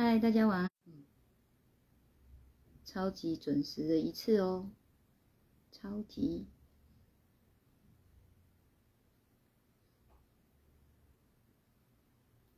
[0.00, 0.70] 嗨，大家晚安。
[2.84, 4.70] 超级准时的一次哦，
[5.72, 6.46] 超级。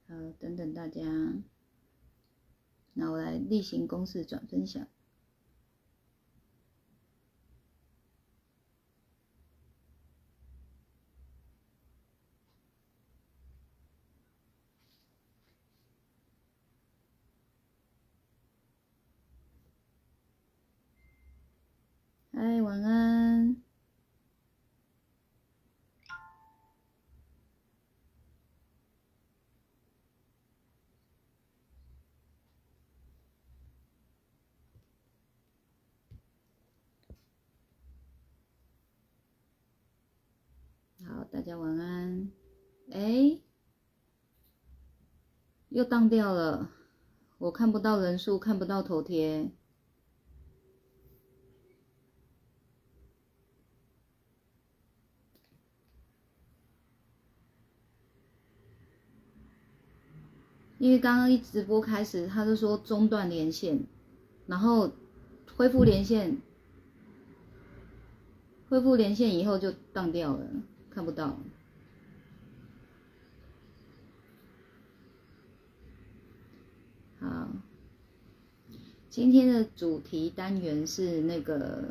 [0.07, 1.01] 好，等等大家。
[2.93, 4.87] 那我来例行公事转分享。
[22.43, 23.55] 嗨，晚安。
[41.05, 42.33] 好，大家晚安。
[42.91, 43.39] 哎，
[45.69, 46.71] 又当掉了，
[47.37, 49.53] 我看不到人数，看不到头贴。
[60.81, 63.85] 因为刚刚一直播开始，他就说中断连线，
[64.47, 64.91] 然后
[65.55, 66.39] 恢复连线，
[68.71, 70.47] 恢复连线以后就断掉了，
[70.89, 71.39] 看不到。
[77.19, 77.49] 好，
[79.11, 81.91] 今天的主题单元是那个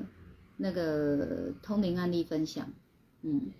[0.58, 2.74] 那个通灵案例分享，
[3.22, 3.52] 嗯，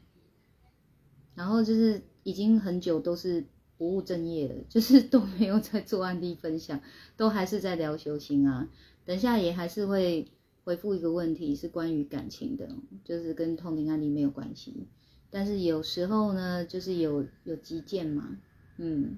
[1.36, 3.46] 然后就是已经很久都是。
[3.80, 6.80] 不务正业的， 就是都没有在做案例分享，
[7.18, 8.70] 都还是在聊修行啊。
[9.06, 10.28] 等下也还是会
[10.64, 12.70] 回复一个问题，是关于感情的，
[13.04, 14.86] 就是跟通灵案例没有关系。
[15.32, 18.38] 但是有时候呢，就是有有急件嘛，
[18.78, 19.18] 嗯。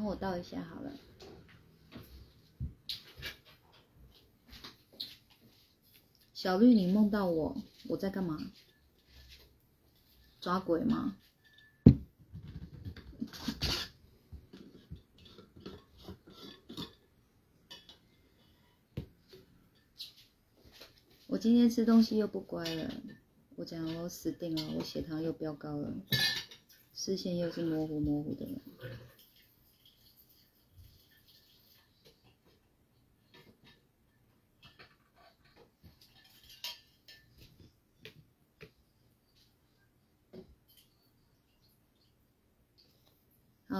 [0.00, 0.94] 帮我倒一下好了。
[6.32, 7.54] 小绿，你梦到我，
[7.86, 8.50] 我在干嘛？
[10.40, 11.18] 抓鬼吗？
[21.26, 22.90] 我今天吃东西又不乖了，
[23.56, 25.92] 我讲我死定了，我血糖又飙高了，
[26.94, 28.62] 视线又是模糊模糊的。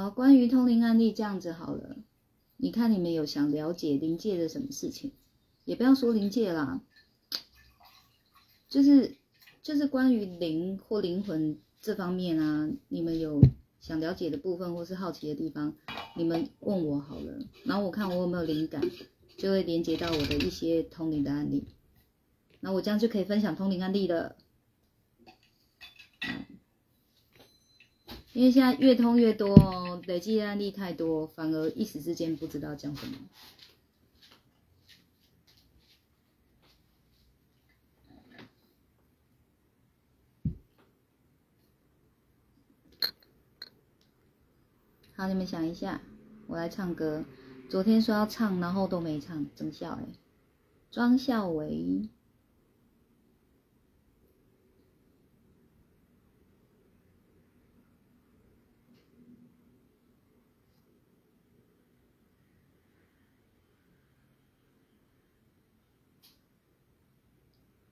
[0.00, 1.94] 好，关于通灵案例这样子好了，
[2.56, 5.12] 你看你们有想了解灵界的什么事情？
[5.66, 6.80] 也不要说灵界啦，
[8.66, 9.16] 就是
[9.62, 13.42] 就是关于灵或灵魂这方面啊，你们有
[13.78, 15.74] 想了解的部分或是好奇的地方，
[16.16, 18.80] 你们问我好了，然后我看我有没有灵感，
[19.36, 21.66] 就会连接到我的一些通灵的案例，
[22.60, 24.36] 那我这样就可以分享通灵案例了。
[28.32, 33.16] 因为现在越通越多哦，累积案例太多，反而一时之间不知道讲什么。
[45.16, 46.00] 好，你们想一下，
[46.46, 47.24] 我来唱歌。
[47.68, 50.06] 昨天说要唱，然后都没唱，真笑哎！
[50.90, 52.08] 庄孝维。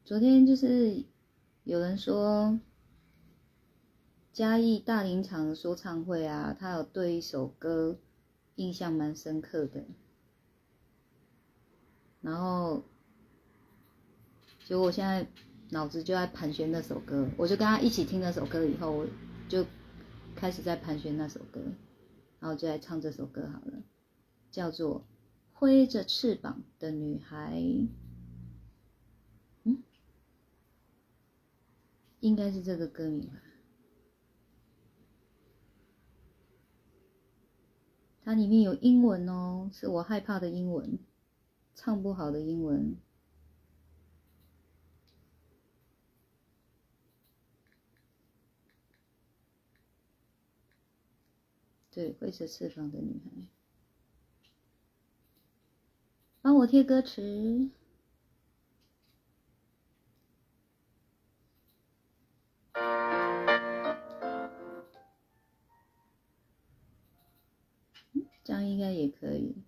[0.09, 1.05] 昨天就是
[1.65, 2.59] 有人说
[4.33, 7.99] 嘉义大林场说唱会啊，他有对一首歌
[8.55, 9.85] 印象蛮深刻的，
[12.23, 12.85] 然后
[14.65, 15.27] 结果我现在
[15.69, 19.07] 脑子就在盘旋那首歌，我就跟他一起听那首歌以后，我
[19.47, 19.63] 就
[20.35, 21.61] 开始在盘旋那首歌，
[22.41, 23.83] 然后就来唱这首歌好了，
[24.51, 25.01] 叫做
[25.53, 27.61] 《挥着翅膀的女孩》。
[32.21, 33.41] 应该是这个歌名吧，
[38.25, 40.99] 它里面有英文哦，是我害怕的英文，
[41.75, 42.97] 唱不好的英文。
[51.91, 53.31] 对，灰色翅膀的女孩。
[56.43, 57.71] 帮我贴歌词。
[68.45, 69.63] 这样应该也可以。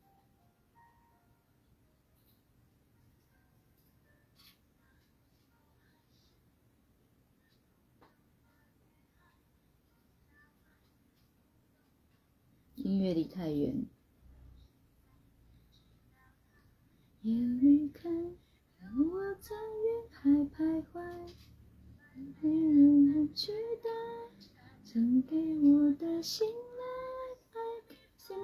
[12.77, 13.87] 音乐离太远。
[17.23, 18.09] 夜离开，
[18.79, 21.35] 让我在云海徘徊，
[22.43, 23.53] 没人能取
[23.83, 23.91] 代
[24.85, 26.85] 曾给我的信赖。
[27.53, 28.35] I can see。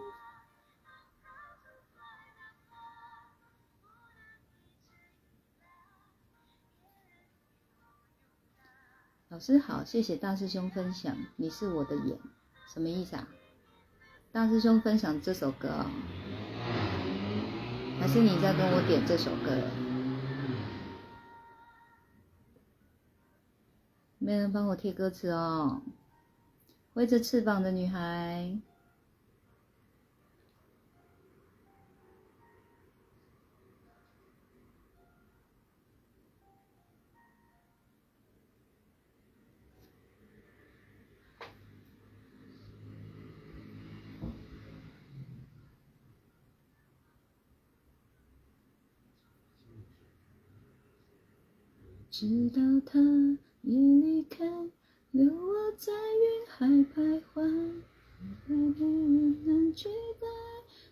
[9.28, 11.16] 老师好，谢谢大师兄分享。
[11.36, 12.18] 你是我的眼，
[12.72, 13.28] 什么意思啊？
[14.32, 15.90] 大师兄分享这首歌啊，
[18.00, 19.85] 还是你在跟我点这首歌？
[24.18, 25.82] 没人帮我贴歌词哦。
[26.94, 28.58] 挥着翅膀的女孩。
[52.18, 52.98] 直到他
[53.66, 54.46] 也离开，
[55.10, 57.42] 留我在云海徘徊，
[58.46, 59.88] 没人能取
[60.20, 60.26] 代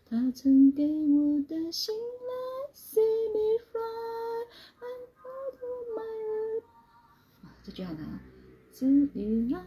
[0.04, 2.32] 他曾给我的信赖。
[2.74, 3.00] See
[3.32, 6.66] me fly，I'm out of my life。
[7.62, 8.18] 这句好难。
[8.72, 8.84] 自
[9.14, 9.64] 以来，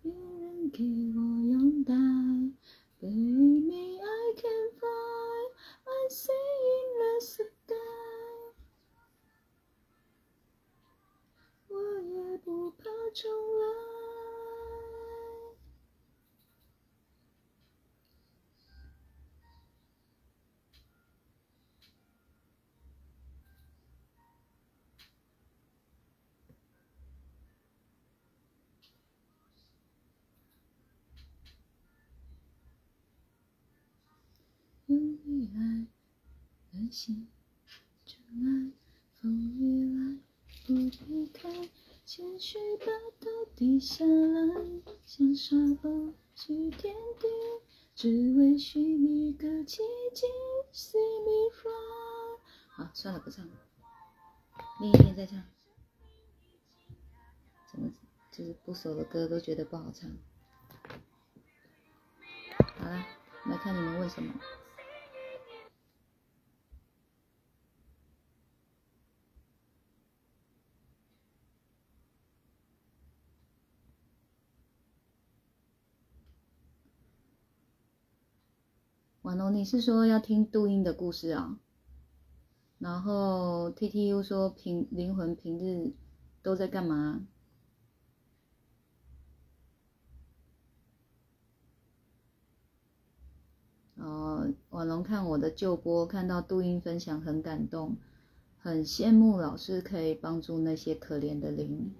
[0.00, 0.84] 别人给
[1.16, 1.18] 我
[1.50, 1.92] 拥戴。
[3.00, 5.50] Baby, I can fly,
[5.82, 7.74] I see in the sky。
[11.68, 12.13] 我也
[12.44, 12.84] 不怕
[13.14, 13.30] 重
[13.60, 13.66] 来，
[34.86, 35.86] 因为爱，
[36.74, 37.28] 安心
[38.04, 38.72] 真爱，
[39.20, 40.18] 风雨来。
[40.66, 41.68] 不避开，
[42.16, 42.86] 谦虚把
[43.18, 44.54] 头低下来，
[45.04, 45.90] 像沙包
[46.36, 47.26] 去天地，
[47.96, 49.82] 只为寻一个奇
[50.12, 50.24] 迹。
[50.72, 51.72] See me fly。
[52.68, 53.52] 好，算了，不唱了。
[54.80, 55.42] 另一遍再唱。
[57.72, 57.92] 怎么
[58.30, 60.08] 就是不熟的歌都觉得不好唱？
[62.78, 63.04] 好了，
[63.46, 64.32] 来看你们问什么。
[79.24, 81.58] 婉龙，你是说要听杜英的故事啊？
[82.78, 85.94] 然后 T T U 说平灵魂平日
[86.42, 87.26] 都在干嘛？
[93.96, 97.96] 哦，婉龙看我的旧播，看到杜英分享很感动，
[98.58, 101.94] 很羡慕老师可以帮助那些可怜的灵，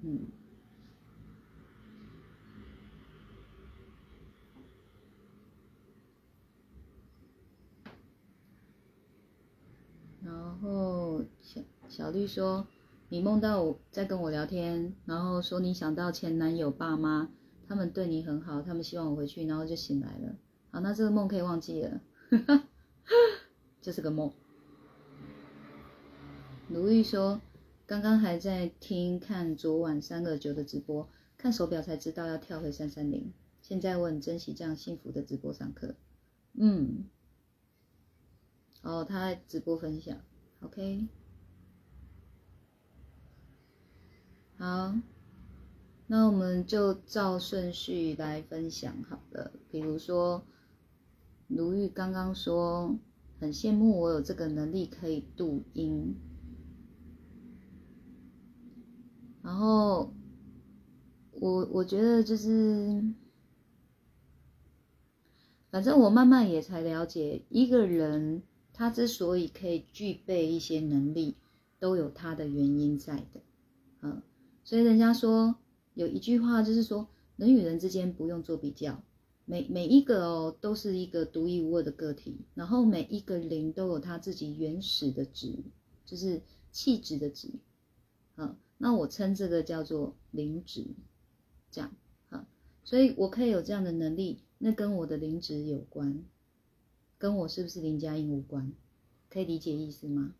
[0.00, 0.26] 嗯。
[10.26, 12.66] 然后小小绿说
[13.10, 17.28] ：“你梦到我在跟我聊天，然后说你想到前男友爸妈，
[17.68, 20.34] 他们对你很好，他们希望我回去，然后就醒来了。
[20.70, 22.00] 好，那这个梦可以忘记了，
[23.80, 24.32] 就是个梦。”
[26.70, 27.40] 卢玉说
[27.86, 33.32] ：“刚刚还在听看昨晚三个九的直播，看手表才知道要跳回三三零。
[33.60, 35.94] 现在我很珍惜这样幸福的直播上课。”
[36.58, 37.04] 嗯。
[38.82, 40.18] 哦，他在直播分享
[40.64, 41.06] ，OK，
[44.56, 44.94] 好，
[46.06, 49.52] 那我们就照顺序来分享好了。
[49.70, 50.46] 比如说，
[51.48, 52.98] 卢玉刚刚说
[53.38, 56.16] 很羡慕我有这个能力可以读音，
[59.42, 60.14] 然后
[61.32, 63.04] 我我觉得就是，
[65.70, 68.42] 反正我慢慢也才了解一个人。
[68.76, 71.36] 他之所以可以具备一些能力，
[71.78, 73.40] 都有他的原因在的，
[74.02, 74.20] 嗯，
[74.64, 75.54] 所以人家说
[75.94, 79.00] 有一句话就是说，人与人之间不用做比较，
[79.44, 85.56] 每每一个哦都是一个独一无二的个体，然后每一个灵都有它自己原始的值，
[86.04, 87.48] 就是气质的值，
[88.34, 90.84] 啊，那我称这个叫做灵值，
[91.70, 91.94] 这样，
[92.30, 92.48] 啊，
[92.82, 96.24] 所以我可以有这样的能力，那跟我的灵值有关，
[97.24, 98.70] 跟我是不是林嘉音无关，
[99.30, 100.34] 可以理解意思吗？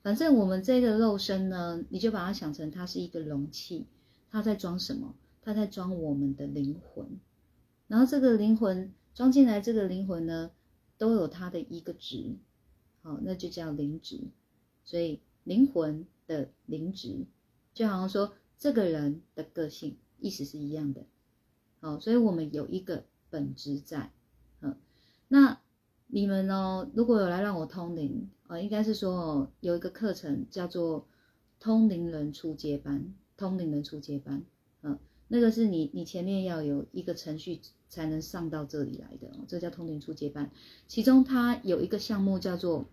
[0.00, 3.84] 反正我们这个肉身呢，你就把它想成它是一个容器，
[4.30, 5.12] 它在装什么？
[5.42, 7.18] 它在装我们的灵魂。
[7.88, 10.52] 然后这个灵魂装进来，这个灵魂呢，
[10.98, 12.36] 都有它的一个值，
[13.02, 14.20] 好，那就叫灵值。
[14.84, 17.24] 所以灵魂的灵值，
[17.74, 21.06] 就好像说这个人的个性，意思是一样的。
[21.80, 24.12] 好，所以我们有一个本质在。
[24.60, 24.76] 嗯，
[25.26, 25.60] 那
[26.14, 26.88] 你们呢？
[26.94, 31.08] 如果有来让我通灵，呃，应该是说哦，有一个课程叫做
[31.58, 34.44] 通灵人初阶班，通灵人初阶班，
[34.82, 34.96] 嗯。
[35.26, 40.48] 那个是你，你前面要有一个程序才能上到这里来的哦，这叫通灵初阶班。
[40.86, 42.84] 其中它有一个项目叫做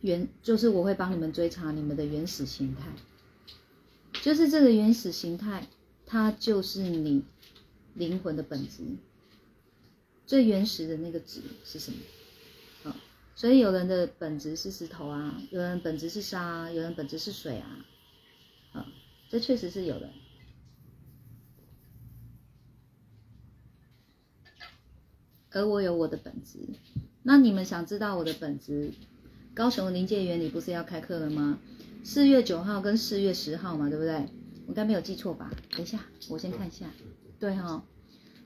[0.00, 2.88] 原，就是我会帮你们追查你们的原始形态，
[4.20, 5.68] 就是这个原始形态，
[6.04, 7.22] 它就是你
[7.94, 8.82] 灵魂的本质，
[10.26, 11.98] 最原始的那个值是什么？
[13.36, 17.86] 所以有人的本质是石头啊，有人本质是沙，有人本质是水啊，
[18.72, 18.86] 啊，
[19.28, 20.10] 这确实是有的。
[25.50, 26.58] 而我有我的本质，
[27.22, 28.92] 那你们想知道我的本质？
[29.54, 31.58] 高雄临界园里不是要开课了吗？
[32.04, 34.14] 四月九号跟四月十号嘛，对不对？
[34.66, 35.50] 我应该没有记错吧？
[35.72, 36.86] 等一下，我先看一下。
[37.38, 37.84] 对哈，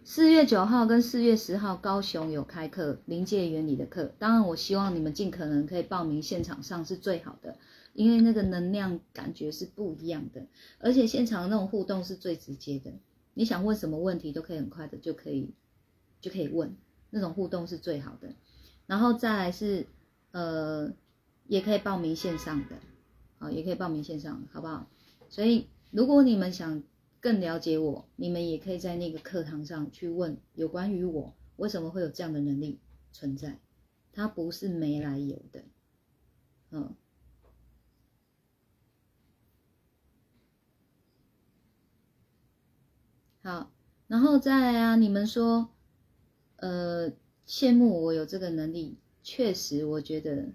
[0.02, 4.12] 四月九号跟四月十号高雄有开课，临界园里的课。
[4.18, 7.58] 当然，我希望你们尽可能可以报名现场上是最好的，
[7.92, 10.46] 因为那个能量感觉是不一样的，
[10.78, 12.90] 而且现场那种互动是最直接的。
[13.34, 15.54] 你想问什么问题都可以很快的就可以
[16.20, 16.74] 就可以问。
[17.10, 18.34] 那种互动是最好的，
[18.86, 19.86] 然后再来是，
[20.30, 20.92] 呃，
[21.46, 22.76] 也可以报名线上的，
[23.38, 24.88] 好，也可以报名线上，好不好？
[25.28, 26.82] 所以如果你们想
[27.20, 32.80] 更了解我，你们也可以在那个课堂上去问有关于我为什么会有这样的能力
[33.12, 33.60] 存在，
[34.12, 35.64] 它不是没来由的，
[36.70, 36.94] 嗯，
[43.42, 43.70] 好，
[44.08, 45.70] 然后再来啊，你们说。
[46.62, 47.10] 呃，
[47.46, 50.52] 羡慕我有这个能力，确实，我觉得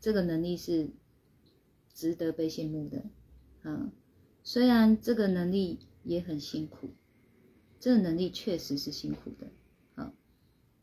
[0.00, 0.90] 这个能力是
[1.92, 3.04] 值得被羡慕的。
[3.62, 3.92] 嗯，
[4.42, 6.90] 虽然这个能力也很辛苦，
[7.80, 9.48] 这个能力确实是辛苦的。
[9.94, 10.12] 好，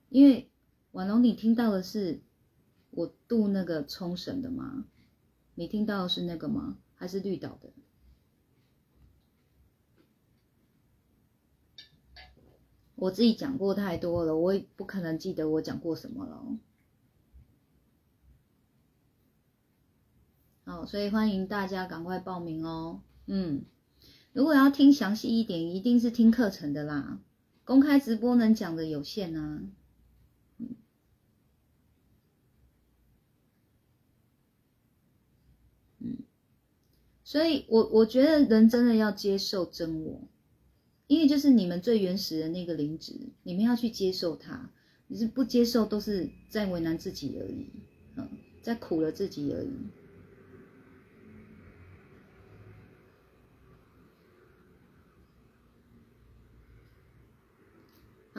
[0.10, 0.50] 因为
[0.92, 2.22] 婉龙，你听到的是
[2.90, 4.86] 我渡那个冲绳的吗？
[5.56, 6.78] 你听到的是那个吗？
[6.96, 7.72] 还是绿岛的？
[12.96, 16.46] 我自己讲过太多了，我也不可能记得我讲过什么了。
[20.66, 23.02] 好，所以欢迎大家赶快报名哦。
[23.26, 23.66] 嗯，
[24.34, 27.20] 如果要听详细一点，一定是听课程的啦。
[27.64, 29.62] 公开直播能讲的有限啊。
[36.00, 36.18] 嗯，
[37.24, 40.22] 所以我我觉得人真的要接受真我。
[41.08, 44.72] 因为就是你们最原始的那个灵质，你们要去接受它。
[45.08, 47.70] 你是不接受，都是在为难自己而已，
[48.16, 48.30] 嗯，
[48.62, 49.74] 在苦了自己而已。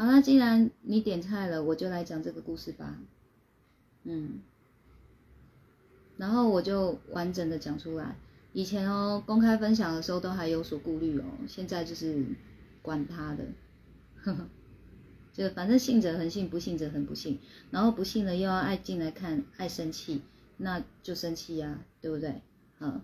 [0.03, 2.99] 好，那既然你点菜了，我就来讲这个故事吧。
[4.03, 4.41] 嗯，
[6.17, 8.17] 然后我就完整的讲出来。
[8.53, 12.27] 以前哦，公开分享的时候都还有所顾虑哦，现在就是。
[12.83, 13.45] 管他的，
[14.25, 14.49] 呵 呵
[15.33, 17.39] 就反正信者恒信，不信者恒不信。
[17.71, 20.23] 然后不信了又要爱进来看，爱生气，
[20.57, 22.43] 那就生气呀，对不对？
[22.81, 23.01] 嗯，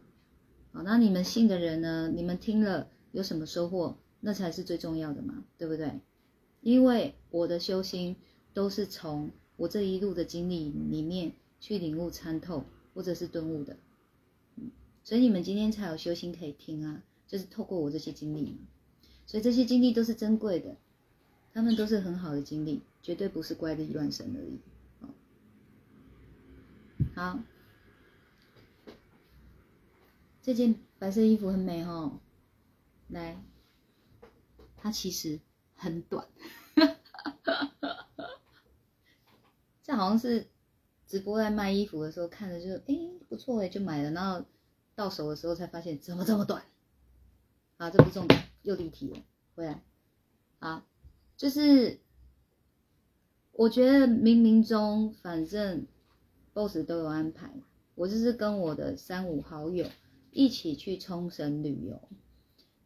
[0.72, 2.10] 好，那你们信的人呢？
[2.12, 3.96] 你们听了有什么收获？
[4.18, 6.00] 那才是最重要的嘛，对不对？
[6.68, 8.14] 因为我的修心
[8.52, 13.78] 都是从我这一路的经历里面去领悟参透，或者是顿悟的。
[15.02, 18.58] 所以你们今天才有修心可以听啊，就是透过我这些经历。
[19.24, 20.76] 所以这些经历都是珍贵的，
[21.54, 24.60] 他们都是很好的经历，绝对不是怪力乱神而已。
[27.14, 27.40] 好，
[30.42, 32.20] 这件白色衣服很美哦。
[33.08, 33.42] 来，
[34.76, 35.40] 它其实
[35.78, 36.28] 很短，
[39.82, 40.46] 这好像是
[41.06, 44.44] 直播在卖衣服的时候看着就哎不错哎就买了，然后
[44.94, 46.62] 到手的时候才发现怎么这么短。
[47.78, 48.42] 啊，这不重点。
[48.62, 49.22] 又立体了，
[49.54, 49.82] 回来，
[50.58, 50.84] 好，
[51.38, 52.00] 就是
[53.52, 55.86] 我觉得冥冥中反正
[56.52, 57.50] boss 都有安排，
[57.94, 59.86] 我就是跟我的三五好友
[60.32, 62.08] 一起去冲绳旅游。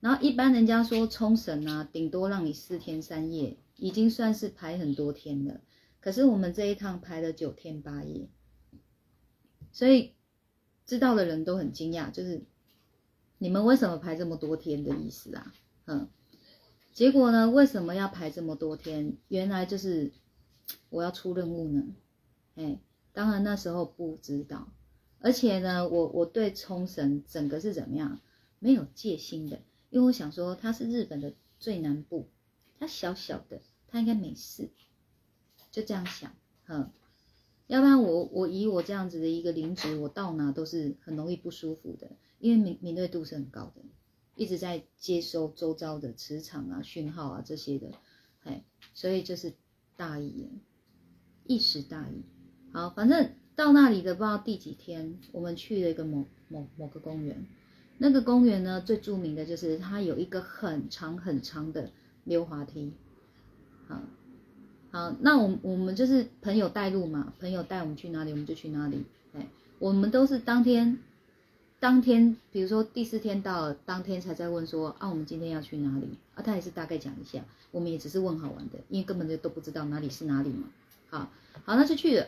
[0.03, 5.61] 然后一般人家说冲绳啊，顶多让你四天三夜，已经算是排很多天了。
[6.01, 8.29] 可是我们这一趟排了九天八夜，
[9.71, 10.15] 所以
[10.85, 12.43] 知道的人都很惊讶，就是
[13.39, 15.55] 你们为什么排这么多天的意思啊？
[15.87, 16.09] 嗯，
[16.93, 19.17] 结果呢，为什么要排这么多天？
[19.29, 20.11] 原来就是
[20.91, 21.85] 我要出任务呢。
[22.57, 22.81] 哎，
[23.13, 24.67] 当然那时候不知道，
[25.21, 28.21] 而且呢，我我对冲绳整个是怎么样，
[28.59, 29.61] 没有戒心的。
[29.93, 32.31] 因为我想说，它是日本的最南部，
[32.79, 34.71] 它小小的，它应该没事，
[35.71, 36.35] 就这样想，
[36.65, 36.91] 哼。
[37.67, 43.83] 要不然我我以我这样子的一个灵职，我到哪都是很容易不舒服的，因为敏敏锐度是很高的，
[44.35, 47.93] 一直在接收周遭的磁场啊、讯号啊这些的，
[48.45, 49.53] 哎，所以就是
[49.97, 50.51] 大意了，
[51.45, 52.23] 一时大意。
[52.73, 57.47] 好，反正到那里的不知道第几天，我们去了一个某某某个公园。
[58.03, 61.89] 那个公园呢，最著名的就是它有一个很长很长的
[62.25, 62.93] 溜滑梯。
[63.87, 64.03] 好，
[64.91, 69.05] 好，那我我们就是朋友带路嘛，朋友带我们去哪里，我们就去哪里。
[69.35, 69.47] 哎，
[69.79, 70.99] 我们都是当天，
[71.79, 76.09] 当天，比如说第四天到，当天才在问说啊，我们今天要去哪里？
[76.35, 80.67] 啊，他也是大概讲一下，我们也只是问好玩的，因为根本就都不知道哪里是哪里嘛。
[81.09, 81.31] 好，
[81.65, 82.27] 好，那就去了。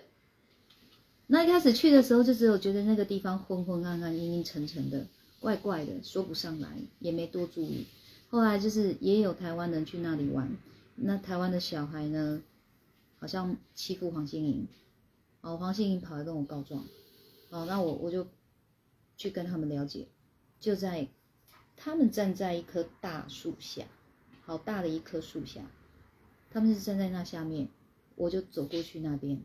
[1.27, 5.05] 那一开始去的时候，就只有觉得那个地方昏昏暗暗、阴阴沉沉的。
[5.45, 7.85] 怪怪的，说不上来，也没多注意。
[8.31, 10.51] 后来就是也有台湾人去那里玩，
[10.97, 12.43] 那台湾的小孩呢，
[13.19, 14.67] 好像欺负黄心颖，
[15.43, 16.83] 哦，黄心颖跑来跟我告状，
[17.51, 18.27] 哦，那我我就
[19.19, 20.09] 去跟他们了解，
[20.61, 21.09] 就在
[21.77, 23.85] 他们站在一棵大树下，
[24.41, 25.71] 好大的一棵树下，
[26.51, 27.69] 他们是站在那下面，
[28.17, 29.43] 我就走过去那边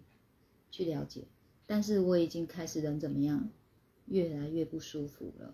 [0.71, 1.23] 去了解，
[1.67, 3.49] 但是我已经开始人怎么样，
[4.05, 5.53] 越来越不舒服了。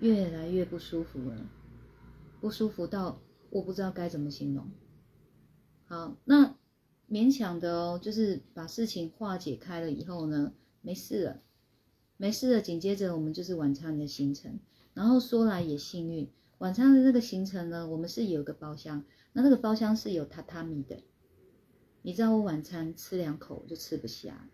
[0.00, 1.48] 越来越不舒服了，
[2.40, 4.70] 不舒服到我不知道该怎么形容。
[5.84, 6.56] 好，那
[7.08, 11.42] 勉强的哦，就是把事情化解开了以后呢，没事了，
[12.16, 12.62] 没事了。
[12.62, 14.58] 紧接着我们就是晚餐的行程，
[14.94, 21.02] 然后说来也幸运，晚餐的那个行程呢，我们是有个包厢，那那个包厢是有榻榻米的。
[22.02, 24.48] 你知道我晚餐吃两口就吃不下，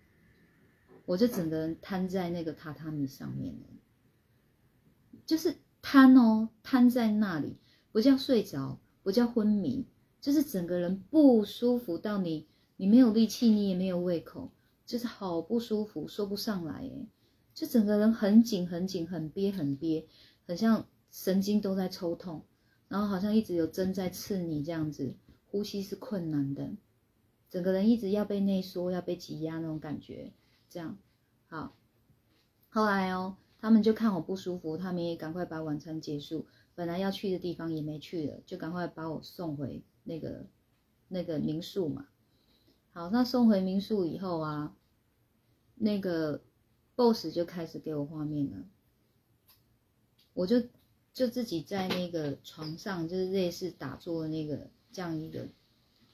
[1.05, 3.67] 我就整个人瘫在那个榻榻米上面了。
[5.27, 7.57] 就是瘫哦，瘫在那里，
[7.91, 9.85] 不叫睡着，不叫昏迷，
[10.21, 14.51] 就是整个人不舒服到你，你没有力气，你也没有胃口，
[14.87, 17.09] 就是好不舒服，说不上来诶
[17.53, 20.07] 就整个人很紧很紧，很憋很憋，
[20.47, 22.43] 很像神经都在抽痛，
[22.89, 25.17] 然后好像一直有针在刺你这样子，
[25.51, 26.71] 呼吸是困难的，
[27.51, 30.33] 整个人一直要被内缩，要被挤压那种感觉，
[30.69, 30.97] 这样
[31.49, 31.75] 好，
[32.69, 33.37] 后来哦。
[33.59, 36.47] 他们就看我不舒服，他们也赶快把晚餐结束。
[36.75, 40.47] 本来要去的地方也没去了，就赶快把我送回那个
[41.09, 42.09] 那个民宿嘛。
[42.92, 44.77] 好，那送回民宿以后啊，
[45.75, 46.42] 那个
[46.95, 48.64] boss 就开始给我画面了。
[50.35, 50.62] 我就
[51.14, 55.49] 就自己在那个床上，就是类似打坐的那个这样一个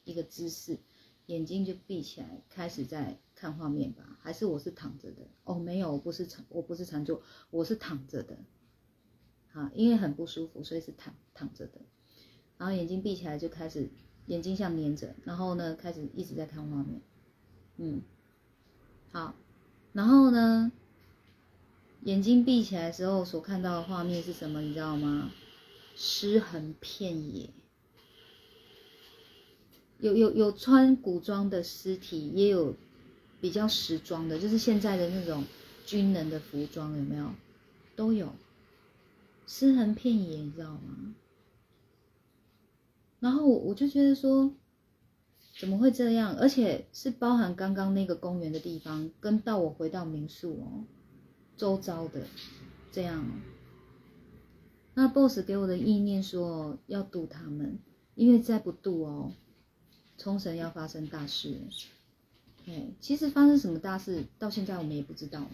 [0.05, 0.79] 一个姿势，
[1.27, 3.19] 眼睛就闭起来，开始在。
[3.43, 5.59] 看画面吧，还是我是躺着的哦？
[5.59, 8.39] 没有，我不是，我不是长坐，我是躺着的。
[9.51, 11.81] 好，因为很不舒服，所以是躺躺着的。
[12.57, 13.91] 然后眼睛闭起来就开始，
[14.27, 17.01] 眼睛像粘着，然后呢开始一直在看画面。
[17.79, 18.03] 嗯，
[19.11, 19.35] 好，
[19.93, 20.71] 然后呢，
[22.03, 24.61] 眼睛闭起来的时候所看到的画面是什么？
[24.61, 25.33] 你知道吗？
[25.97, 27.51] 尸横遍野。
[29.99, 32.77] 有有有穿古装的尸体，也有。
[33.43, 35.43] 比较时装的，就是现在的那种
[35.85, 37.29] 军人的服装，有没有？
[37.97, 38.33] 都有，
[39.49, 41.13] 尸横遍野，你知道吗？
[43.19, 44.55] 然后我就觉得说，
[45.59, 46.37] 怎么会这样？
[46.37, 50.85] 而且是包含刚刚那个公园的地方，跟到我回到民宿哦，
[51.57, 52.23] 周遭的
[52.93, 53.29] 这样。
[54.95, 57.81] 那 boss 给我的意念说要渡他们，
[58.15, 59.33] 因为再不渡哦，
[60.17, 61.57] 冲绳要发生大事。
[62.67, 65.49] 哎，其实发生什么大事，到现在我们也不知道嘛。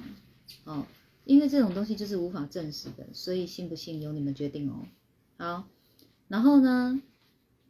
[0.64, 0.86] 哦，
[1.24, 4.86] 因为这种东西就是无法证实的，所以信不信由你们决定哦。
[5.36, 5.68] 好，
[6.28, 7.00] 然后呢，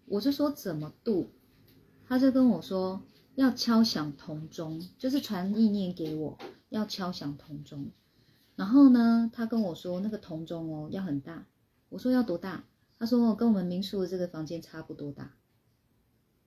[0.07, 1.31] 我就说怎么度，
[2.07, 3.01] 他就跟我说
[3.35, 7.91] 要敲响铜钟，就是传意念给我，要敲响铜钟。
[8.57, 11.47] 然后呢，他跟我说那个铜钟哦要很大，
[11.89, 12.65] 我说要多大？
[12.99, 15.33] 他说跟我们民宿的这个房间差不多大。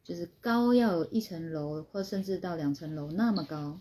[0.04, 3.80] 就是高要有一层楼，或甚至到两层楼那么高，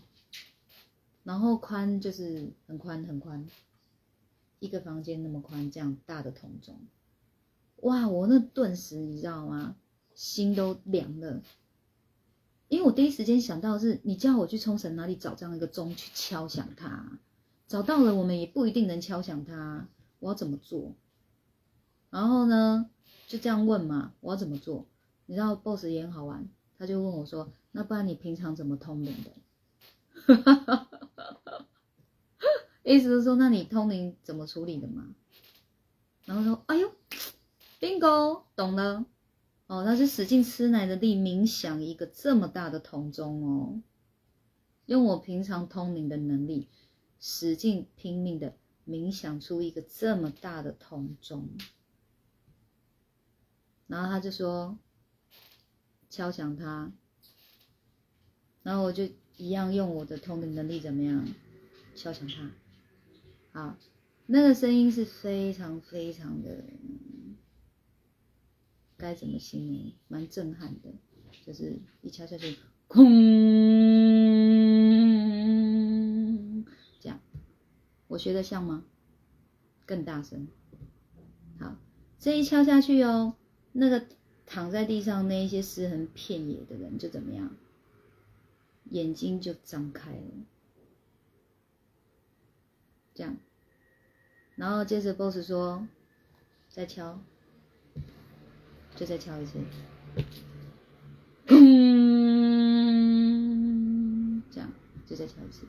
[1.23, 3.47] 然后宽就是很宽很宽，
[4.59, 6.79] 一个房间那么宽，这样大的桶中，
[7.77, 8.07] 哇！
[8.07, 9.75] 我那顿时你知道吗？
[10.13, 11.41] 心都凉了，
[12.67, 17.19] 因为我第一时间想到是，你叫我去冲绳哪里找这样一个钟去敲响它，
[17.67, 19.87] 找到了我们也不一定能敲响它，
[20.19, 20.93] 我要怎么做？
[22.11, 22.89] 然后呢，
[23.27, 24.85] 就这样问嘛，我要怎么做？
[25.25, 29.31] 你知道 boss 也很好玩，他就问我说：“那不然你平常怎么通灵的？”
[32.83, 35.15] 意思是说，那你通灵怎么处理的嘛？
[36.25, 36.91] 然后说：“哎呦
[37.79, 39.05] ，bingo，懂了。
[39.67, 43.81] 哦，那是使劲吃奶的力冥想一个这么大的铜钟哦，
[44.85, 46.67] 用我平常通灵的能力，
[47.19, 48.55] 使劲拼命的
[48.85, 51.47] 冥想出一个这么大的铜钟。”
[53.87, 54.77] 然后他就说。
[56.11, 56.91] 敲响它，
[58.63, 61.25] 然后我就一样用我的通灵能力怎么样
[61.95, 62.51] 敲响它？
[63.53, 63.77] 好，
[64.25, 66.65] 那个声音是非常非常的，
[68.97, 69.93] 该怎么形容？
[70.09, 70.89] 蛮震撼的，
[71.47, 72.57] 就是一敲下去，
[72.89, 73.05] 空，
[76.99, 77.21] 这样，
[78.09, 78.83] 我学的像吗？
[79.85, 80.49] 更大声。
[81.57, 81.77] 好，
[82.19, 83.37] 这一敲下去哦，
[83.71, 84.05] 那个。
[84.45, 87.55] 躺在地上那一些尸横遍野的人就怎么样？
[88.89, 90.19] 眼睛就张开了，
[93.13, 93.37] 这样，
[94.55, 95.87] 然后接着 boss 说
[96.67, 97.21] ：“再敲，
[98.97, 99.59] 就再敲一次，
[101.45, 101.63] 嗯，
[104.51, 104.69] 这样
[105.05, 105.65] 就再敲一次，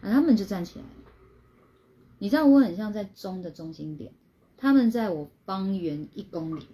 [0.00, 0.90] 啊，他们就站起来了。
[2.18, 4.14] 你知道我很像在钟的中心点，
[4.56, 6.66] 他们在我方圆一公里。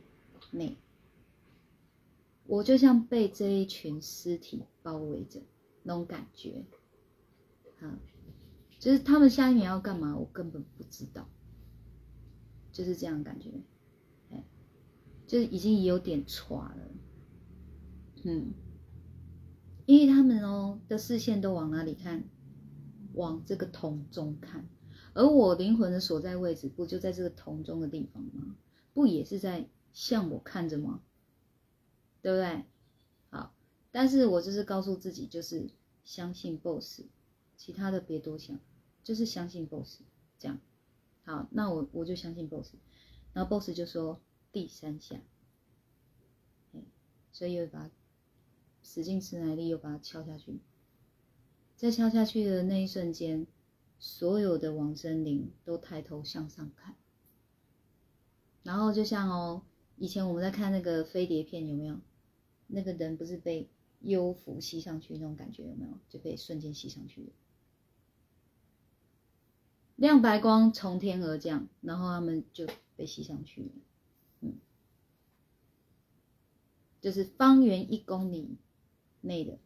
[0.57, 0.77] 内。”
[2.47, 5.40] 我就像被这一群尸体包围着
[5.83, 6.67] 那种感觉，
[7.81, 7.99] 啊，
[8.79, 11.27] 就是他们下一秒要干嘛，我根本不知道，
[12.71, 13.49] 就是这样感觉，
[14.31, 14.45] 哎，
[15.27, 16.90] 就是已经有点垮了，
[18.25, 18.53] 嗯，
[19.87, 22.25] 因为他们哦的视线都往哪里看，
[23.14, 24.69] 往这个桶中看，
[25.14, 28.55] 而我灵魂的所在位置不就在这个桶中的地方吗？
[28.93, 31.00] 不也是在向我看着吗？
[32.20, 32.64] 对不对？
[33.30, 33.54] 好，
[33.90, 35.70] 但是我就是告诉自己，就是
[36.04, 37.00] 相信 boss，
[37.57, 38.59] 其他的别多想，
[39.02, 40.00] 就是相信 boss，
[40.38, 40.59] 这样。
[41.24, 42.74] 好，那我我就相信 boss，
[43.33, 44.20] 然后 boss 就说
[44.52, 45.20] 第三下，
[47.33, 47.90] 所以又把
[48.83, 50.61] 使劲吃奶力，又把它敲下去。
[51.76, 53.46] 在敲下去的那一瞬间，
[53.98, 56.96] 所有的王生灵都抬头向上看，
[58.62, 59.62] 然后就像哦，
[59.96, 61.98] 以前我们在看那个飞碟片，有没有？
[62.66, 63.68] 那个人不是被
[64.00, 65.92] 幽浮吸上去那种感觉有没有？
[66.09, 67.28] 就被瞬间吸上去了，
[69.96, 73.70] 亮白光从天而降，然后他们就被吸上去了。
[74.40, 74.54] 嗯，
[77.00, 78.57] 就是方圆一公里
[79.20, 79.59] 内的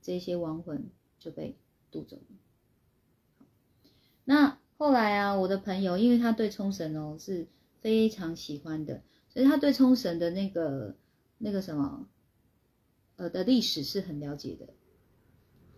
[0.00, 1.56] 这些亡魂就被
[1.90, 3.46] 渡走了。
[4.24, 7.46] 那后来啊，我的朋友因为他对冲绳哦是
[7.80, 9.02] 非常喜欢的，
[9.38, 10.96] 所以他对冲绳的那个
[11.38, 12.08] 那个什么。
[13.14, 14.68] 呃的历史是很了解的。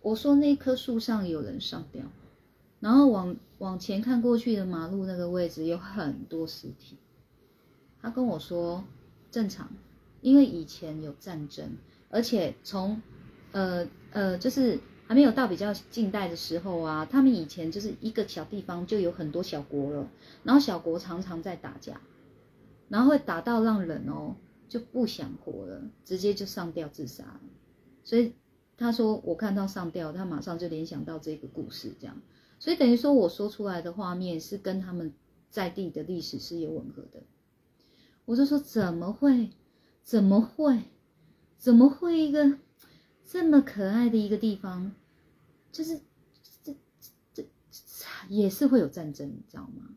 [0.03, 2.05] 我说那棵树上有人上吊，
[2.81, 6.97] 然后往往前看过去的马路那个位置有很多尸体。
[8.01, 8.85] 他跟我说
[9.31, 9.71] 正常，
[10.21, 11.77] 因为以前有战争，
[12.11, 13.01] 而且从
[13.53, 20.07] 呃呃就是还没有到比较近代的时候啊，他们以前就是一个小地方就有很多小国了，
[20.45, 21.99] 然后小国常常在打架，
[22.91, 24.37] 然后会打到让人哦。
[24.69, 27.41] 就不想活了，直接就上吊自杀了。
[28.05, 28.35] 所以
[28.77, 32.17] 他说我看到上吊，他马上就联想到这个故事，这样。
[32.61, 35.13] 所以等于说我说出来的画面是跟他们
[35.51, 37.25] 在地的历史是有吻合的。
[38.27, 39.51] 我就说怎么会？
[40.05, 40.85] 怎么会？
[41.59, 42.57] 怎么会一个
[43.25, 44.93] 这么可爱的一个地方，
[45.73, 46.01] 就是
[46.63, 46.73] 这
[47.33, 47.45] 这
[48.29, 49.97] 也是会有战争，你知道吗？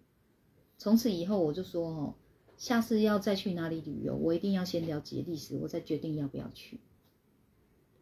[0.79, 2.15] 从此以后我就说哦。
[2.63, 6.79] 下次要再去哪里旅游，我一定要先了解历史，我再决定要不要去。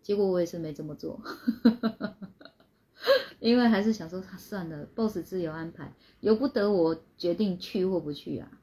[0.03, 1.19] 结果我也是没这么做，
[3.41, 8.61] 因为还是想说，算了，boss 自由安排，由不得我决定去或不去啊。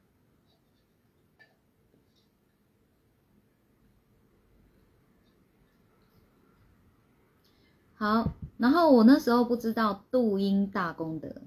[7.95, 11.41] 好，然后我那时候不知道度阴大功德，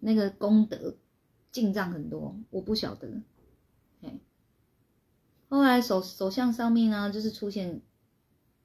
[0.00, 0.96] 那个功德
[1.50, 3.20] 进账很多，我不晓得。
[5.52, 7.82] 后来手手相上面啊，就是出现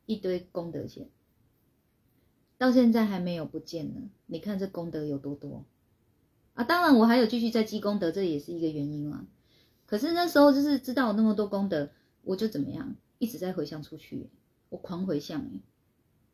[0.05, 1.09] 一堆功德钱，
[2.57, 4.09] 到现在还没有不见呢。
[4.27, 5.65] 你看这功德有多多
[6.53, 6.63] 啊！
[6.63, 9.27] 当然我还有继续在积功德，这也是一个原因啦。
[9.85, 11.89] 可是那时候就是知道有那么多功德，
[12.23, 14.29] 我就怎么样，一直在回向出去，
[14.69, 15.41] 我狂回向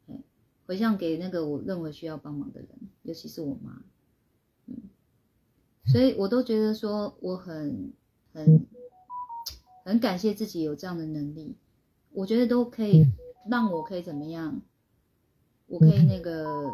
[0.06, 0.20] 哎，
[0.68, 2.70] 回向给那个我认为需要帮忙的人，
[3.02, 3.82] 尤其是我妈，
[4.68, 4.76] 嗯，
[5.88, 7.92] 所以我都觉得说我很
[8.32, 8.68] 很。
[9.84, 11.56] 很感谢自己有这样的能力，
[12.12, 13.06] 我觉得都可以
[13.50, 14.62] 让我可以怎么样？
[15.68, 16.70] 我可以那个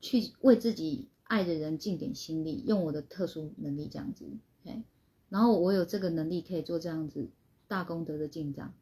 [0.00, 4.26] 去为自己爱的人尽点心力，用我的特殊能力这样子，
[4.64, 4.82] 哎，
[5.28, 7.28] 然后我有这个能力可以做这样子
[7.66, 8.72] 大功德的进账，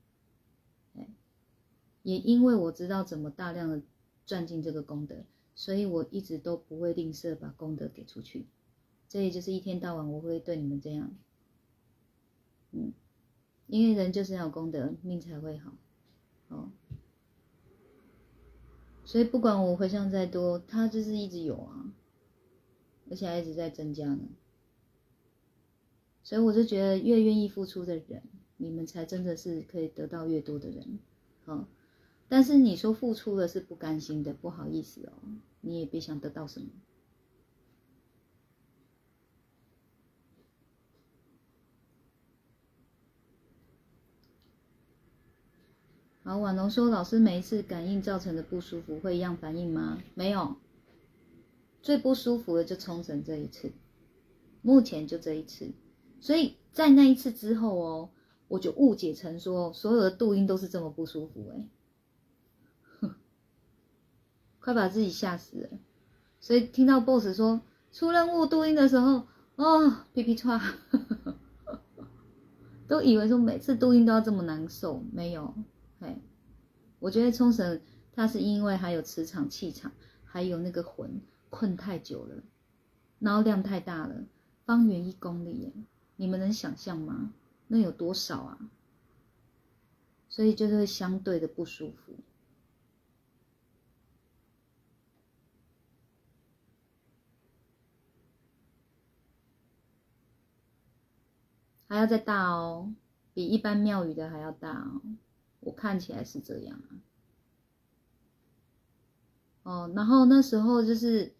[0.96, 1.08] 哎，
[2.02, 3.80] 也因为我知道怎么大量的
[4.26, 5.16] 赚进这个功德，
[5.54, 8.46] 所以我一直都不会吝啬把功德给出去，
[9.08, 11.12] 这也就是一天到晚我会对你们这样。
[12.72, 12.92] 嗯，
[13.66, 15.72] 因为人就是要有功德，命才会好，
[16.48, 16.70] 哦。
[19.04, 21.92] 所以不管我回向再多，他就是一直有啊，
[23.10, 24.28] 而且还一直在增加呢。
[26.22, 28.22] 所以我就觉得，越愿意付出的人，
[28.56, 30.98] 你们才真的是可以得到越多的人，
[31.44, 31.66] 好。
[32.28, 35.12] 但是你说付出了是不甘心的，不好意思哦，
[35.62, 36.68] 你也别想得到什么。
[46.30, 49.98] 好，婉龙说：“老师，每一次感应造成的不舒服会一样反应吗？
[50.14, 50.54] 没有，
[51.82, 53.72] 最不舒服的就冲绳这一次，
[54.62, 55.72] 目前就这一次。
[56.20, 58.10] 所以在那一次之后哦，
[58.46, 61.52] 我就误解成说所有的度音都是这么不舒服
[63.00, 63.10] 哎，
[64.60, 65.68] 快把自己吓死了。
[66.38, 70.62] 所以听到 BOSS 说出任务度音的时候，哦，皮皮唰，
[72.86, 75.52] 都以为说每次度音都要这么难受，没有。”
[76.00, 76.18] 哎，
[76.98, 77.80] 我觉得冲绳
[78.12, 79.92] 它是因为还有磁场、气场，
[80.24, 82.42] 还有那个魂困太久了，
[83.18, 84.24] 然后量太大了，
[84.64, 85.72] 方圆一公里，
[86.16, 87.32] 你们能想象吗？
[87.68, 88.58] 那有多少啊？
[90.28, 92.14] 所以就是会相对的不舒服，
[101.88, 102.94] 还要再大哦，
[103.34, 105.02] 比一般庙宇的还要大哦。
[105.60, 106.80] 我看起来是这样
[109.62, 111.34] 啊，哦，然后那时候就是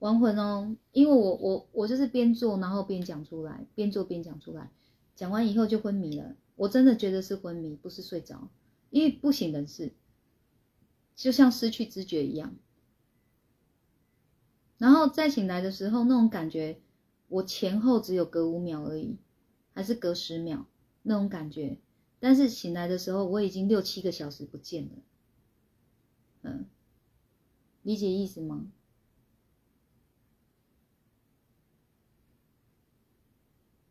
[0.00, 4.70] 亡魂哦，因为我我我就是边做然后边讲出来，边做边讲出来，
[5.14, 6.36] 讲完以后就昏迷了。
[6.56, 8.48] 我真的觉得是昏迷，不是睡着，
[8.90, 9.92] 因为不省人事，
[11.14, 12.54] 就像失去知觉一样。
[14.78, 16.80] 然后再醒来的时候，那种感觉，
[17.28, 19.16] 我前后只有隔五秒而已，
[19.72, 20.66] 还是隔十秒
[21.02, 21.78] 那种感觉。
[22.18, 24.90] 但是醒来的时候，我已经六七个小时不见了。
[26.42, 26.66] 嗯，
[27.82, 28.66] 理解意思吗？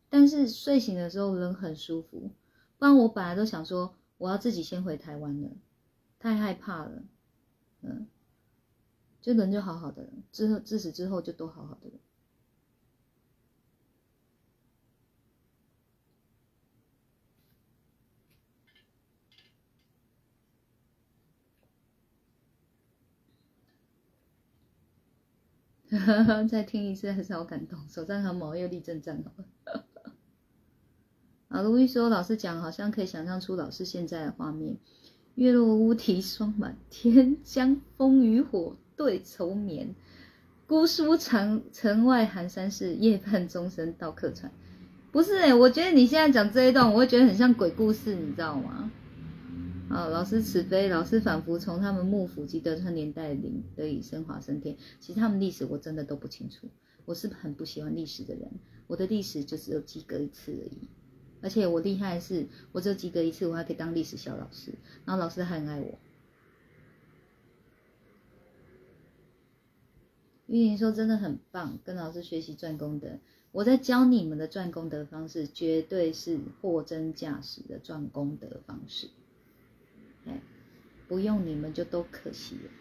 [0.09, 2.31] 但是睡醒的时候人很舒服，
[2.77, 5.49] 不然我本来都想说我要自己先回台湾了，
[6.17, 7.03] 太害怕了。
[7.81, 8.07] 嗯，
[9.21, 11.95] 就人就好好的，之后自此之后就都好好的了。
[26.49, 29.85] 再听一次还是好感动，手上很毛又立正站好了。
[31.49, 34.77] 啊，卢易说老师讲好像可以想象出老师现在的画面：
[35.35, 39.95] 月落乌啼霜满天，江枫渔火对愁眠。
[40.67, 44.51] 姑苏城城外寒山寺，夜半钟声到客船。
[45.11, 48.91] 不是哎，我觉得你现在讲这一段，我会觉得很像鬼故事，你知道吗？
[49.89, 54.75] 啊，老师慈悲，老师仿佛从他们幕府及德川年代里得以升华升天。
[54.99, 56.67] 其实他们历史我真的都不清楚，
[57.05, 58.49] 我是很不喜欢历史的人。
[58.87, 60.87] 我的历史就只有及格一次而已，
[61.41, 64.73] 而且我厉害的是，我只有及格一次，我还可以当历史小老师，
[65.05, 65.97] 然后老师还很爱我。
[70.47, 73.19] 玉玲说真的很棒，跟老师学习赚功德。
[73.51, 79.09] 我在教你们的赚功德方式，绝对是货真价实的赚功德方式。
[80.25, 80.41] 哎，
[81.07, 82.71] 不用你们就都可惜了。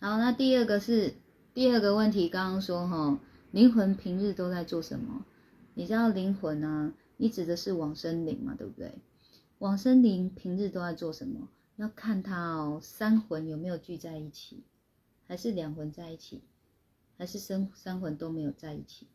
[0.00, 1.14] 好，那第二个是
[1.54, 5.24] 第二个问题，刚刚说哈，灵魂平日都在做什么？
[5.74, 8.98] 你知道灵魂啊，你指的是往生灵嘛，对不对？
[9.58, 11.48] 往生灵平日都在做什么？
[11.76, 14.64] 要看他哦，三魂有没有聚在一起，
[15.26, 16.42] 还是两魂在一起，
[17.16, 19.06] 还是三三魂都没有在一起？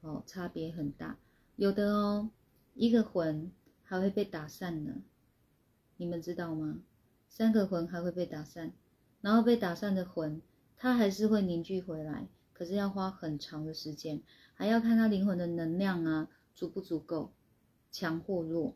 [0.00, 1.18] 哦，差别很大。
[1.56, 2.30] 有的哦，
[2.74, 5.02] 一个魂还会被打散呢，
[5.98, 6.78] 你们知道吗？
[7.28, 8.72] 三个魂还会被打散，
[9.20, 10.40] 然后被打散的魂，
[10.76, 14.22] 它还是会凝聚回来，可是要花很长的时间，
[14.54, 17.32] 还要看它灵魂的能量啊足不足够，
[17.90, 18.74] 强或弱，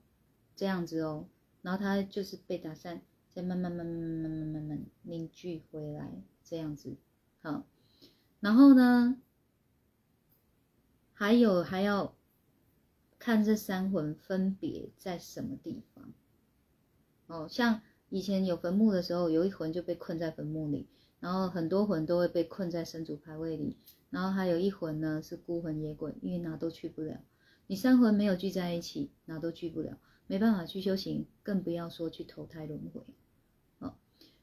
[0.55, 1.27] 这样子哦。
[1.63, 6.13] 然后它就是被打散，再慢慢慢慢慢慢慢慢凝聚回来，
[6.45, 6.97] 这样子。
[7.41, 7.65] 好，
[8.41, 9.17] 然后呢，
[11.15, 12.15] 还有还要。
[13.27, 16.13] 看这三魂分别在什么地方，
[17.27, 20.87] 哦，像以前有坟墓的时候，有一魂就被困在坟墓里，
[21.19, 23.77] 然后很多魂都会被困在神主牌位里，
[24.11, 27.21] 然后还有一魂呢是孤魂野鬼，因为哪都去不了。
[27.67, 33.03] 你三魂没有聚在一起，哪都去不了，没办法去修行，更不要说去投胎轮回。
[33.81, 33.97] 哦，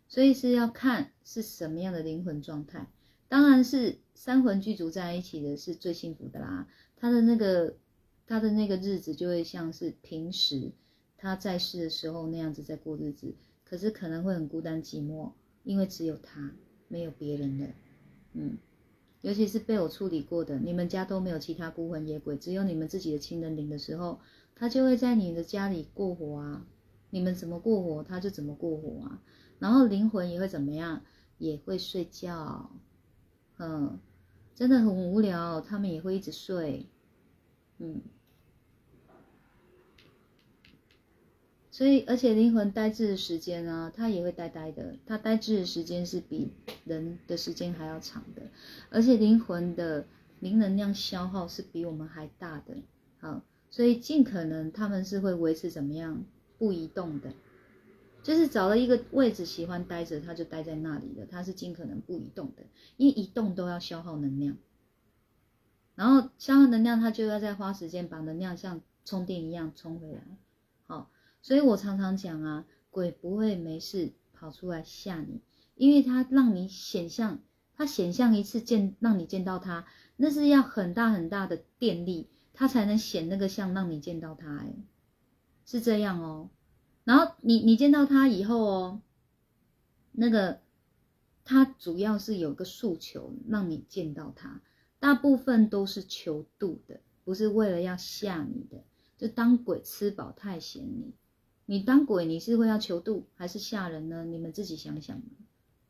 [0.10, 2.91] 所以是要看是什么样的灵魂状态，
[3.30, 6.67] 当然是三魂具足在一起的是最幸福的啦，
[6.98, 7.78] 他的那个。
[8.26, 10.72] 他的那个日子就会像是平时
[11.18, 13.34] 他在世的时候那样子在过日子，
[13.64, 15.32] 可是可能会很孤单寂寞，
[15.64, 16.54] 因为只有他
[16.88, 17.68] 没有别人了。
[18.34, 18.58] 嗯，
[19.22, 24.20] 尤其是被我处理过的，你们家都没有其他孤魂野鬼，只有你们自己的亲人灵的时候，
[24.56, 26.66] 他就会在你的家里过活啊。
[27.10, 29.22] 你们怎么过活，他就怎么过活啊。
[29.60, 31.04] 然后灵魂也会怎么样，
[31.38, 32.72] 也会睡觉。
[33.60, 34.00] 嗯，
[34.56, 36.88] 真的很无聊，他们也会一直睡。
[37.78, 38.02] 嗯，
[41.74, 46.52] 所以而且灵魂呆滞的时间啊，它也会呆呆的，它呆滞的时间是比
[46.86, 48.44] 人的时间还要长的，
[48.92, 50.06] 而且灵魂的
[50.40, 52.76] 灵能量消耗是比我们还大的。
[53.18, 56.24] 好，所以尽可能他们是会维持怎么样
[56.60, 57.34] 不移动的，
[58.22, 62.62] 就是找了一个位置喜欢待着，他就待在那里了，他是尽可能不移动的，
[62.98, 64.56] 因为移动都要消耗能量。
[65.96, 70.22] 然后消耗能量，他就要再花时间把能量像充电一样充回来。
[71.43, 75.41] 所以我常常讲啊，鬼不会没事跑出来吓你，
[75.75, 77.43] 因为他让你显象，
[77.75, 84.56] 他显象一次见让你见到他，那是要很大很大的电力，他才能显那个像让你见到他。
[84.56, 84.73] 哎，
[85.65, 86.49] 是这样哦。
[87.03, 89.01] 然后你你见到他以后哦，
[90.13, 90.62] 那个
[91.43, 94.62] 他主要是有个诉求让你见到他。
[94.97, 98.86] 大部分都是求度的，不是为了要吓你的。
[99.17, 101.13] 就当鬼吃饱太闲你，
[101.65, 104.26] 你当鬼你是会要求度还是吓人呢？
[104.26, 105.21] 你们自己想想。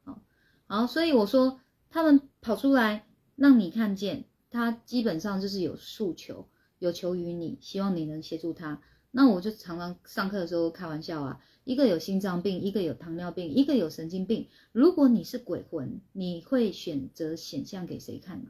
[0.03, 0.21] 好，
[0.67, 1.59] 好，所以我说
[1.89, 6.47] 他们跑出来让你看见，他基本上就是有诉求，
[6.79, 8.81] 有求于你，希望你能协助他。
[9.11, 14.47] 那我就常常上课的时候开玩笑啊，一个有心脏病，一个有糖尿病，一个有神经病。
[14.71, 18.49] 如果你是鬼魂，你会选择显像给谁看呢？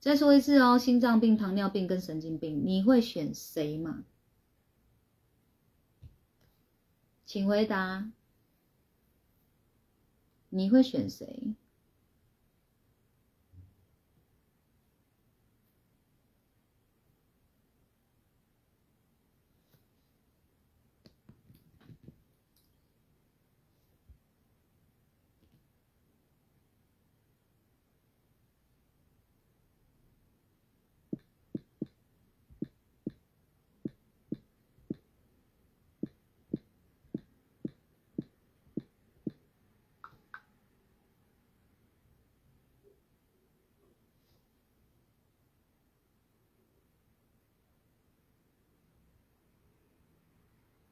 [0.00, 4.04] 再说一次哦，心脏病、糖尿病跟神经病，你会选谁嘛？
[7.26, 8.08] 请回答，
[10.48, 11.56] 你会选谁？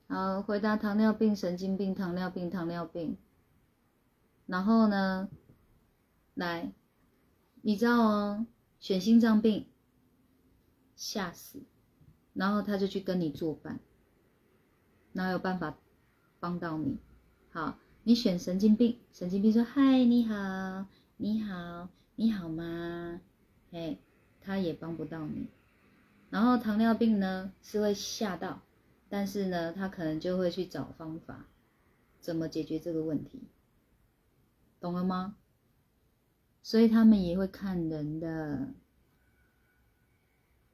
[0.07, 3.17] 好，回答糖尿病、神经病、糖尿病、糖尿病。
[4.47, 5.29] 然后呢，
[6.35, 6.73] 来，
[7.63, 8.47] 你知道哦，
[8.79, 9.67] 选心脏病，
[10.95, 11.63] 吓死，
[12.35, 13.81] 然后他就去跟你作伴，
[15.13, 15.79] 哪有办法
[16.39, 16.99] 帮到你？
[17.51, 20.85] 好，你选神经病，神经病说：“嗨，你好，
[21.17, 23.21] 你好，你好吗？”
[23.73, 23.97] 哎，
[24.43, 25.49] 他也帮不到你。
[26.29, 28.61] 然后糖尿病呢，是会吓到。
[29.17, 31.47] 但是呢，他可能就会去找方法，
[32.19, 33.45] 怎么解决这个问题，
[34.81, 35.37] 懂了吗？
[36.65, 38.75] 所以他们也会看人的，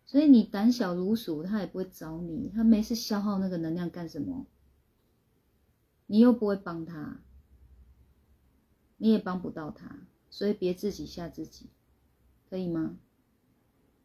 [0.07, 4.47] 所以你胆小如鼠，他也不会找你，他没事消耗那个能量干什么？
[6.07, 7.20] 你又不会帮他，
[8.97, 11.66] 你也帮不到他，所以别自己吓自己，
[12.49, 12.97] 可以吗？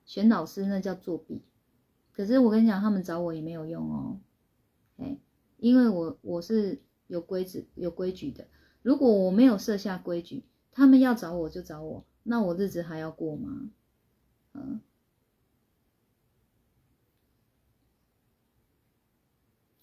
[0.06, 1.42] 选老师那叫作弊。
[2.16, 4.20] 可是我跟你讲，他们找我也没有用哦，
[4.96, 5.20] 哎，
[5.58, 8.48] 因为我我是有规矩有规矩的。
[8.82, 13.70] 如果我没有设下规矩，他们要找我就找我，那我日子还要过吗？
[14.54, 14.80] 嗯。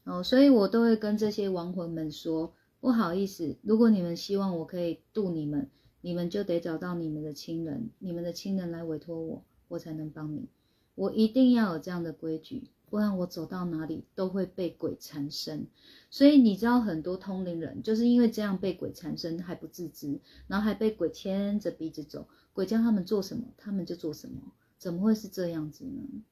[0.04, 5.70] 哦，所以我都会跟这些亡魂们说，不好意思，如果你们希望我可以渡你们，
[6.00, 10.48] 你们就得找到你们的亲人，你们的亲人来委托我，我才能帮你。
[10.94, 15.66] 我一定要有这样的规矩，不然我走到哪里都会被鬼缠身。
[16.10, 26.22] 所以你知道，很多通灵人就是因为这样被鬼缠身还不自知，然后还被鬼牵着鼻子走，鬼叫他们做什么，他们就做什么，怎么会是这样子呢？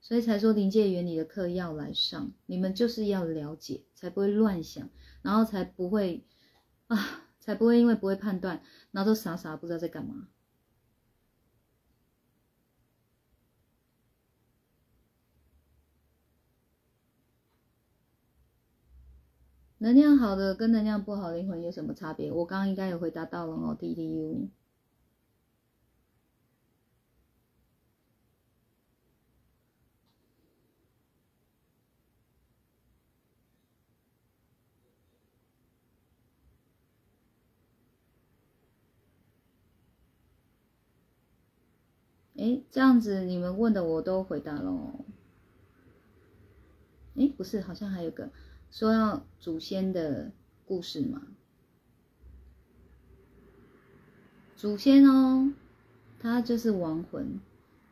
[0.00, 4.88] 所以才说临界原理的课要来上，你们就是要了解，才不会乱想，
[5.22, 6.24] 然后才不会
[6.88, 10.28] 啊，才不会因为不会判断，然后都傻傻不知道在干嘛。
[19.82, 22.30] 能量好的跟能量不好的灵魂有什么差别？
[22.30, 24.48] 我刚刚应该有回答到了哦，D D U。
[42.36, 45.04] 哎，这样子你们问的我都回答了。
[47.16, 48.30] 哎，不是，好像还有个
[48.72, 50.32] 说要祖先的
[50.64, 51.22] 故事嘛。
[54.56, 55.52] 祖先哦，
[56.18, 57.38] 他就是亡魂，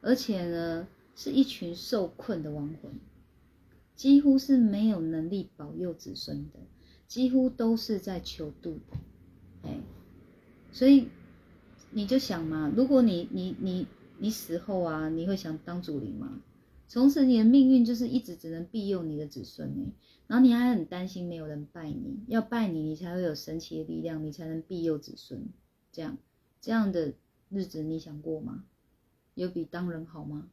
[0.00, 2.92] 而且呢是一群受困的亡魂，
[3.94, 6.58] 几乎是没有能力保佑子孙的，
[7.06, 8.80] 几乎都是在求渡。
[9.62, 9.78] 哎，
[10.72, 11.08] 所以
[11.90, 13.86] 你就想嘛，如果你你你。
[14.22, 16.42] 你死后啊，你会想当主灵吗？
[16.90, 19.92] 从此你的命运就是一直只能庇佑你的子孙呢。
[20.26, 25.48] 然后你还很担心没有人拜你，要拜你，你才会有神奇的力量，你才能庇佑子孙。
[25.92, 26.18] 这样
[26.60, 27.14] 这样的
[27.48, 28.64] 日子你想过吗？
[29.34, 30.50] 有比当人好吗？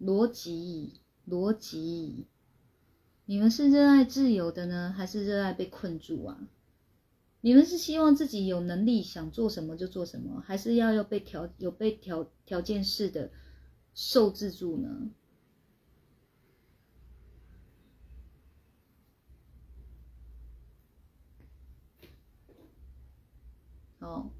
[0.00, 0.94] 逻辑，
[1.28, 2.26] 逻辑，
[3.26, 6.48] 你们是热爱自由的呢，还是热爱被困住啊？
[7.42, 13.30] 你们是希望自己有能力想做什么就做什么，还是要要被条有被条条件式的
[13.94, 15.10] 受制住呢？
[23.98, 24.30] 哦，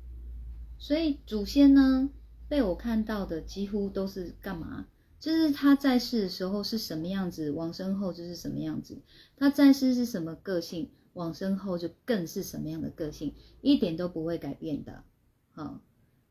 [0.79, 2.11] 所以祖先呢，
[2.49, 4.87] 被我看到的几乎都是干嘛？
[5.19, 9.03] 就是他在世的时候是什么样子，往生后就是什么样子。
[9.37, 10.91] 他在世是什么个性？
[11.13, 15.05] 往生后就更是什么样的个性，一点都不会改变的。
[15.51, 15.83] 好，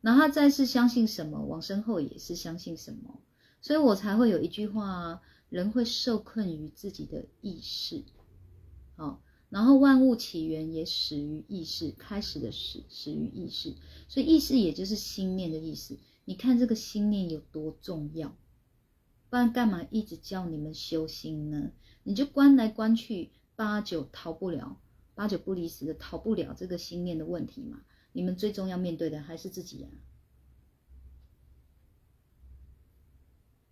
[0.01, 3.21] 那他再是相信什么，往生后也是相信什么，
[3.61, 8.03] 所以我才会有一句话：人会受困于自己的意识。
[8.95, 13.75] 好，然后万物起源也始于意识，开始的始始于意识，
[14.07, 15.97] 所以意识也就是心念的意思。
[16.25, 18.35] 你看这个心念有多重要，
[19.29, 21.71] 不然干嘛一直叫你们修心呢？
[22.03, 23.31] 你就关来关去。
[23.55, 24.79] 八九逃不了，
[25.15, 27.81] 八九不离十的逃不了这个心念的问题嘛？
[28.19, 29.87] 你们最终要面对的还是自己呀。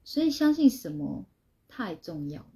[0.05, 1.25] 所以相信什么
[1.67, 2.47] 太重要了。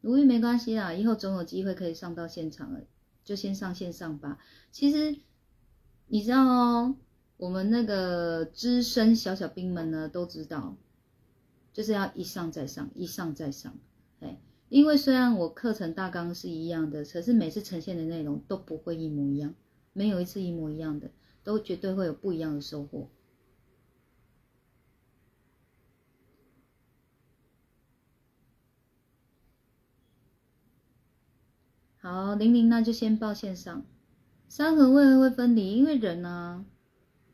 [0.00, 2.82] 如意没关系啦，以后总有机会可以上到现场了，
[3.24, 4.38] 就先上线上吧。
[4.70, 5.18] 其实
[6.06, 6.96] 你知道哦，
[7.38, 10.76] 我们那个资深小小兵们呢都知道。
[11.72, 13.76] 就是要一上再上，一上再上，
[14.20, 19.54] 哎，因为虽然我课程大纲是一样的，可是每次呈现的内容都不会一模一样，
[19.92, 21.10] 没有一次一模一样的，
[21.42, 23.08] 都绝对会有不一样的收获。
[32.00, 33.84] 好，玲玲那就先报线上。
[34.48, 35.76] 三魂为何会分离？
[35.76, 36.64] 因为人啊，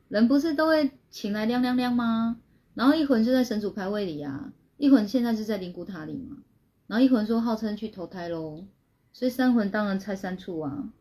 [0.08, 2.40] 人不是都会请来亮亮亮吗？
[2.74, 6.38] 然后一魂就在神主牌位里啊，一魂现在就在灵骨塔里嘛。
[6.86, 8.64] 然后一魂说号称去投胎喽，
[9.12, 10.92] 所以三魂当然拆三处啊。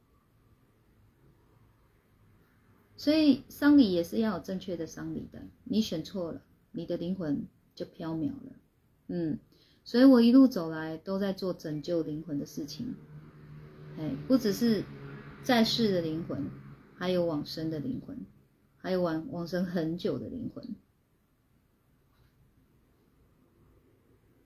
[2.95, 8.53] 所以丧礼也是要有正确的丧礼的，你选错了，你的灵魂就飘渺了。
[9.07, 9.39] 嗯，
[9.83, 12.95] 所以我一路走来都在做拯救灵魂的事情，
[13.97, 14.85] 哎，不只是
[15.43, 16.49] 在世的灵魂，
[16.95, 18.17] 还有往生的灵魂，
[18.77, 20.65] 还有往往生很久的灵魂。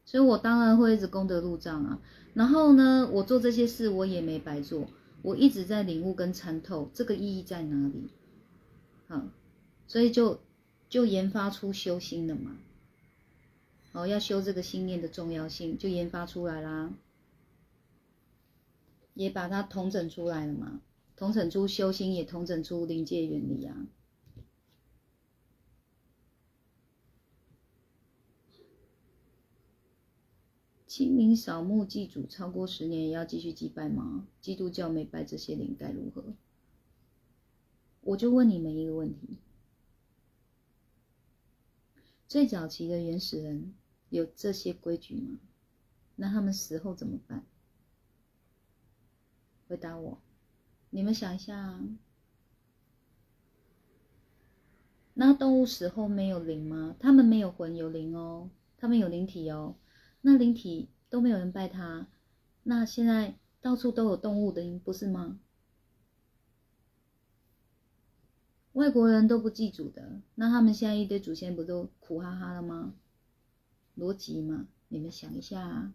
[0.08, 2.00] 所以我当然会一直功德入账啊，
[2.34, 4.88] 然后呢，我做这些事我也没白做，
[5.22, 8.08] 我一直在领悟跟参透这个意义在哪里，
[9.10, 9.28] 好，
[9.86, 10.40] 所以就
[10.88, 12.56] 就研发出修心了嘛，
[13.92, 16.94] 好，要修这个心念的重要性就研发出来啦，
[19.14, 20.80] 也把它统整出来了嘛，
[21.18, 23.76] 统整出修心也统整出临界原理啊。
[30.98, 34.28] 清明扫墓祭祖超过十年，也要继续祭拜吗？
[34.42, 36.34] 基督教没拜这些灵该如何？
[38.02, 39.38] 我就问你们一个问题：
[42.28, 43.76] 最早期的原始人
[44.10, 45.38] 有这些规矩吗？
[46.16, 47.46] 那他们死后怎么办？
[49.68, 50.18] 回答我，
[50.90, 51.80] 你们想一下，
[55.14, 56.96] 那动物死后没有灵吗？
[57.00, 59.76] 他们没有魂有灵哦，他们有灵体哦。
[60.30, 62.06] 那灵体都没有人拜他，
[62.64, 65.40] 那现在到处都有动物的，不是吗？
[68.74, 72.94] 外国人都不祭祖的，那他们现在一堆祖先不都苦哈哈了吗？
[73.98, 75.94] 逻辑嘛，你们想一下啊。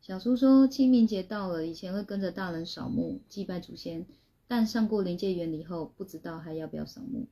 [0.00, 4.06] 小叔说清明节到了，以前会跟着大人扫墓祭拜祖先，
[4.48, 7.26] 但上过灵界原理后，不知道还要不要扫墓。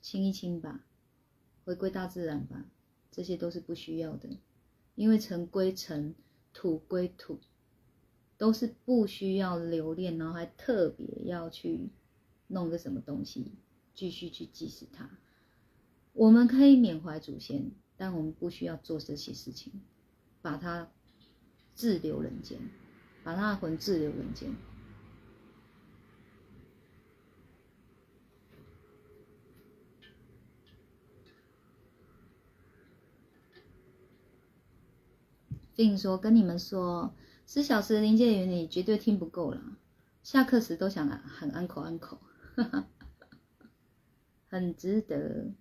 [0.00, 0.86] 清一清吧，
[1.64, 2.64] 回归大自然吧，
[3.10, 4.28] 这些都是不需要的，
[4.94, 6.14] 因为尘归尘，
[6.52, 7.40] 土归土。
[8.36, 11.88] 都是不需要留恋，然后还特别要去
[12.48, 13.52] 弄个什么东西，
[13.94, 15.08] 继续去祭祀它。
[16.12, 19.72] 我们可以缅怀祖先，但我们不需要做这些事情，
[20.42, 20.90] 把它
[21.76, 22.58] 滞留人间，
[23.22, 24.52] 把他的魂滞留人间。
[35.74, 37.14] 并说跟你们说。
[37.46, 39.60] 十小时临界原理绝对听不够了，
[40.22, 42.18] 下课时都想喊安口安口，
[44.48, 45.52] 很值得。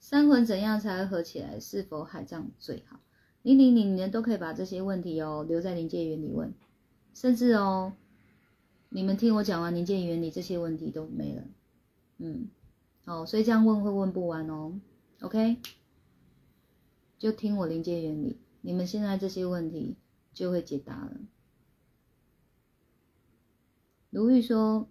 [0.00, 1.60] 三魂怎样才合起来？
[1.60, 2.98] 是否海葬最好？
[3.42, 6.52] 零零零年都可以把这些问题哦留在临界原理问，
[7.14, 7.92] 甚至哦，
[8.88, 11.44] 你们听我讲完临界原理，这些问题都没了。
[12.18, 12.48] 嗯，
[13.04, 14.80] 哦，所以这样问会问不完哦。
[15.20, 15.58] OK，
[17.22, 18.40] 就听我临界原理。
[18.62, 19.96] 你们现在这些问题
[20.34, 21.20] 就会解答了。
[24.10, 24.88] 卢玉说：“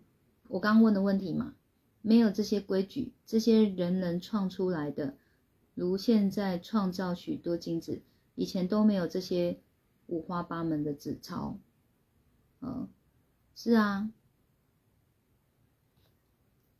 [0.47, 1.55] 我刚问的问题嘛，
[2.01, 5.17] 没有这些规矩，这些人能创出来的，
[5.75, 8.01] 如现在创造许多金子，
[8.35, 9.59] 以前都没有这些
[10.07, 11.59] 五花八门的纸钞。
[12.61, 12.87] 嗯，
[13.53, 14.09] 是啊，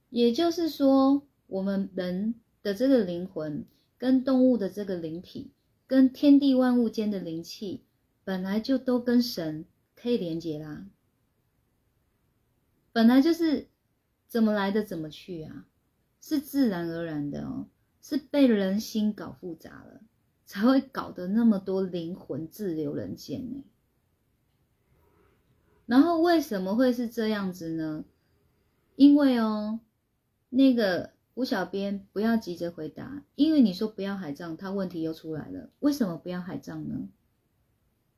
[0.10, 3.66] 也就是说，我们人的这个灵魂
[4.02, 5.52] 跟动物的这个灵体。”
[5.86, 7.84] 跟天地万物间的灵气
[8.24, 10.88] 本来就都跟神可以连接啦，
[12.93, 13.68] 本来就是
[14.26, 15.66] 怎么来的怎么去啊，
[16.22, 17.68] 是自然而然的哦，
[18.02, 19.99] 是被人心搞复杂了，
[20.45, 23.62] 才会搞得那么多灵魂滞留人间呢。
[25.86, 28.06] 然后为什么会是这样子呢？
[28.95, 29.82] 因为哦，
[30.49, 31.12] 那个。
[31.34, 35.69] 吴小编，不要急着回答，因为你说不要海葬，他问题又出来了。
[35.79, 37.07] 为什么不要海葬呢？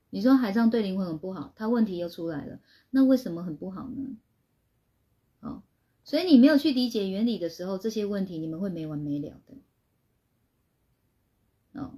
[0.09, 2.59] 你说海葬对灵魂很不好，他问题又出来了。
[2.89, 4.18] 那为什么很不好呢？
[5.41, 5.64] 哦，
[6.03, 11.82] 所以你没有去理解原理的时候，这些问题你们会没完没了的。
[11.82, 11.93] 哦，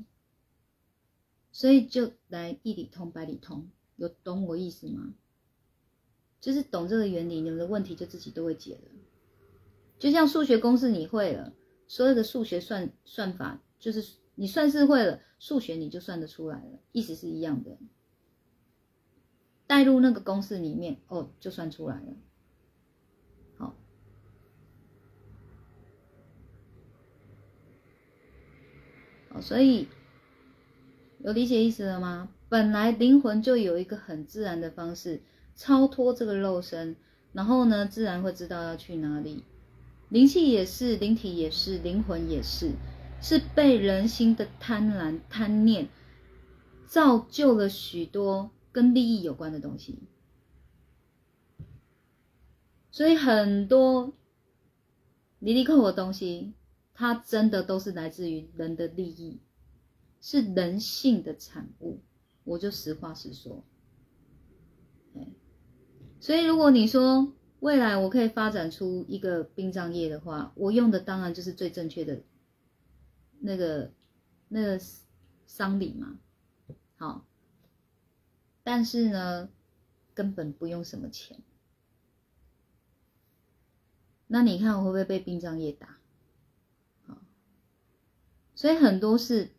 [1.52, 5.14] 所以就来一理通百理通，有懂我意思吗？
[6.42, 8.92] 就是懂这个原理，你们的问题就自己都会解了。
[9.98, 11.54] 就像数学公式你会了，
[11.88, 17.78] 所有的数学算算法就是你算是会了，数学你就算得出来了，意思是一样的。
[19.68, 22.04] 带入那个公式里面，哦，就算出来了。
[23.58, 23.76] 好，
[29.30, 29.88] 好，所以
[31.20, 32.30] 有理解意思了吗？
[32.48, 35.24] 本来灵魂就有一个很自然的方式
[35.56, 36.96] 超脱这个肉身，
[37.34, 39.44] 然后呢，自然会知道要去哪里。
[40.10, 42.74] 灵气也是，灵体也是，灵魂也是，
[43.22, 45.90] 是被人心的贪婪、贪念
[46.86, 50.00] 造就了许多跟利益有关的东西。
[52.92, 54.14] 所以很多
[55.40, 56.54] 离离扣的东西，
[56.94, 59.40] 它真的都是来自于人的利益，
[60.22, 62.00] 是人性的产物。
[62.46, 63.64] 我就实话实说。
[66.20, 67.34] 所以如果你说，
[67.66, 72.22] 未来我可以发展出一个殡葬业的话，我用的当然就是最正确的
[73.40, 73.92] 那个
[74.50, 74.80] 那个
[75.48, 76.20] 丧礼嘛。
[76.98, 77.26] 好，
[78.64, 79.50] 但是呢，
[80.14, 81.40] 根本不用什么钱。
[84.28, 85.98] 那你看我会不会被殡葬业打？
[87.08, 87.18] 好，
[88.54, 89.50] 所以很多事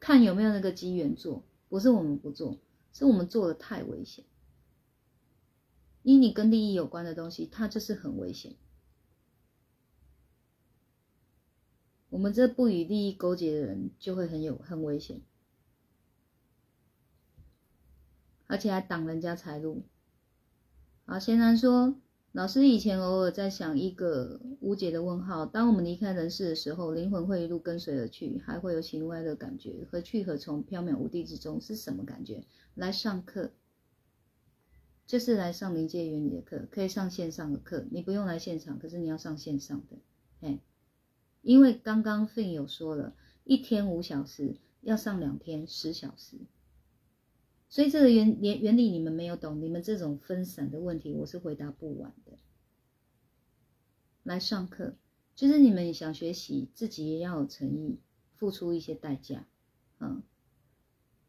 [0.00, 2.58] 看有没有那个机缘做，不是我们不做，
[2.94, 4.24] 是我们做的太危险。
[6.06, 8.54] 因你跟利益有关的东西，它就是很危险。
[12.10, 15.20] 我们这不与利益勾结的人就会很有很危险，
[18.46, 19.82] 而且还挡人家财路。
[21.06, 21.96] 好，贤男说。
[22.30, 30.62] 老师以前偶尔在想一个无解的问号：当我们离开人世的时候，灵魂会一路跟随而去，还会有喜怒哀乐感觉，何去何从？
[30.66, 32.44] 缥缈无地之中是什么感觉？
[32.74, 33.52] 来上课，
[35.06, 39.96] 就是来上临界原理的课，可以上线上的课，你不用来现场，可是你要上线上的。
[40.40, 40.58] 哎，
[41.42, 46.36] 因为刚刚费有说了，一天五小时，要上两天十小时。
[47.68, 52.32] 所以这个原原原理你们没有懂，你们这种分散的问题我是回答不完的。
[54.24, 54.96] 来上课，
[55.36, 58.00] 就是你们想学习，自己也要有诚意，
[58.34, 59.46] 付出一些代价。
[60.00, 60.22] 嗯，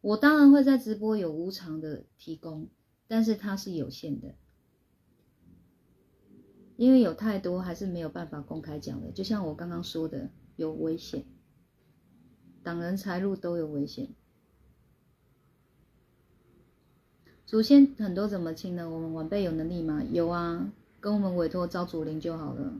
[0.01, 2.67] 我当然会在直播有无偿的提供，
[3.07, 4.35] 但是它是有限的，
[6.75, 9.11] 因为有太多还是没有办法公开讲的。
[9.11, 11.23] 就像我刚刚说的，有危险，
[12.63, 14.09] 挡人财路都有危险。
[17.45, 18.89] 祖先很多怎么清呢？
[18.89, 20.03] 我们晚辈有能力吗？
[20.11, 22.73] 有啊，跟我们委托招祖灵就好了。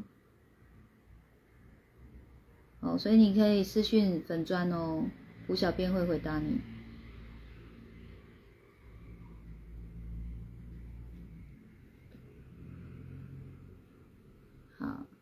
[2.82, 5.06] 好，所以你可以私讯粉砖哦，
[5.48, 6.60] 胡小编会回答你。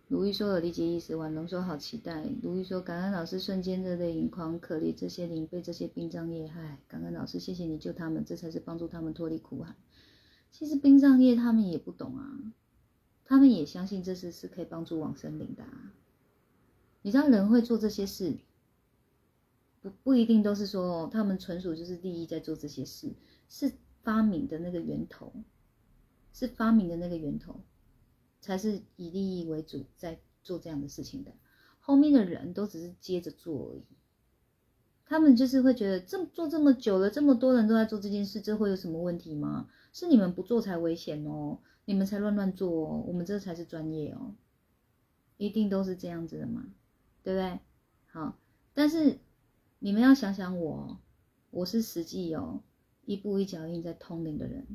[0.08, 6.78] 如意说：“有理解意思。”婉龙说：“好期待。”如意说：“感恩老师，瞬间热泪盈眶，可怜这些灵被这些殡葬业害。
[6.88, 9.76] 感恩老师，谢谢你救他们，这才是帮助他们脱离苦海。
[10.52, 12.38] 其实殡葬业他们也不懂啊，
[13.26, 15.64] 他们也相信这事是可以帮助往生灵的。
[15.64, 15.92] 啊。
[17.02, 18.38] 你知道人会做这些事，
[19.82, 23.12] 不不一定都是说他们纯属就是利益在做这些事，
[23.50, 23.72] 是
[24.04, 25.34] 发明的那个源头，
[26.32, 27.60] 是发明的那个源头。”
[28.46, 31.32] 才是以利益为主在做这样的事情的，
[31.80, 33.84] 后面的人都只是接着做而已。
[35.08, 39.68] 他们就是会觉得，这么做这么久了，这么多人都在做这件事，这会有什么问题吗？
[39.92, 44.36] 是你们不做才危险哦，你们才乱乱做哦，我们这才是专业哦，
[45.38, 46.68] 一定都是这样子的嘛，
[47.24, 47.60] 对不对？
[48.06, 48.38] 好，
[48.76, 49.18] 但是
[49.80, 51.00] 你们要想想我，
[51.50, 52.62] 我是实际哦，
[53.06, 54.68] 一步一脚印在通灵的人。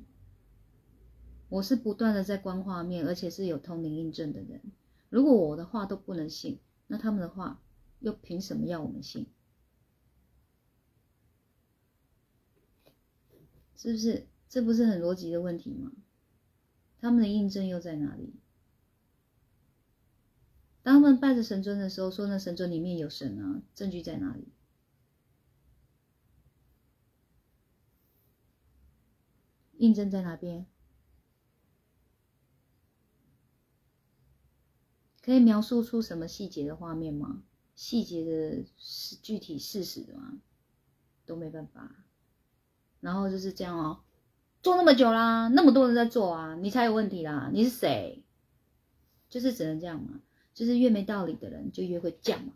[1.51, 4.63] 我是不断的在观画面，而且是有通灵印证的人。
[5.11, 7.61] 如果我的话都不能信，那他们的话
[7.99, 9.27] 又凭什么要我们信？
[13.77, 14.27] 是不是？
[14.49, 15.93] 这不是很逻辑的问题吗？
[17.01, 18.35] 他们的印证又在哪里？
[20.83, 24.49] 当他们拜着神尊的时候，说那神尊里面有神啊，证据在哪里？
[29.79, 30.67] 印证在哪边？
[35.31, 37.45] 可以描述出什么细节的画面吗？
[37.77, 40.41] 细节的是具体事实的吗？
[41.25, 42.05] 都没办法。
[42.99, 44.01] 然后就是这样哦，
[44.61, 47.49] 做那么久啦，那么多人在做啊，你才有问题啦！
[47.53, 48.25] 你是谁？
[49.29, 50.21] 就是只能这样嘛，
[50.53, 52.55] 就是越没道理的人就越会犟嘛。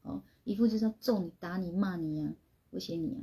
[0.00, 2.32] 哦，一副就是要揍你、打你、骂你啊，
[2.70, 3.20] 威胁你啊。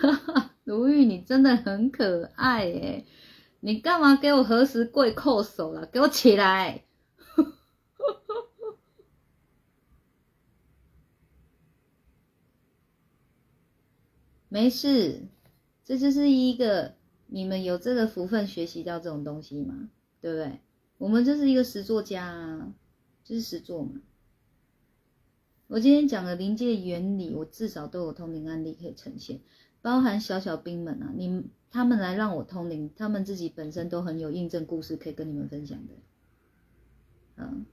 [0.64, 3.04] 如玉，你真的很可爱耶！
[3.60, 5.86] 你干嘛给我何时跪叩首了？
[5.86, 6.84] 给我起来！
[14.48, 15.28] 没事，
[15.84, 16.94] 这就是一个
[17.26, 19.90] 你们有这个福分学习到这种东西嘛，
[20.20, 20.60] 对不对？
[20.98, 22.74] 我们就是一个实作家，啊，
[23.22, 24.00] 就是实作嘛。
[25.68, 29.40] 我今天讲的临界原理，我至少都有通灵案例可以呈现。
[29.82, 35.94] 包含小小兵们啊，你他们来让我通灵，他们自己本身都很有印证故事可以跟你们分享的，
[37.36, 37.64] 嗯，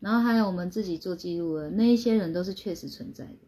[0.00, 3.38] 然后还有我们自己做记录的那一些人都是确实存在的，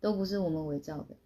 [0.00, 1.16] 都不是我们伪造的，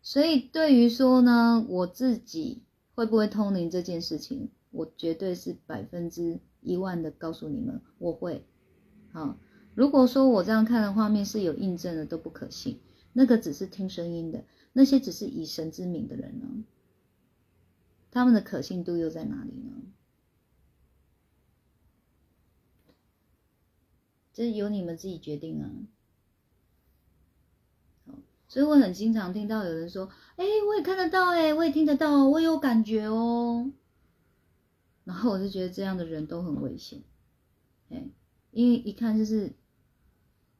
[0.00, 2.62] 所以对于说呢，我自己
[2.94, 8.46] 会不会通灵这件事情，我绝对是百分之一万的告诉你们，我会。
[9.16, 9.38] 啊，
[9.74, 12.80] 如果说我这样看的画面是有印证的，都不可信。
[13.14, 14.44] 那个只是听声音的，
[14.74, 16.64] 那些只是以神之名的人呢？
[18.10, 19.72] 他们的可信度又在哪里呢？
[24.34, 25.70] 这由你们自己决定啊。
[28.48, 33.72] 所以我很经常听到有人说：“哎，我也看得到，哎，我也听得到，我有感觉哦。”
[35.04, 37.02] 然后我就觉得这样的人都很危险，
[37.88, 38.10] 哎，
[38.56, 39.52] 因为一看就是，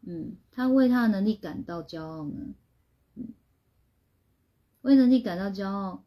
[0.03, 2.55] 嗯，他为他的能力感到骄傲呢，
[3.15, 3.29] 嗯，
[4.83, 6.05] 为能力感到骄傲，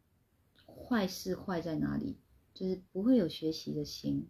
[0.67, 2.15] 坏事坏在哪里？
[2.53, 4.27] 就是不会有学习的心，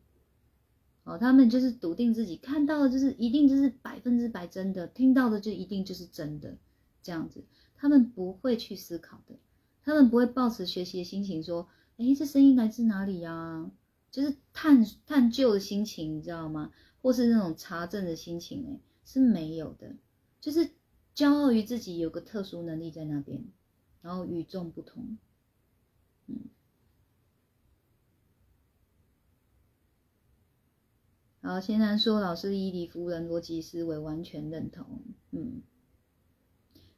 [1.03, 6.57] 哦，他们就是笃定自己看到的就是一定就是百分之百真的，听到的就一定就是真的，
[7.03, 7.43] 这样子，
[7.76, 9.36] 他们不会去思考的，
[9.84, 13.70] 他们不会抱持学习的心情说，哎，这声音来自哪里呀？
[14.12, 16.72] 就是探探究的心情，你知道吗？
[17.02, 19.95] 或是那种查证的心情，哎，是没有的。
[20.41, 20.70] 就是
[21.16, 23.43] 骄傲于自己有个特殊能力在那边，
[24.02, 25.18] 然后与众不同。
[26.28, 26.36] 嗯。
[31.41, 35.02] 好，先然说老师伊迪夫人逻辑思维完全认同。
[35.32, 35.62] 嗯。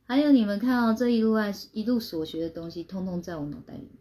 [0.04, 3.92] 还有你们看到这一路爱一路所学的东西，通通在我脑袋里。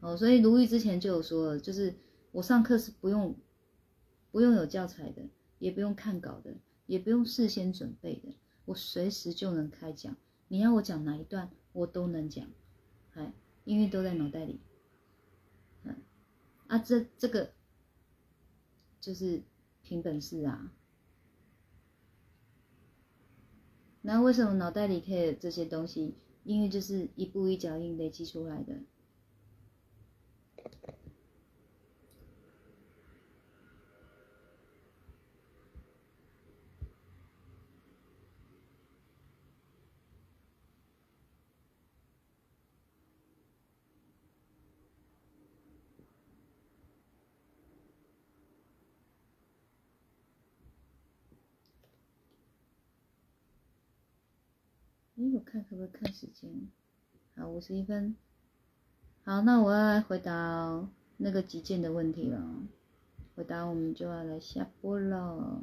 [0.00, 1.94] 哦，所以如玉之前就有说了，就是
[2.32, 3.36] 我上课是不用
[4.30, 5.22] 不用有教材的，
[5.58, 6.54] 也不用看稿的，
[6.86, 10.16] 也不用事先准备的，我随时就能开讲。
[10.48, 12.48] 你要我讲哪一段，我都能讲，
[13.14, 13.32] 哎，
[13.64, 14.60] 因为都在脑袋里。
[15.84, 15.96] 嗯，
[16.66, 17.52] 啊，这这个
[19.00, 19.42] 就是
[19.82, 20.72] 凭本事啊。
[24.02, 26.14] 那为什么脑袋里可以有这些东西？
[26.42, 28.80] 因为就是一步一脚印累积出来的。
[55.16, 56.48] 哎，我看可不可以看时间？
[57.34, 58.14] 好，五十一分。
[59.24, 62.40] 好，那我要来回答那个极简的问题了。
[63.34, 65.60] 回答我们就要来下播了。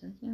[0.00, 0.28] 等一下。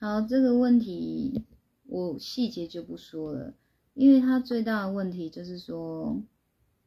[0.00, 1.46] 好，这个问题
[1.96, 3.54] 我细节就不说了，
[3.94, 6.22] 因为他最大的问题就是说。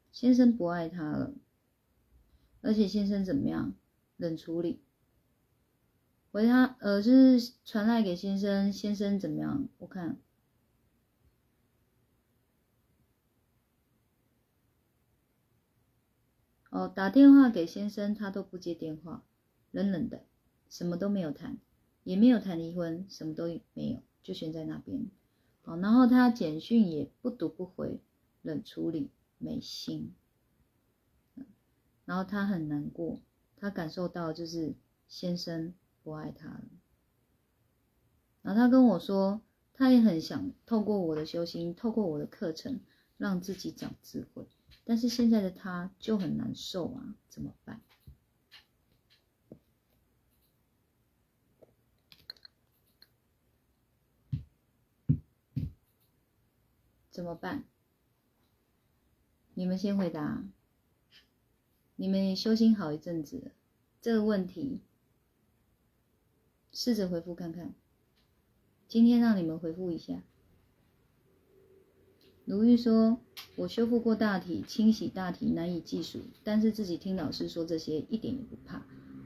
[0.10, 1.34] 先生不爱他了，
[2.62, 3.76] 而且先生怎么样？
[4.16, 4.82] 冷处理。
[6.32, 9.68] 回他，呃，就是传来给先生，先生怎么样？
[9.78, 10.18] 我看，
[16.72, 19.24] 哦，打电话给先生，他都不接电话，
[19.70, 20.26] 冷冷的，
[20.68, 21.60] 什么都没有谈，
[22.04, 23.46] 也没有谈离婚，什么都
[23.76, 25.10] 没有，就悬在那边。
[25.62, 28.02] 好，然后他简讯也不读不回，
[28.42, 29.10] 冷处理。
[29.40, 30.16] 没心，
[32.06, 33.20] 然后他很难过，
[33.56, 34.74] 他感受到就是
[35.08, 36.64] 先生不爱他了，
[38.42, 39.40] 然后他跟我说，
[39.76, 42.80] 他也很想透过我的修行，透过我的课程，
[43.18, 44.48] 让自己长智慧，
[44.84, 47.80] 但是现在的他就很难受啊，怎么办？
[57.18, 57.64] 怎么办？
[59.56, 60.44] 你们先回答。
[61.96, 63.54] 你们修心好一阵子，
[64.00, 64.82] 这个问题
[66.72, 67.74] 试着回复看看。
[68.88, 70.22] 今天让你们回复一下。
[72.46, 73.20] 如玉说
[73.58, 78.86] ：“我修复过大体，清洗大体难以计数，但是自己听老师说这些一点也不怕，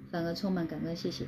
[0.10, 0.96] 反而充满感恩。
[0.96, 1.28] 谢谢。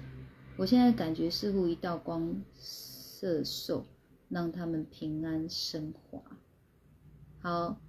[0.55, 3.85] 我现在感觉似乎一道光射受，
[4.29, 6.23] 让他们平安升华。
[7.43, 7.79] 好。”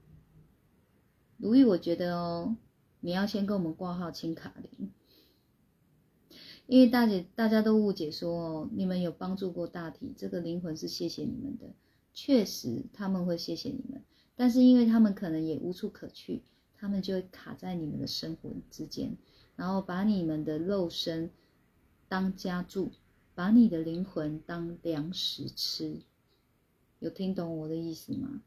[1.37, 2.57] 如意，我觉得哦，
[3.01, 4.91] 你要先跟我们挂号清卡灵，
[6.67, 11.75] 因为大姐大家都误解说哦，你们有帮助过大体，这个灵魂是谢谢你们的，
[12.15, 14.03] 确实他们会谢谢你们，
[14.37, 16.43] 但是因为他们可能也无处可去，
[16.79, 19.15] 他们就会卡在你们的生活之间，
[19.57, 21.31] 然后把你们的肉身
[22.09, 22.91] 当家住，
[23.35, 26.01] 把你的灵魂当粮食吃，
[27.01, 28.41] 有听懂我的意思吗？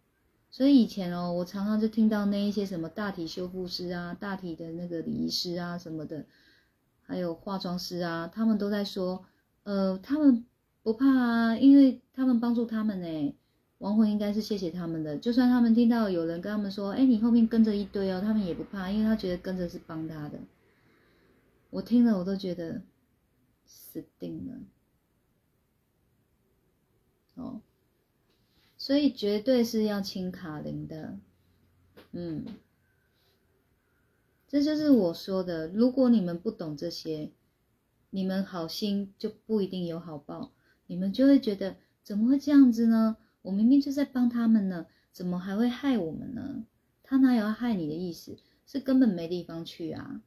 [0.57, 6.25] 所以以前哦，我常常就听到那一些什么大体修复师啊、大体的那个礼仪师啊什么的，
[7.03, 9.23] 还有化妆师啊，他们都在说，
[9.61, 10.43] 呃，他们
[10.81, 13.35] 不怕啊，因为他们帮助他们呢，
[13.77, 15.15] 亡魂应该是谢谢他们的。
[15.19, 20.39] 就算他们听到有人跟他们说，哎，你后面跟着一堆哦，他们也不怕，因为他觉得跟着是帮他的。
[21.69, 22.81] 我听了我都觉得
[23.67, 24.57] 死定了，
[27.35, 27.61] 哦。
[28.87, 31.19] 所以绝对是要清卡灵的，
[32.13, 32.45] 嗯，
[34.47, 37.33] 这就是我说的，如果你们不懂这些，
[38.11, 40.53] 你们好心就不一定有好报，
[40.85, 43.17] 你们就会觉得怎么会这样子呢？
[43.41, 46.63] 我明明就在帮他们呢，怎么还会害我们呢？
[47.03, 48.37] 他哪有要害你的意思？
[48.65, 50.21] 是根本没地方去啊。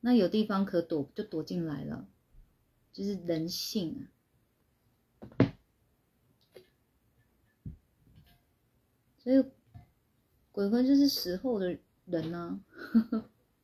[0.00, 2.06] 那有地方可躲，就躲进来了，
[2.92, 4.08] 就是人性。
[9.18, 9.44] 所以
[10.52, 12.60] 鬼魂就是死后的人呢，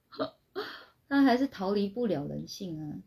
[1.09, 3.03] 他还是逃离不了人性啊。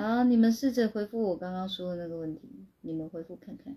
[0.00, 2.48] 好，你们试着回复我刚刚说的那个问题，
[2.82, 3.76] 你们回复看看。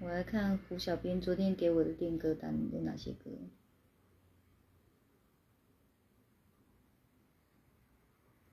[0.00, 3.30] 我来看胡小编昨天给我的电歌单有哪些歌。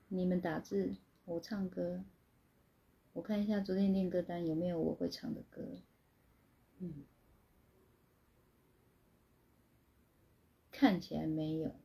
[0.08, 2.02] 你们打字，我唱歌。
[3.12, 5.60] 我看一下昨天练歌单有没有我会唱的歌。
[6.78, 7.04] 嗯。
[10.82, 11.81] 看起来没有。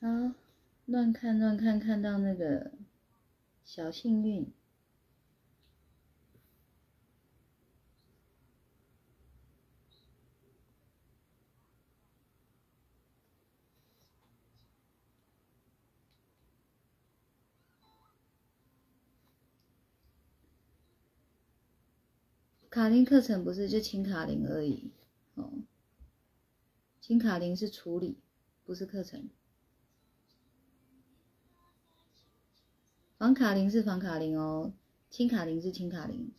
[0.00, 0.06] 好，
[0.86, 2.70] 乱看乱看，看到那个
[3.64, 4.52] 小幸运，
[22.70, 24.92] 卡林课程不是就清卡林而已
[25.34, 25.54] 哦，
[27.00, 28.20] 清卡林是处理，
[28.62, 29.28] 不是课程。
[33.18, 34.72] 房卡林是房卡林哦，
[35.10, 36.30] 清卡林是清卡林。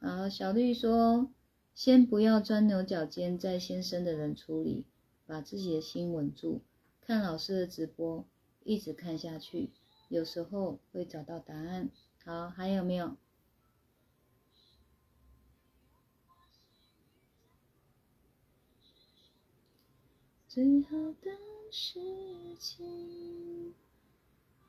[0.00, 1.30] 好，小绿说
[1.74, 4.84] ：“先不要钻牛角尖，在先生的人处理，
[5.24, 6.60] 把自己的心稳住，
[7.00, 8.26] 看老师的直播，
[8.64, 9.70] 一直看下去。”
[10.08, 11.90] 有时候会找到答案。
[12.24, 13.16] 好，还有没有？
[20.48, 21.30] 最好的
[21.70, 22.00] 事
[22.58, 23.74] 情，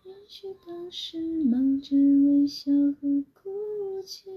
[0.04, 4.30] 也许当时忙着微笑和哭泣，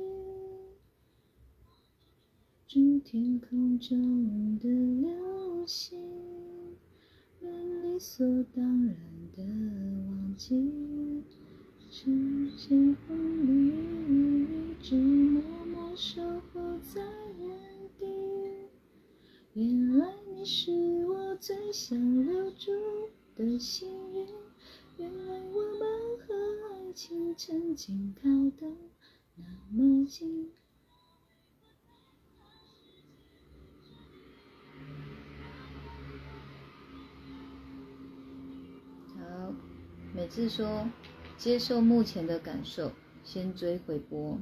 [2.67, 6.79] 祝天空中的流星，
[7.41, 8.25] 能理所
[8.55, 8.97] 当然
[9.37, 9.43] 的
[10.09, 10.92] 忘记。
[12.05, 12.11] 时
[12.57, 13.53] 间风里
[14.09, 16.21] 雨里，只默默守
[16.53, 17.01] 候在
[17.39, 17.49] 原
[17.97, 18.09] 地。
[19.53, 20.73] 原来你是
[21.07, 21.97] 我最想
[22.27, 22.73] 留住
[23.37, 24.27] 的幸运。
[24.97, 26.35] 原来我们和
[26.75, 28.29] 爱情曾经靠
[28.61, 28.67] 得
[29.37, 30.51] 那么近。
[39.17, 39.55] 好，
[40.13, 40.85] 每次说。
[41.43, 42.93] 接受目前的感受，
[43.25, 44.39] 先追回波，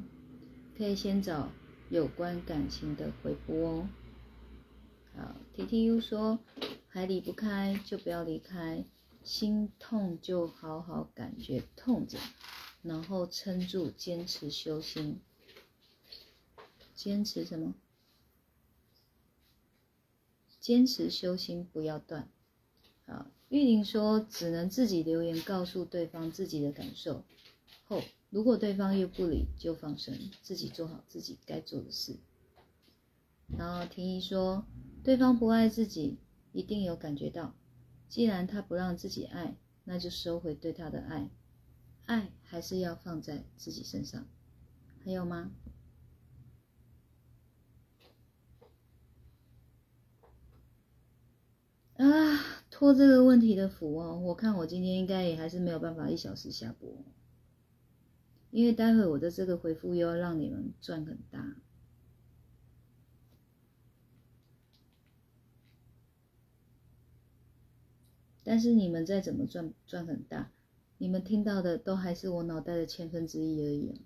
[0.77, 1.51] 可以先找
[1.89, 3.89] 有关感情的回波哦。
[5.17, 6.41] 好，T T U 说
[6.89, 8.85] 还离不开就不要离开，
[9.25, 12.19] 心痛就好好感觉痛着，
[12.83, 15.23] 然后撑住，坚持修心。
[16.95, 17.73] 坚持什么？
[20.61, 22.29] 坚持修心，不要断。
[23.07, 23.31] 好。
[23.51, 27.25] 玉玲说：“只能自己留言告诉对方自己的感受，
[27.85, 32.17] 后如果对方又不理，就放生，自己做好自己该做的事。”
[33.59, 34.65] 然后婷宜说
[35.03, 36.19] ：“对方不爱自己，
[36.53, 37.53] 一定有感觉到。
[38.09, 41.29] 既然他不让自己爱，那就收回对他的爱，
[42.07, 44.25] 爱还是要放在自己身上。
[45.05, 45.51] 还有吗？
[51.97, 57.05] 啊，托这个问题的福哦，我看我今天应该也还是没有办法一小时下播，
[58.51, 61.57] 因为待会我的这个回复又要让你们赚很大。
[68.43, 70.51] 但是你们再怎么赚赚很大，
[70.97, 74.01] 你们听到的都还是我脑袋的千分之一而已，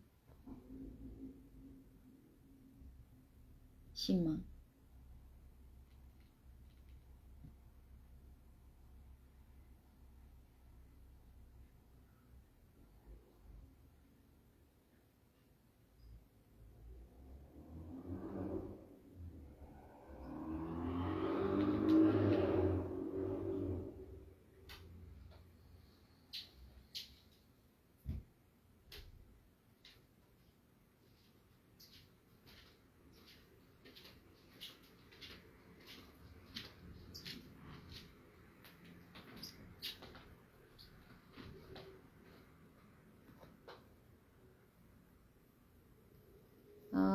[3.95, 4.41] 信吗？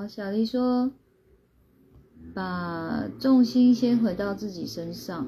[0.09, 0.91] 小黎说
[2.33, 5.27] ：“把重心先回到自己身上。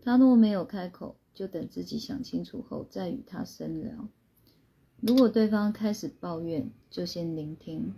[0.00, 4.08] 他若没有开口，就等自己想清楚后再与他深聊。
[5.00, 7.92] 如果对方开始抱怨，就先聆听，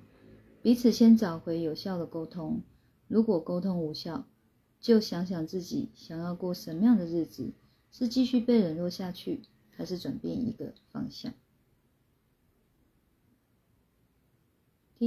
[0.62, 2.62] 彼此先找回有效的沟通。
[3.06, 4.26] 如果沟通无效，
[4.80, 7.52] 就想想自己想要过什么样的日子：
[7.90, 11.34] 是继续被冷落下去，还是转变一个方向？”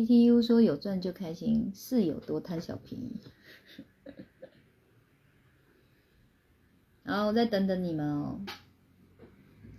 [0.01, 3.19] T T U 说有赚就开心，是有多贪小便宜。
[7.03, 8.41] 然后我再等等你们哦，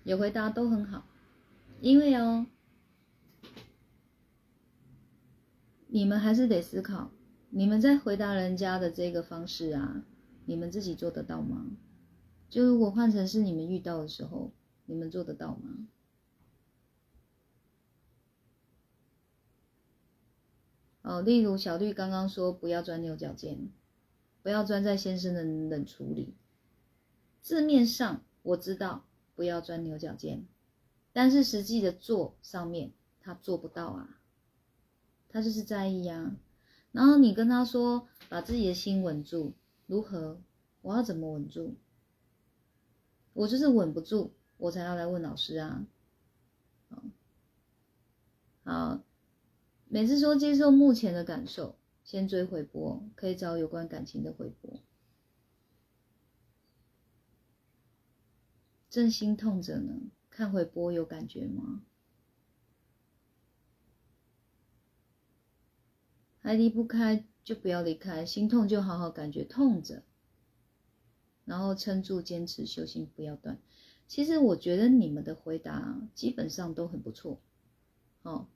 [0.02, 1.06] 有回答都很好，
[1.80, 2.46] 因为哦，
[5.86, 7.10] 你们还是得思考，
[7.50, 10.02] 你们在回答人家的这个方式啊，
[10.46, 11.66] 你们自己做得到吗？
[12.50, 14.50] 就如果换成是你们遇到的时候，
[14.86, 15.86] 你们做得到吗？
[21.08, 23.70] 哦，例如小绿刚刚说不要钻牛角尖，
[24.42, 26.34] 不要钻在先生的冷处理。
[27.40, 30.44] 字面上我知道不要钻牛角尖，
[31.14, 32.92] 但是实际的做上面
[33.22, 34.20] 他做不到啊，
[35.30, 36.36] 他就是在意啊。
[36.92, 39.54] 然后你跟他说把自己的心稳住，
[39.86, 40.38] 如何？
[40.82, 41.74] 我要怎么稳住？
[43.32, 45.86] 我就是稳不住，我才要来问老师啊。
[48.64, 49.02] 好。
[49.90, 54.78] 每次说接受目前的感受，先追回波，可以找有关感情的回波。
[58.90, 61.82] 正心痛着呢，看回波有感觉吗？
[66.40, 70.02] 还离不开就不要离开，心痛就好好感觉痛着，
[71.46, 73.58] 然后撑住，坚持修行，不要断。
[74.06, 77.40] 其实我觉得你们的回答基本上都很不错，
[78.22, 78.48] 哦。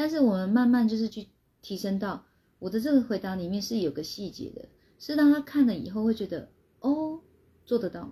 [0.00, 1.28] 但是我们慢慢就是去
[1.60, 2.24] 提升到
[2.58, 4.66] 我的这个回答里面是有个细节的，
[4.98, 6.48] 是让他看了以后会觉得
[6.78, 7.20] 哦
[7.66, 8.10] 做得到，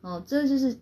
[0.00, 0.78] 哦这就是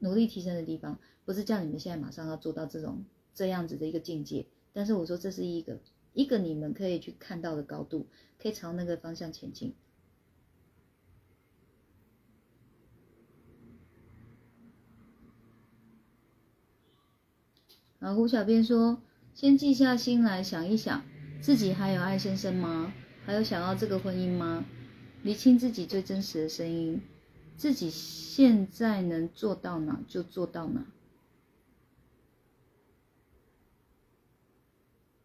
[0.00, 5.80] 努力提升的地方，不是叫你们现在马上要做到这种这样子的一个境界，但是我说这是一个
[6.12, 8.06] 一个你们可以去看到的高度，
[8.38, 9.74] 可以朝那个方向前进。
[18.04, 19.00] 啊，胡小编说
[19.32, 21.02] ：“先静下心来想一想，
[21.40, 22.92] 自己还有爱先生吗？
[23.24, 24.62] 还有想要这个婚姻吗？
[25.22, 27.00] 理清自己最真实的声音，
[27.56, 30.84] 自己现在能做到哪就做到哪，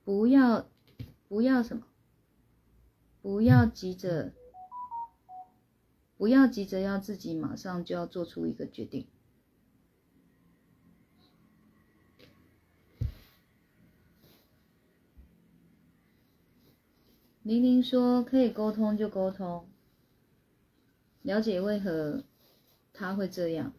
[0.05, 0.65] 不要
[1.27, 1.83] 不要什么，
[3.21, 4.31] 不要急着，
[6.15, 9.05] 不要急着要自己马上就要做出一个决定。”
[17.49, 19.67] 玲玲说：“可以沟通就沟通，
[21.23, 22.23] 了解为何
[22.93, 23.73] 他会这样。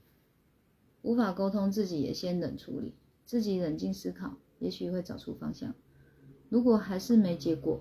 [1.03, 5.73] 无法沟通，自己也先冷处理，自己冷静思考，也许会找出方向。
[6.49, 7.81] 如果还是没结果，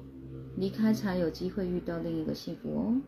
[0.58, 3.02] 离开才有机会遇到另一个幸福哦。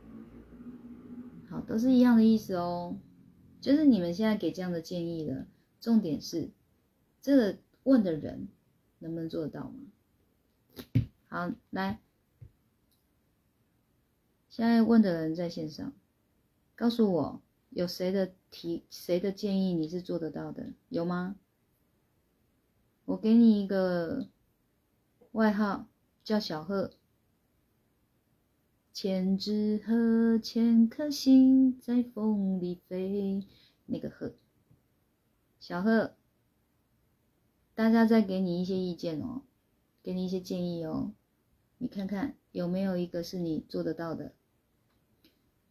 [1.51, 2.97] 好，都是一样的意思哦，
[3.61, 5.45] 就是你们现在给这样的建议了。
[5.79, 6.49] 重点是，
[7.21, 8.47] 这个问的人
[8.97, 9.75] 能不能做得到吗？
[11.27, 11.99] 好，来。”
[14.51, 15.93] 现在问的人在线上，
[16.75, 20.73] 告诉我有谁的提谁的建议你是做得到的？
[20.89, 21.37] 有吗？
[23.05, 24.27] 我给你一个
[25.31, 25.87] 外号，
[26.25, 26.91] 叫小鹤。
[28.91, 33.47] 千纸鹤，千颗心在风里飞。
[33.85, 34.33] 那个鹤，
[35.61, 36.17] 小鹤，
[37.73, 39.43] 大家再给你一些意见哦，
[40.03, 41.13] 给你一些建议哦，
[41.77, 44.33] 你看看有没有一个是你做得到的？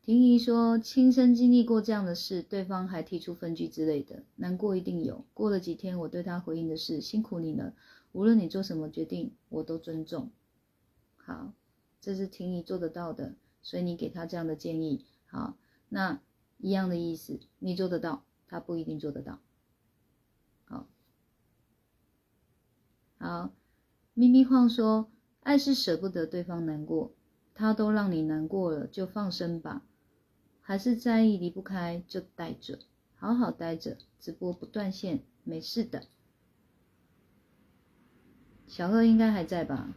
[0.03, 5.25] 婷宜说，亲身经历过这样的事，对方还提出分居之类的，难过一定有。
[5.35, 7.75] 过了几天，我对他回应的是：辛苦你了，
[8.13, 10.31] 无论你做什么决定，我都尊重。
[11.17, 11.53] 好。
[12.03, 15.59] 这是婷宜做得到的，所以你给他这样的建议，好，
[15.91, 16.19] 那
[16.57, 19.39] 一样的意思，你做得到，他不一定做得到。
[20.65, 20.89] 好，
[23.19, 23.53] 好，
[24.15, 27.13] 咪咪晃说，爱是舍不得对方难过，
[27.53, 29.85] 他都让你难过了，就放生吧，
[30.71, 32.79] 还是在意离不开就待着，
[33.17, 36.05] 好好待着，直播不断线，没事的。
[38.69, 39.93] 小贺应该还在吧？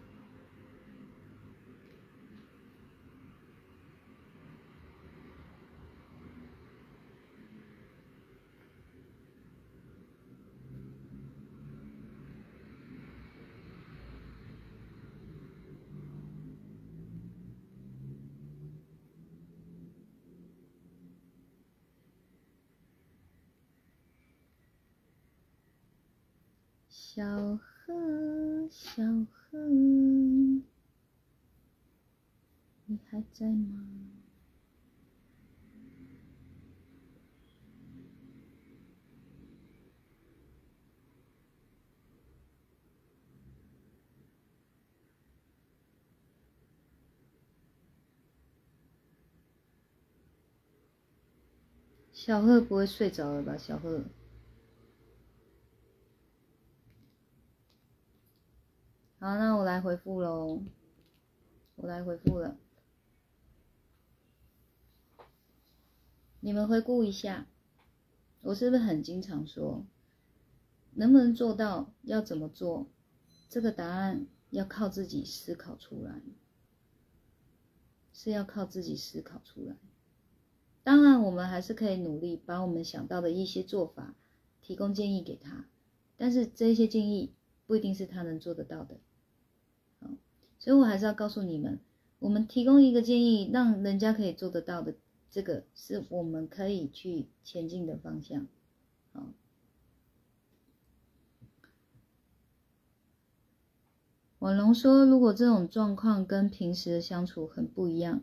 [27.15, 29.59] 小河，小河，
[32.87, 33.85] 你还在吗？
[52.11, 53.55] 小贺不会睡着了吧？
[53.55, 54.01] 小贺。
[59.23, 60.61] 好，那我来回复喽。
[61.75, 62.57] 我来回复了。
[66.41, 67.47] 你们回顾一下，
[68.41, 69.85] 我是不是很经常说，
[70.95, 72.89] 能不能做到，要怎么做？
[73.47, 76.21] 这个答案要靠自己思考出来，
[78.11, 79.77] 是要靠自己思考出来。
[80.83, 84.15] 当然，我们还是可以努力把我们想到的一些做法
[84.61, 85.65] 提供建议给他，
[86.17, 87.33] 但是这些建议
[87.65, 88.99] 不一定是他能做得到的。
[90.63, 91.77] 所以我还是要告诉你们，
[92.19, 94.95] 我们提供一个建议，让人家可以做得到的，
[95.29, 98.47] 这个是我们可以去前进的方向。
[99.11, 99.27] 好，
[104.39, 108.21] 婉龙说，如果这种状况跟平时的相处很不一样，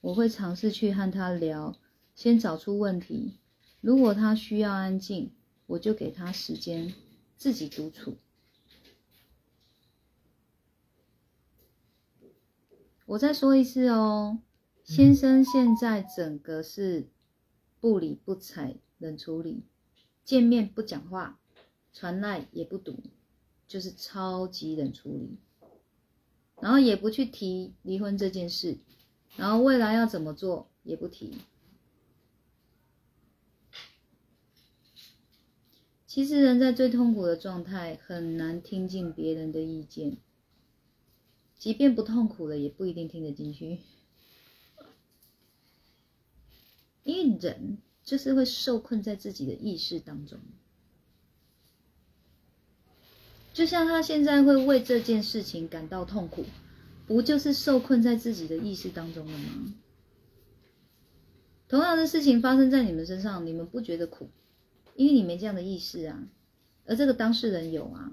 [0.00, 1.76] 我会尝试去和他聊，
[2.16, 3.34] 先找出问题。
[3.80, 5.30] 如果他需要安静，
[5.66, 6.92] 我就给他时间
[7.36, 8.16] 自己独处。
[13.08, 14.38] 我再说一次哦，
[14.84, 17.08] 先生现在整个是
[17.80, 19.62] 不理不睬、冷处理，
[20.24, 21.40] 见面不讲话，
[21.90, 23.02] 传赖也不读，
[23.66, 25.38] 就是超级冷处理，
[26.60, 28.76] 然后也不去提离婚这件事，
[29.38, 31.38] 然后未来要怎么做也不提。
[36.06, 40.18] 其实人在最痛苦的状态，很难听进别人的意见。
[41.58, 43.78] 即便不痛苦了，也不一定听得进去。
[47.02, 50.38] 因为人就是会受困在自己的意识当中，
[53.52, 56.44] 就像他现在会为这件事情感到痛苦，
[57.06, 59.74] 不就是受困在自己的意识当中了吗？
[61.66, 64.30] 同样的事情发生在你们身上，你们不觉得苦，
[64.94, 66.28] 因为你没这样的意识啊，
[66.86, 68.12] 而这个当事人有啊，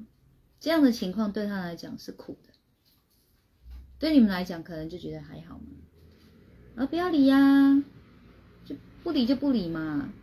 [0.59, 2.54] 这样的情况对他来讲是苦的。
[4.05, 5.63] 对你们来讲，可能就觉得还好嘛，
[6.75, 7.83] 啊，不要理呀，
[8.63, 10.13] 就不理就不理嘛。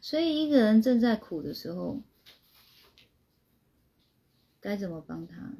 [0.00, 2.00] 所以，一个人正在苦的时候，
[4.58, 5.52] 该怎么帮他？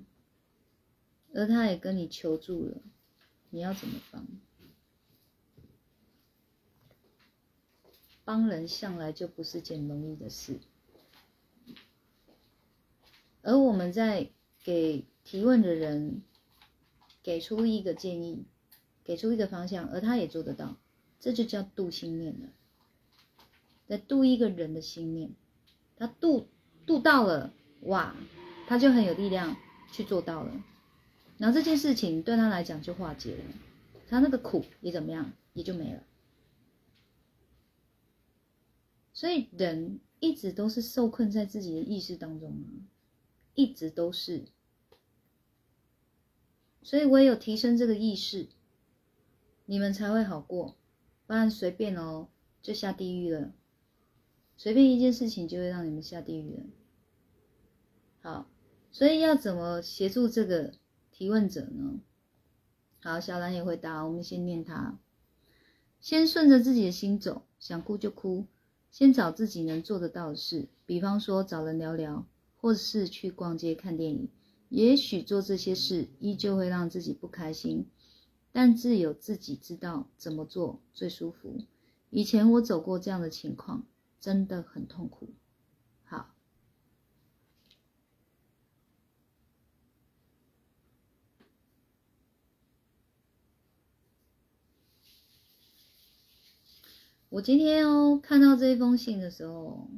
[1.34, 2.78] 而他也跟你求助了，
[3.50, 4.26] 你要怎么帮？
[8.30, 10.60] 帮人向来就不是件容易的事，
[13.42, 14.30] 而我们在
[14.62, 16.22] 给提问的人
[17.24, 18.44] 给出一个建议，
[19.02, 20.76] 给出一个方向，而他也做得到，
[21.18, 22.50] 这就叫度心念了。
[23.88, 25.32] 在度一个人的心念，
[25.96, 26.46] 他度
[26.86, 28.14] 度到了，哇，
[28.68, 29.56] 他就很有力量
[29.90, 30.62] 去做到了，
[31.36, 33.44] 然后这件事情对他来讲就化解了，
[34.08, 36.04] 他那个苦也怎么样，也就没了。
[39.20, 42.88] 所以人一直都是受困在自己的意识当中啊，
[43.54, 44.46] 一直都是。
[46.82, 48.48] 所以唯有提升这个意识，
[49.66, 50.78] 你们才会好过，
[51.26, 52.28] 不然随便哦
[52.62, 53.52] 就下地狱了。
[54.56, 56.62] 随便一件事情就会让你们下地狱了。
[58.22, 58.50] 好，
[58.90, 60.72] 所以要怎么协助这个
[61.10, 62.00] 提问者呢？
[63.02, 64.98] 好，小兰也回答，我们先念他，
[66.00, 68.46] 先顺着自己的心走，想哭就哭。
[68.90, 72.26] 先找自己能做得到的事，比方说找人聊聊，
[72.56, 74.28] 或是去逛街看电影。
[74.68, 77.88] 也许做这些事依旧会让自己不开心，
[78.52, 81.64] 但自有自己知道怎么做最舒服。
[82.10, 83.86] 以前我走过这样的情况，
[84.20, 85.30] 真的很痛苦。
[86.04, 86.34] 好，
[97.30, 99.88] 我今天哦看到这一封信的时候，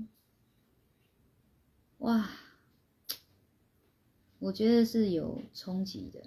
[2.01, 2.29] 哇！
[4.39, 6.25] 我觉得是有冲击的。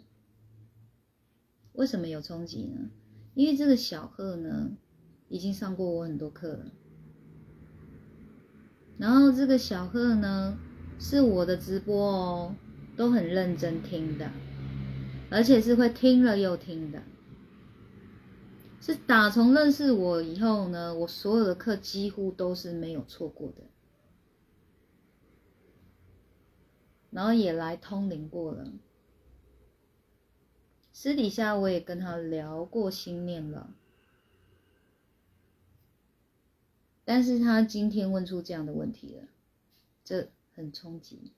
[1.73, 2.90] 为什么有冲击呢？
[3.36, 4.72] 因为这个小贺呢，
[5.30, 6.72] 已经上过我很多课了。
[8.98, 10.57] 然后这个小贺呢，
[10.98, 12.56] 是我的直播哦，
[12.98, 14.32] 都很认真听的，
[15.30, 17.03] 而且是会听了又听的。
[18.86, 23.64] 是打从认识我以后呢，我所有的课几乎都是没有错过的。
[27.10, 28.72] 然后也来通灵过了，
[30.94, 33.74] 私底下我也跟他聊过心念了，
[37.03, 39.24] 但是他今天问出这样的问题了，
[40.03, 41.32] 这很冲击，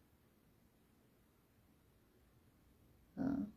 [3.15, 3.48] 嗯，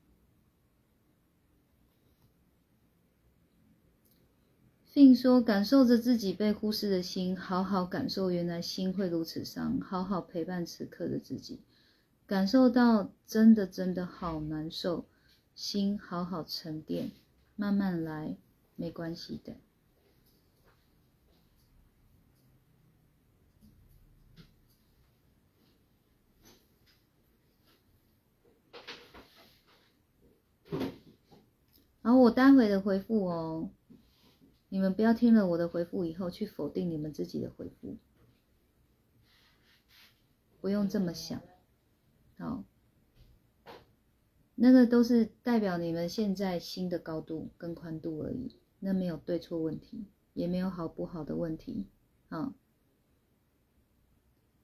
[5.03, 11.63] 并说感受着自己被忽视的心，好好感受原来心会如此伤，好好陪伴此刻的自己。
[12.27, 15.07] 感受到真的真的好难受，
[15.55, 17.13] 心好好沉淀，
[17.57, 18.37] 慢慢来，
[18.77, 19.55] 没关系的。
[32.03, 33.71] 然后我待会的回复哦，
[34.71, 37.97] 你们不要听了我的回复以后去否定你们自己的回复，
[40.61, 41.43] 不用这么想。
[42.39, 42.65] 好，
[44.55, 51.87] 那个都是代表你们现在心的高度跟宽度而已，那没有对错问题，也没有好不好的问题。
[52.29, 52.55] 好，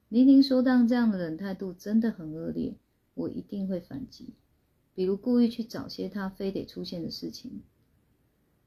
[0.08, 2.76] 玲玲说：“当这样的冷态度真的很恶劣，
[3.14, 4.34] 我一定会反击，
[4.94, 7.64] 比如故意去找些他非得出现的事情，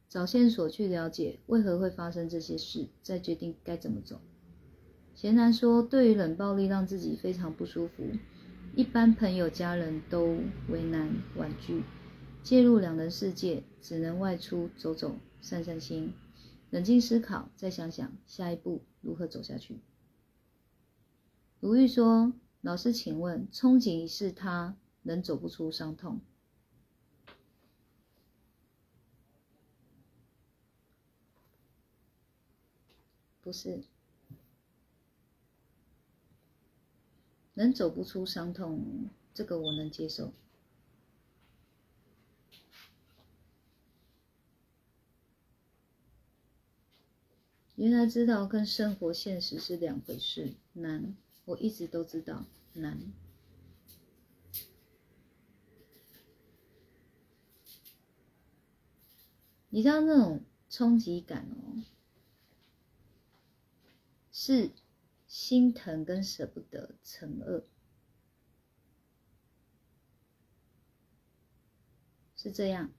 [0.10, 4.20] 找线索去了解为何会发生这些事，再决定该怎么走。”
[5.16, 8.04] 贤男说：“对于冷暴力，让自己非常不舒服。”
[8.76, 10.38] 一般朋友、家人都
[10.70, 11.84] 为难婉拒，
[12.44, 16.14] 介入两人世界，只能外出走走、散散心，
[16.70, 19.82] 冷静思考，再想想下一步如何走下去。
[21.60, 22.32] 如玉说
[22.62, 26.22] ：“老师，请问，憧憬是他能走不出伤痛？
[33.50, 33.82] 不是。”
[37.56, 40.32] 能走不出伤痛，这个我能接受。
[47.76, 51.16] 原来知道跟生活现实是两回事，难。
[51.46, 53.12] 我一直都知道难。
[59.70, 61.82] 你知道那种冲击感哦，
[64.42, 64.72] 是。
[65.32, 67.64] 心疼跟舍不得惩恶，
[72.36, 72.92] 是这样。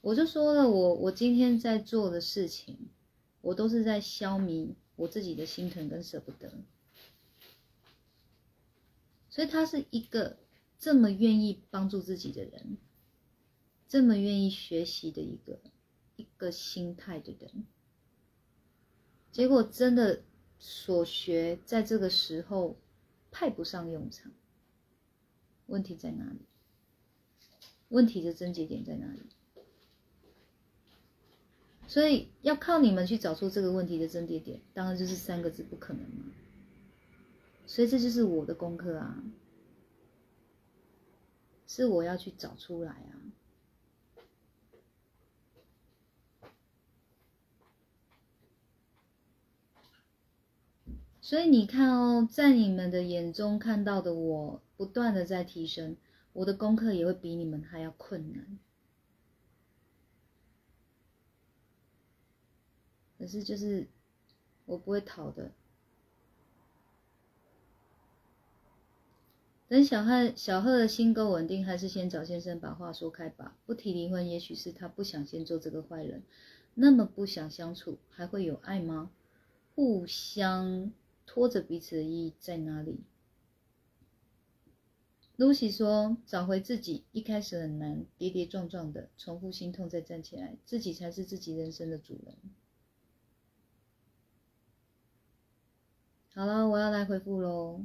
[0.00, 2.88] 我就说了，我我今天在做的事情，
[3.42, 6.50] 我都是在消弭我自己的心疼跟舍不得。
[9.28, 10.38] 所以他是一个
[10.78, 12.78] 这么愿意帮助自己的人，
[13.86, 15.60] 这么愿意学习的一个
[16.38, 17.66] 个心态的人。
[19.30, 20.22] 结果真的
[20.58, 22.78] 所学在这个时候
[23.30, 24.32] 派不上用场，
[25.66, 26.40] 问题在哪里？
[27.90, 29.20] 问题的症结点在哪里？
[31.86, 36.24] 所以要靠你们去找出这个问题的症结点，当然就是三个字：不可能嘛。
[37.66, 39.22] 所以这就是我的功课啊，
[41.66, 43.27] 是我要去找出来啊。
[51.28, 55.94] 所以你看哦，在你们的眼中看到的我，不断的在提升，
[56.32, 58.58] 我的功课也会比你们还要困难。
[63.18, 63.88] 可是就是
[64.64, 65.52] 我不会逃的。
[69.68, 73.54] 等小汉小贺的心够稳定，还是先找先生把话说开吧。
[73.66, 76.22] 不提离婚，也许是他不想先做这个坏人。
[76.72, 79.10] 那么不想相处，还会有爱吗？
[79.74, 80.90] 互相。
[81.28, 83.04] 拖着彼此的意义在哪里
[85.36, 92.34] ？Lucy 说：“找回自己，一开始很难，跌跌撞撞的，重复心痛再站起来，自己才是自己人生的主人。”
[96.32, 97.84] 好了，我要来回复喽。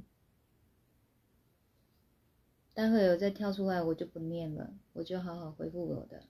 [2.73, 6.23] 待会有再跳出来，我就不念了，我就好好回复我的。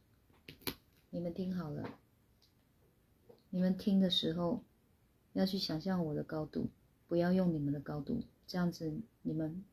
[1.11, 1.87] 你们听好了，
[3.51, 4.63] 你们听的时候
[5.33, 6.69] 要去想象我的高度。
[7.07, 9.63] 不要用你们的高度，这样子你们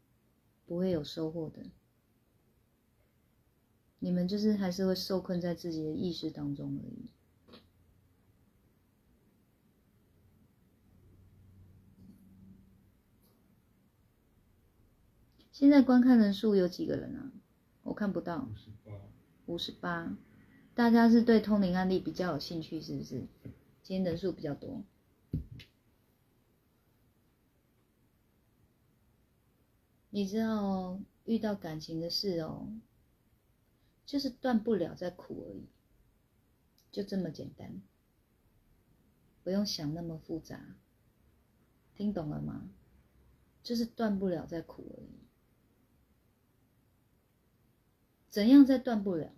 [0.67, 1.63] 不会有收获的。
[3.99, 7.11] 你们就是还是会受困在自己的意识当中而已。
[15.53, 17.31] 现在观看人数有几个人啊？
[17.83, 18.49] 我看不到。
[19.45, 20.17] 五十八。
[20.75, 23.27] 大家是对通灵案例比较有兴趣，是不是？
[23.83, 24.83] 今天人数比较多。
[30.11, 32.69] 你知道遇到感情的事哦，
[34.05, 35.67] 就是断不了再苦而已，
[36.91, 37.81] 就这么简单，
[39.43, 40.75] 不用想那么复杂，
[41.95, 42.69] 听懂了吗？
[43.63, 45.09] 就是断不了再苦而已。
[48.31, 49.33] 怎样再断不了？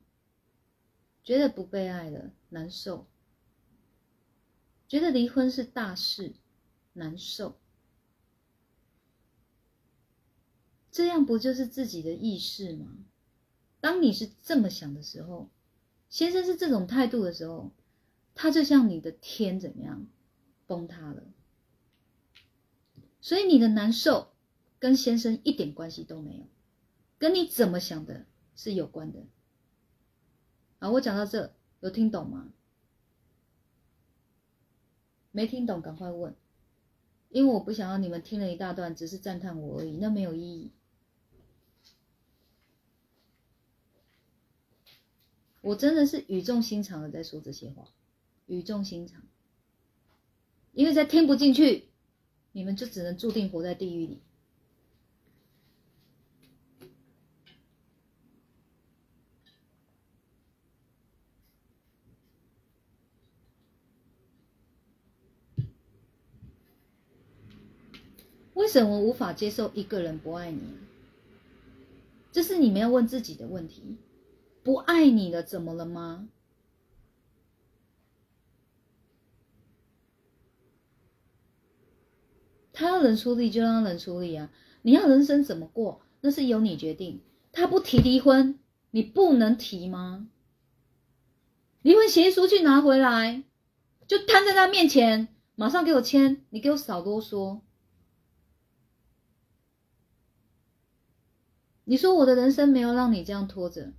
[1.25, 3.07] 觉得不被爱了，难受；
[4.89, 6.35] 觉得离婚是大事，
[6.95, 7.59] 难受。
[10.93, 12.99] 这样不就是自己的意识吗？
[13.81, 15.51] 当你是这么想的时候，
[16.09, 17.73] 先生是这种态度的时候，
[18.35, 20.07] 他就像你的天怎么样
[20.67, 21.25] 崩塌了。
[23.23, 24.33] 所以你的难受
[24.79, 26.45] 跟先生一点关系都没有，
[27.19, 29.25] 跟你怎么想的是有关的。
[30.79, 32.53] 啊，我讲到这，有听懂吗？
[35.31, 36.35] 没听懂赶快问，
[37.31, 40.71] 因为我不想要你们听了一大段只是赞叹我而已，那没有意义。
[45.63, 47.85] 我真的是语重心长的在说这些话，
[48.47, 49.23] 语重心长，
[50.73, 51.85] 因为在听不进去，
[52.51, 54.21] 你们就只能注定活在地狱里。
[68.55, 70.61] 为什么无法接受一个人不爱你？
[72.33, 73.97] 这是你们要问自己的问题。
[74.63, 76.29] 不爱你了，怎么了吗？
[82.73, 84.51] 他要冷处理就让他冷处理啊！
[84.81, 87.21] 你要人生怎么过，那是由你决定。
[87.53, 88.59] 他不提离婚，
[88.91, 90.29] 你不能提吗？
[91.83, 93.45] 离婚协议书去拿回来，
[94.07, 96.45] 就摊在他面前，马上给我签。
[96.51, 97.61] 你给我少啰嗦。
[101.85, 103.93] 你说我的人生没有让你这样拖着。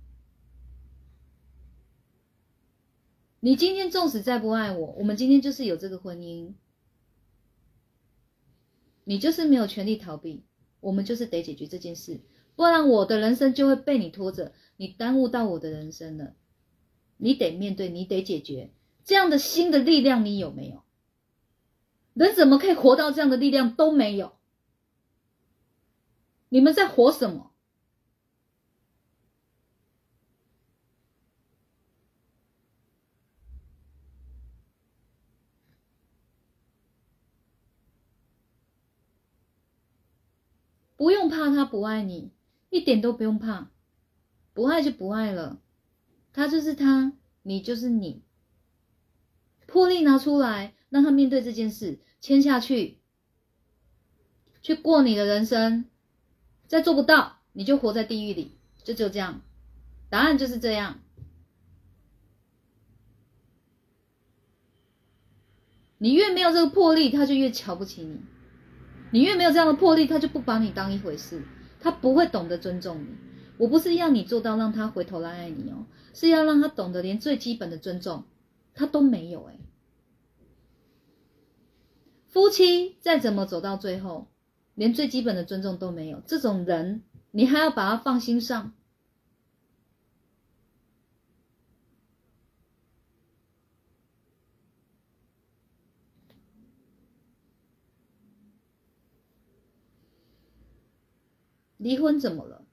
[3.44, 6.54] 你今天纵使再不爱我，我们今天就是有这个婚姻，
[9.04, 10.46] 你就是没有权利逃避，
[10.80, 12.22] 我们就是得解决这件事，
[12.56, 16.32] 不然我的人生就会被你拖着，你耽误到我的人生了，
[17.18, 18.70] 你得面对，你得解决
[19.04, 20.82] 这样的新的力量，你有没有？
[22.14, 24.32] 人怎么可以活到这样的力量都没有？
[26.48, 27.50] 你们在活什么？
[41.04, 42.32] 不用怕他不爱你，
[42.70, 43.70] 一点都不用怕，
[44.54, 45.60] 不爱就不爱了，
[46.32, 47.12] 他就是他，
[47.42, 48.22] 你就是你，
[49.66, 53.00] 魄力拿出来，让他面对这件事，签下去，
[54.62, 55.84] 去过你的人生，
[56.66, 59.42] 再做不到，你就活在地狱里，就只有这样，
[60.08, 61.00] 答案就是这样。
[65.98, 68.16] 你越没有这个魄力，他就越瞧不起你；
[69.14, 71.40] 你越没有这样的魄力，他就不把你当一回事，
[71.78, 73.06] 他不会懂得尊重你。
[73.58, 78.24] 我不是要你做到让他回头来爱你哦，是要让他懂得连最基本的尊重
[78.74, 79.60] 他都没有哎。
[82.26, 84.26] 夫妻再怎么走到最后，
[84.74, 88.72] 连最基本的尊重都没有，这种人你还要把他放心上？
[101.84, 102.64] 离婚怎么了？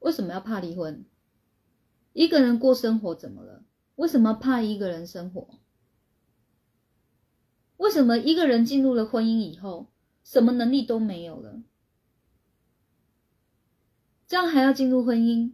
[0.00, 1.04] 为什么要怕离婚？
[2.12, 3.62] 一个人过生活怎么了？
[3.94, 5.60] 为什么怕一个人生活？
[7.76, 9.86] 为什么一个人进入了婚姻以后，
[10.24, 11.62] 什么能力都没有了？
[14.26, 15.52] 这样还要进入婚姻，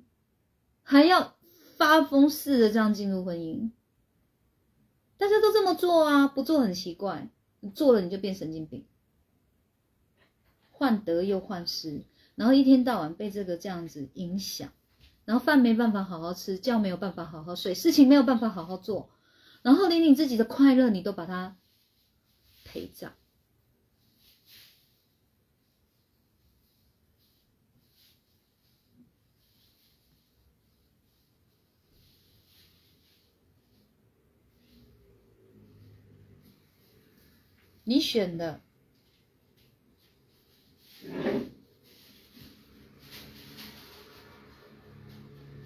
[0.82, 1.36] 还要
[1.76, 3.72] 发疯似的这样进入婚姻？
[5.18, 7.28] 大家都这么做啊，不做很奇怪，
[7.60, 8.86] 你做了你就变神经病，
[10.70, 12.06] 患得又患失。
[12.34, 14.70] 然后一天到晚被这个这样子影响，
[15.24, 19.10] 然后饭没办法好好吃，觉没有办法好好睡，事情没有办法好好做，
[19.62, 21.56] 然后连你自己的快乐你都把它
[22.64, 23.12] 陪葬。
[37.84, 38.60] 你选的。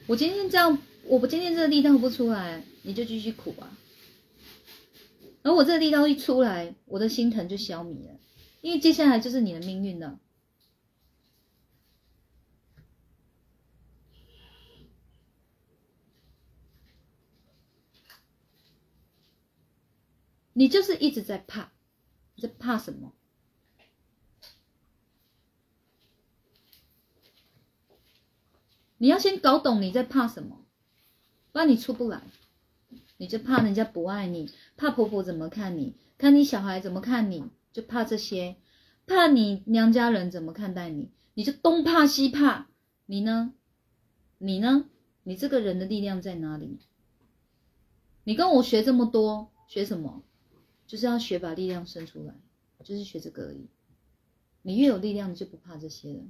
[0.08, 3.76] 我今天这样，我不今天这个力道不出来，你就继续苦啊。
[5.42, 8.20] 而我这个力道一出来，我的心疼就消弭了，
[8.60, 10.20] 因为接下来就是你的命运了。
[20.52, 21.72] 你就是一直在怕，
[22.36, 23.12] 你在怕什么？
[28.98, 30.64] 你要先搞懂你在怕什么，
[31.52, 32.22] 不然你出不来。
[33.18, 38.56] 你就怕人家不爱你，怕婆婆怎么看你，看你小孩怎么看你，就怕这些，
[39.06, 42.68] 怕你娘家人怎么看待你，你就东怕西怕。
[43.06, 43.54] 你呢？
[44.36, 44.90] 你呢？
[45.22, 46.78] 你这个人的力量在哪里？
[48.24, 50.22] 你跟我学这么多，学什么？
[50.86, 52.34] 就是要学把力量生出来，
[52.84, 53.66] 就是学这个而已。
[54.60, 56.20] 你越有力量，你就不怕这些了。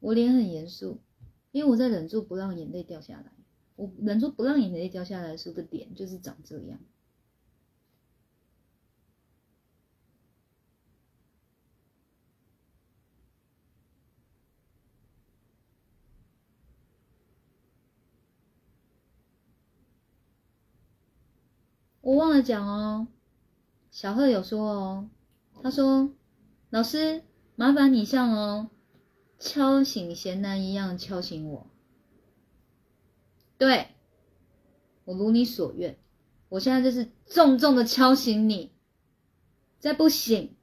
[0.00, 1.00] 我脸很严肃，
[1.52, 3.32] 因为我在忍住不让眼泪掉下来。
[3.76, 6.80] 我忍住不让眼泪掉下来是个点，就是长这样。
[22.00, 23.06] 我忘了讲哦，
[23.90, 25.10] 小贺有说哦，
[25.62, 26.10] 他说
[26.70, 27.22] ：“老师，
[27.54, 28.70] 麻烦你上哦。”
[29.40, 31.66] 敲醒贤男一样敲醒我，
[33.56, 33.88] 对
[35.04, 35.98] 我如你所愿，
[36.50, 38.70] 我现在就是重重的敲醒你，
[39.78, 40.54] 再不醒，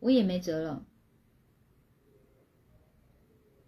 [0.00, 0.84] 我也没辙了。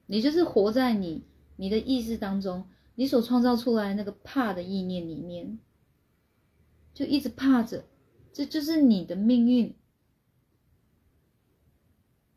[0.06, 1.24] 你就是活在你
[1.54, 5.60] 你的意识当中，你所创造出来那个怕的意念里面，
[6.92, 7.84] 就一直怕着，
[8.32, 9.74] 这就是你的命运，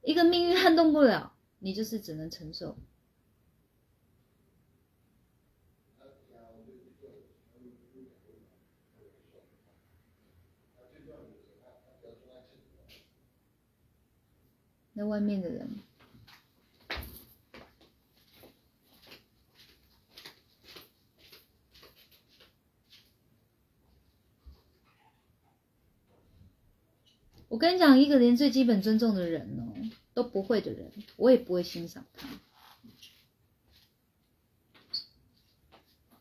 [0.04, 1.35] 一个命运撼动不了。
[1.66, 2.78] 你就是只能承受。
[14.94, 15.68] 那外面的人，
[27.48, 29.74] 我跟你讲，一个连最基本尊重的人哦。
[30.16, 32.28] 都不会的人，我也不会欣赏他。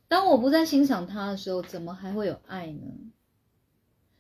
[0.09, 2.83] 当我不再欣赏他的时候，怎么还会有爱呢？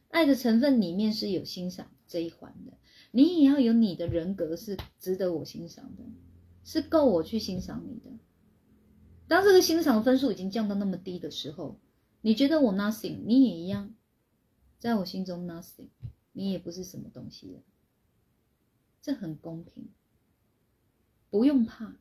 [0.08, 2.72] 爱的成分里面是有欣赏这一环的。
[3.10, 6.04] 你也要有你的人格是值得我欣赏的，
[6.64, 8.16] 是够我去欣赏你的。
[9.26, 11.80] 当这个欣赏分数已经降到那么低的时候，
[12.20, 13.92] 你觉得我 nothing，你也一样，
[14.78, 15.88] 在我心中 nothing，
[16.32, 17.60] 你也不是什么东西了。
[19.04, 19.90] 这很公平
[21.28, 21.92] 不用怕。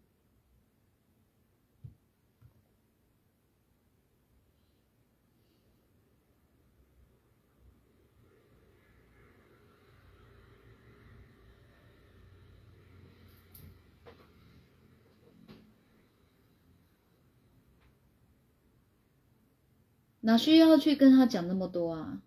[20.21, 22.21] 哪需要去跟他讲那么多啊？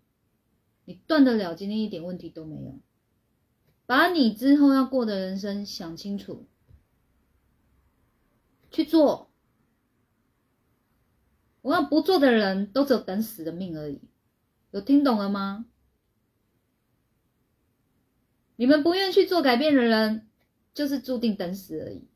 [0.85, 2.86] 你断得了今天一点问题都没有。
[3.87, 6.45] 把你之后要过的人生想清楚，
[8.69, 9.31] 去做。
[11.61, 14.01] 我要不做的人都只有等死的命而已，
[14.71, 15.65] 有听懂了吗？
[18.57, 20.27] 你们不愿去做改变的人，
[20.73, 22.07] 就是注定等死而已，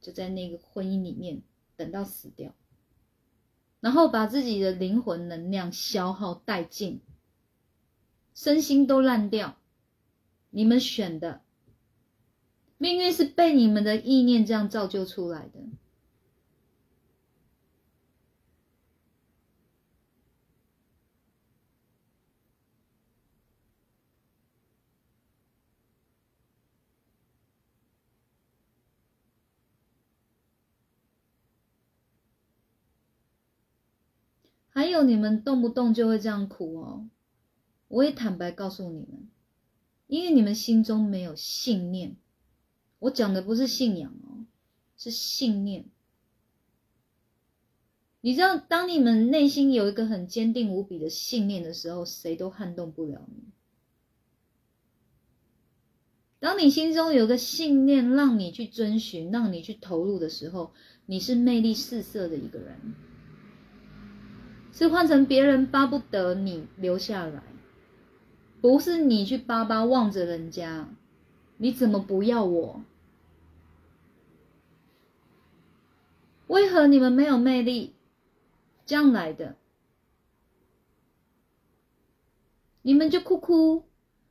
[0.00, 1.42] 就在那个婚姻里面
[1.76, 2.54] 等到死掉，
[3.80, 7.00] 然后把自己的灵魂能量消耗殆尽，
[8.32, 9.56] 身心都烂掉。
[10.50, 11.42] 你们选的
[12.78, 15.60] 命运是被你们的意念这样造就出来的。
[34.68, 37.08] 还有你们动不动就会这样哭哦，
[37.88, 39.26] 我也坦白告诉你们，
[40.06, 42.16] 因为你们心中没有信念。
[42.98, 44.46] 我讲的不是信仰哦，
[44.96, 45.84] 是信念。
[48.20, 53.44] 你知道，当你们内心有一个很坚定无比的信念的时候，谁都撼动不了你。
[56.38, 60.72] 当你心中有个信念，让你去遵循，让你去投入的时候，
[61.06, 62.94] 你是魅力四射的一个人。
[64.72, 67.42] 是换成别人巴不得你留下来，
[68.66, 70.88] 不是你去巴巴望着人家，
[71.56, 72.82] 你怎么不要我？
[76.48, 77.94] 为何你们没有魅力？
[78.84, 79.54] 这样来的，
[82.82, 83.84] 你们就哭哭，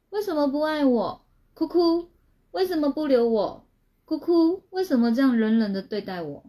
[0.10, 1.26] 为什么不爱我？
[1.54, 2.10] 哭哭，
[2.52, 3.66] 为什么不留我？
[4.04, 6.44] 哭哭，为什么这样冷冷的对待我？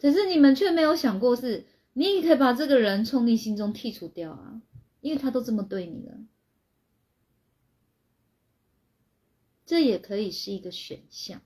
[0.00, 4.62] 可是你们却没有想过，是你也可以把这个人从你心中剔除掉啊，
[5.00, 6.18] 因为他都这么对你了，
[9.66, 11.42] 这也可以是一个选项。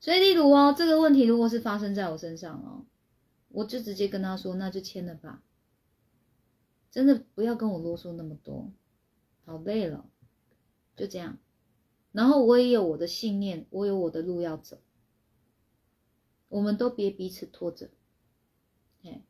[0.00, 2.84] 所以，例如哦，这个问题如果是发生在我身上哦，
[3.48, 5.42] 我就直接跟他说，那就签了吧，
[6.90, 8.70] 真的不要跟我啰嗦那么多，
[9.46, 10.04] 好累了，
[10.94, 11.38] 就这样。
[12.12, 14.78] 然后我也有我的信念，我有我的路要走，
[16.54, 17.90] 我们都别彼此拖着。
[19.02, 19.24] 哎，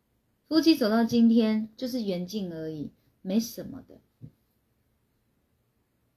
[0.47, 2.93] 夫妻走到今天就是缘尽而已，
[3.23, 3.99] 没什么的。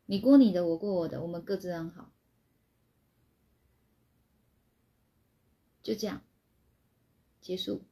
[0.06, 2.12] 你过你的，我过我的，我们各自安好，
[5.82, 6.22] 就这样
[7.40, 7.84] 结束。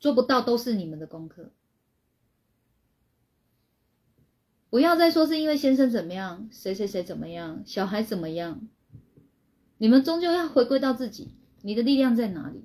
[0.00, 1.52] 做不到都是你们的功课。
[4.70, 8.66] 不要再说是因为先生怎么样，谁谁谁怎么样，小孩怎么样，
[9.78, 11.32] 你们终究要回归到自己，
[11.62, 12.64] 你的力量在哪里？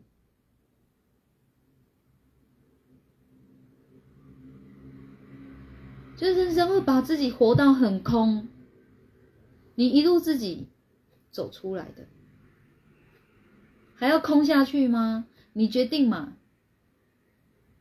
[6.18, 8.48] 就是人会把自己活到很空，
[9.74, 10.68] 你一路自己
[11.32, 12.06] 走出来的，
[13.96, 15.26] 还要空下去吗？
[15.54, 16.38] 你决定嘛？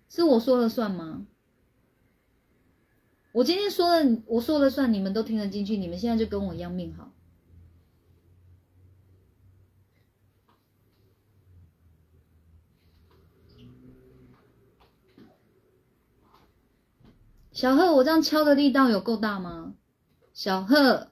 [0.09, 1.27] 是我说了算吗？
[3.32, 5.77] 我今天说了，我说了算，你们都听得进去。
[5.77, 7.12] 你们现在就跟我一样命好。
[17.53, 19.75] 小贺，我这样敲的力道有够大吗？
[20.33, 21.11] 小贺，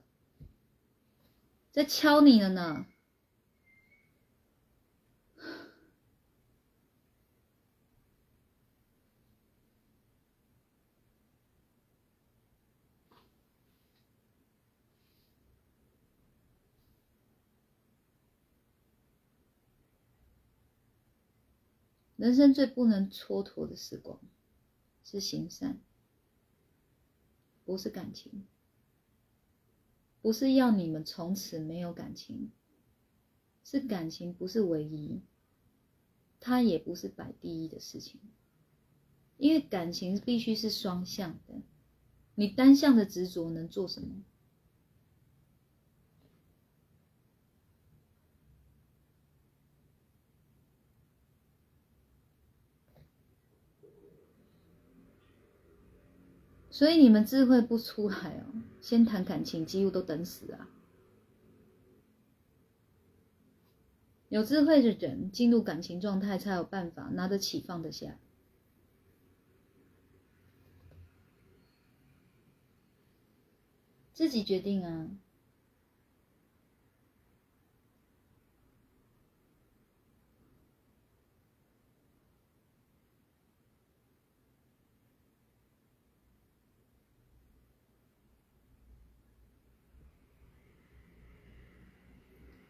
[1.71, 2.87] 在敲你了呢。
[22.17, 24.19] 人生最不能蹉跎的时光，
[25.05, 25.79] 是行善，
[27.69, 28.47] 不是感情，
[30.23, 32.51] 不是要你们从此没有感情，
[33.63, 35.21] 是感情不是唯一，
[36.41, 38.19] 它也不是摆第一的事情，
[39.37, 41.61] 因为感情必须是双向的，
[42.37, 44.25] 你单向的执着能做什么？
[56.79, 60.71] 所以你们智慧不出来哦，先谈感情，几乎都等死啊！
[64.29, 68.17] 有智慧的人进入感情状态，才有办法拿得起放得下。
[74.13, 75.11] 自己决定啊！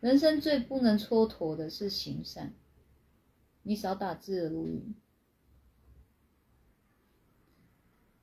[0.00, 2.54] 人生最不能蹉跎的是行善。
[3.62, 4.94] 你少打字了，录音。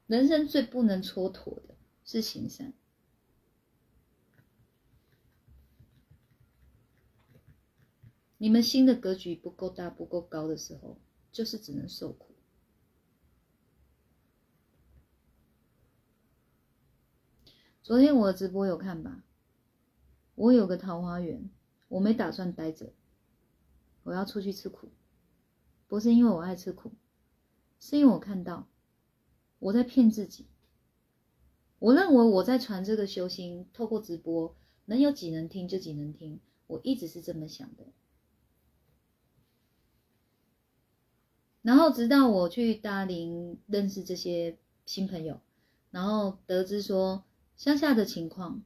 [0.08, 1.76] 人生最不能蹉跎的
[2.06, 2.74] 是行善。
[8.38, 10.98] 你们心的格局不够大、不够高的时候，
[11.32, 12.34] 就是只能受苦。
[17.84, 19.24] 昨天我的直播有看吧？
[20.36, 21.50] 我有个桃花源，
[21.96, 22.92] 我没打算待着，
[24.04, 24.90] 我要出去吃苦。
[25.88, 26.92] 不是因为我爱吃苦，
[27.80, 28.68] 是因为我看到
[29.60, 30.46] 我在骗自己。
[31.80, 34.54] 我认为我在传这个修心，透过直播
[34.86, 37.86] 能有几能听就几能听，我一直是这么想的。
[41.62, 45.40] 然后直到我去大林认识这些新朋友，
[45.92, 47.24] 然后得知说
[47.56, 48.66] 乡下的情况，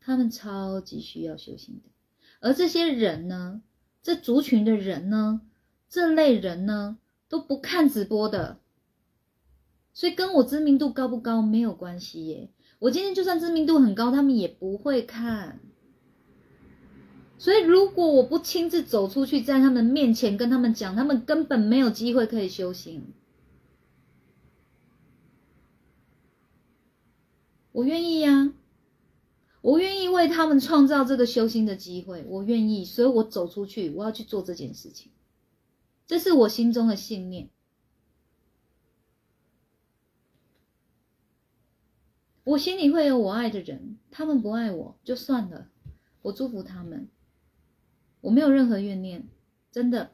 [0.00, 1.90] 他们超级需要修行的，
[2.40, 3.62] 而这些人呢，
[4.02, 5.40] 这族群的人呢，
[5.88, 6.98] 这类人呢
[7.28, 8.58] 都不看直播的，
[9.92, 12.50] 所以跟我知名度高不高没有关系耶。
[12.78, 15.60] 我今天就算知名度很高，他们也不会看。
[17.40, 23.12] 所以，如果我不亲自走出去，在他们面前跟他们讲，他们根本没有机会可以修行。
[27.70, 28.52] 我愿意呀，
[29.68, 35.12] 我愿意为他们创造这个修心的机会，我愿意，所以我走出去，我要去做这件事情，
[36.06, 37.50] 这是我心中的信念。
[42.44, 45.68] 我心里会有我爱的人，他们不爱我就算了，
[46.22, 47.10] 我祝福他们。
[48.22, 49.28] 我没有任何怨念，
[49.70, 50.12] 真的，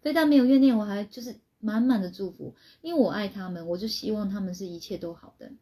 [0.00, 5.52] 非但没有怨念，我还就是满满的祝福，因为我爱他们，我就希望他们是一切都好的。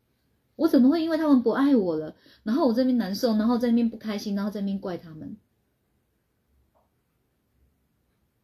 [0.57, 5.37] 我怎么会因为他们不爱我了，然后我这边难受，然后在那边不开心，然后在那边怪他们？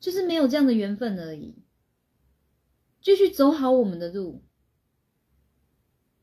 [0.00, 1.54] 就是没有这样的缘分而已。
[3.02, 4.42] 继续走好我们的路，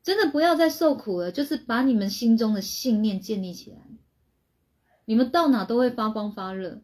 [0.02, 3.78] 真的不要再受苦了，就是把你们心中的信念建立起来。
[5.04, 6.82] 你们到哪都会发光发热。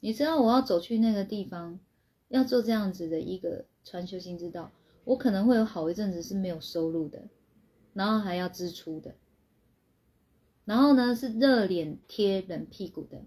[0.00, 1.78] 你知道我要走去那个地方，
[2.28, 4.72] 要做这样子的一个传修心之道。
[5.04, 7.28] 我可能会有好一阵子是没有收入的，
[7.94, 9.14] 然后还要支出的，
[10.64, 13.22] 然后呢是热脸贴冷屁股的，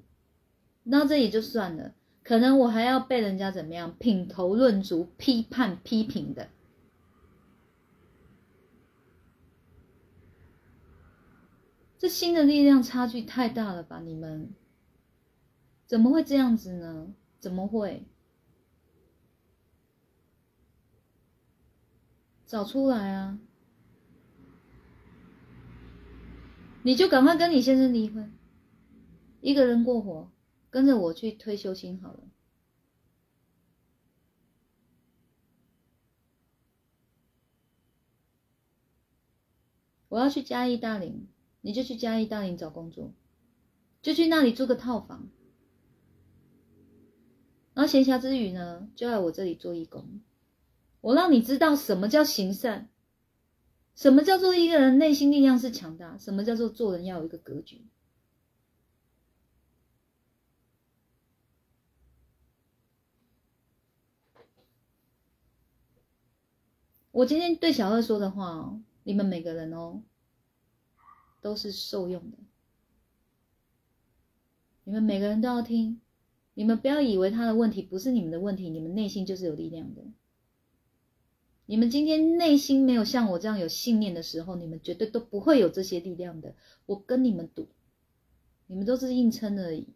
[0.84, 1.94] 那这也就算了，
[2.24, 6.50] 可能我还要被人家怎么样品头论足、批判批评的，
[11.98, 14.00] 这新的力量差距太大了吧？
[14.00, 14.54] 你们
[15.94, 17.14] 怎么会这样子呢？
[17.40, 18.04] 怎么会？
[22.48, 23.38] 找出来啊！
[26.82, 28.34] 你就赶快跟你先生离婚，
[29.40, 30.32] 一个人过活，
[30.72, 32.24] 跟着我去退休金好了。
[40.10, 41.28] 我要去嘉义大林，
[41.62, 43.14] 你就去嘉义大林找工作，
[44.02, 45.30] 就去那里租个套房，
[47.74, 50.22] 然后闲暇之余呢，就来我这里做义工。
[51.02, 52.88] 我让你知道什么叫行善，
[53.96, 57.86] 什么叫做一个人内心力量是强大，什么叫做做人要有一个格局。
[67.12, 70.02] 我今天对小二说的话哦，你们每个人哦，
[71.42, 72.38] 都是受用的，
[74.84, 76.02] 你们每个人都要听，
[76.54, 80.04] 你们不要以为他的问题不是你们的问题，你们内心就是有力量的。
[81.66, 86.56] 你们今天内心没有像我这样有信念的时候，你们绝对都不会有这些力量的。
[86.86, 87.70] 我跟你们赌，
[88.68, 89.88] 你们都是硬撑而已，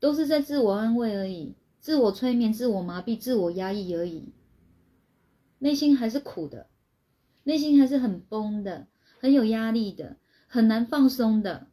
[0.00, 4.32] 都是在自我安慰而已，自我催眠、自我麻痹、自我压抑而已。
[5.58, 6.66] 内心还是苦的，
[7.42, 8.86] 内心还是很崩的，
[9.20, 11.68] 很有压力的，很难放松的，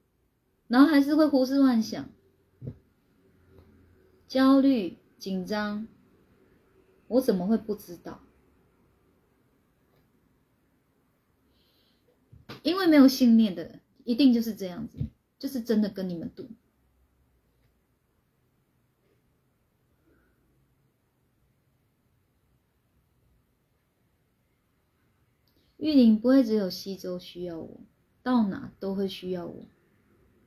[0.68, 2.10] 然后还是会胡思乱想、
[4.32, 5.90] 焦虑、紧张。
[7.10, 8.22] 我怎么会不知道？
[12.64, 14.99] 因为没有信念的人，一定就是这样子，
[15.38, 16.49] 就是真的跟你们赌。
[25.76, 27.82] 玉林不会只有西周需要我，
[28.24, 29.66] 到哪都会需要我。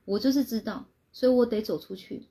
[0.05, 2.29] 我就是知道，所以我得走出去。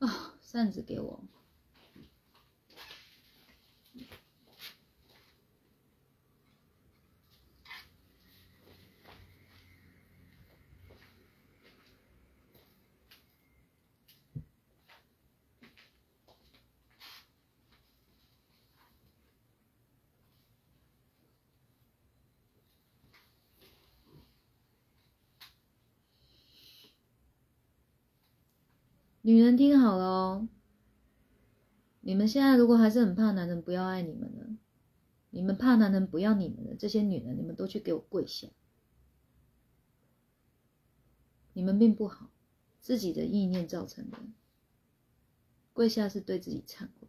[0.00, 1.24] 啊，扇子给我。
[29.26, 30.48] 女人听好了哦，
[32.02, 34.58] 你们现在如果还是很怕男人不要爱你们了，
[35.30, 38.48] 你们怕男人不要你们的这些女人，你们都去给我跪下！
[41.54, 42.28] 你们命不好，
[42.78, 44.18] 自己的意念造成的，
[45.72, 47.08] 跪下是对自己忏悔。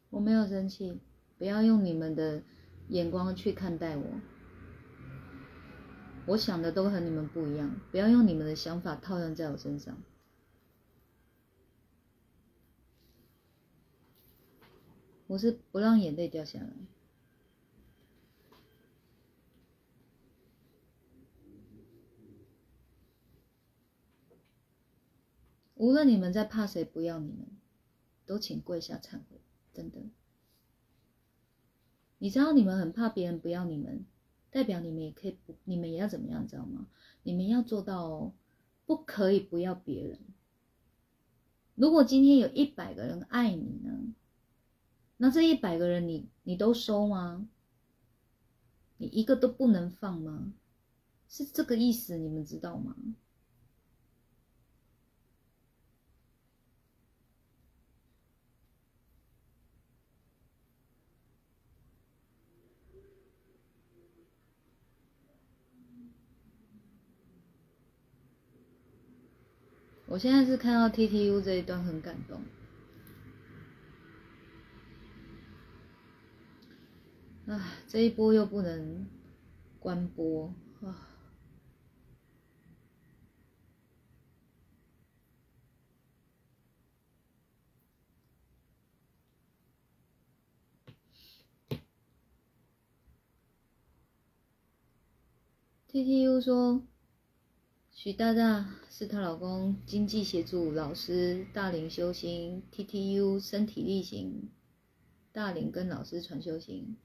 [0.00, 0.98] 我没有生气，
[1.38, 2.42] 不要用你们的
[2.88, 4.04] 眼光去看待我。
[6.26, 9.96] 我想的都和你们不一样，不要用你们的想法套用在我身上。
[15.28, 16.72] 我是不让眼泪掉下来。
[25.76, 27.46] 无论你们在怕谁不要你们，
[28.24, 29.40] 都请跪下忏悔。
[29.72, 30.00] 真的，
[32.18, 34.04] 你知道你们很怕别人不要你们，
[34.50, 36.86] 代表你们也可以不，你们也要怎么样，知道吗？
[37.22, 38.32] 你们要做到
[38.86, 40.18] 不可以不要别人。
[41.74, 44.14] 如果今天有一百个人爱你呢，
[45.18, 47.46] 那这一百个人你你都收吗？
[48.96, 50.54] 你一个都不能放吗？
[51.28, 52.96] 是这个意思，你们知道吗？
[70.16, 72.40] 我现在是看到 T T U 这一段很感动，
[77.54, 79.06] 啊，这一波又不能
[79.78, 81.06] 关播啊
[95.88, 96.82] ！T T U 说。
[98.06, 104.48] 许大大是她老公经济协助老师大龄修行 T T U 身体力行
[105.32, 106.96] 大龄跟老师传修行，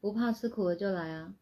[0.00, 1.34] 不怕吃苦的就来啊！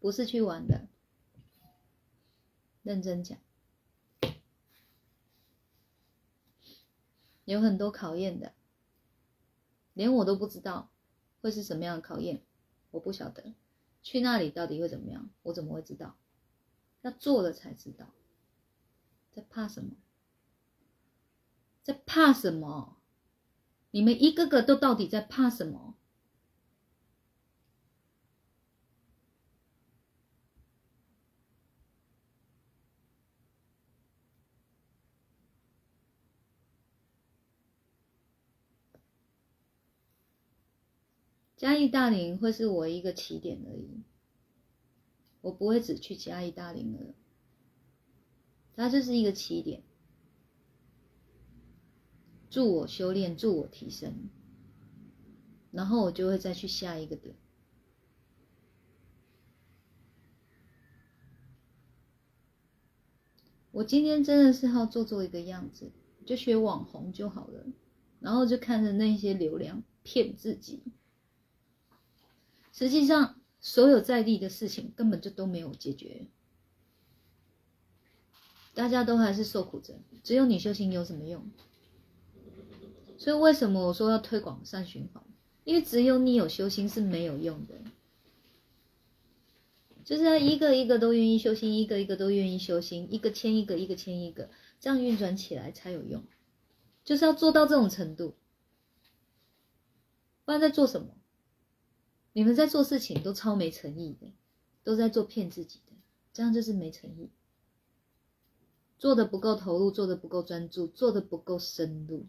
[0.00, 0.88] 不是去玩的，
[2.82, 3.38] 认真讲，
[7.44, 8.54] 有很多考验的。
[9.98, 10.90] 连我都不知道
[11.40, 12.40] 会是什么样的考验，
[12.92, 13.52] 我不晓得
[14.00, 16.14] 去那里到底会怎么样，我怎么会知道？
[17.02, 18.06] 要做了才知道。
[19.32, 19.96] 在怕什么？
[21.82, 22.98] 在怕什么？
[23.90, 25.96] 你们一个个都到底在怕什么？
[41.58, 44.04] 嘉义大林会是我一个起点而已，
[45.40, 47.16] 我不会只去嘉义大林了，
[48.76, 49.82] 它就是一个起点，
[52.48, 54.30] 助我修炼，助我提升，
[55.72, 57.34] 然后我就会再去下一个点。
[63.72, 65.90] 我今天真的是要做做一个样子，
[66.24, 67.66] 就学网红就好了，
[68.20, 70.84] 然后就看着那些流量骗自己。
[72.78, 76.28] 实际上，所有在地的事情根本就都没有解决，
[78.72, 81.50] 大家都还是受苦着，只有你修行有什么用？
[83.18, 85.20] 所以为什么我说要推广善循环？
[85.64, 87.74] 因为只有你有修心是没有用的，
[90.04, 96.22] 就是要一个一个都愿意修心，一个一个都愿意修心，一个牵一个，一个牵一个，这样运转起来才有用。
[97.04, 98.36] 就是要做到这种程度，
[100.44, 101.08] 不然在做什么？
[102.32, 104.32] 你们在做事情都超没诚意的，
[104.84, 105.92] 都在做骗自己的，
[106.32, 107.30] 这样就是没诚意，
[108.98, 112.26] 做的不够投入，做的不够专注，做的不够深入。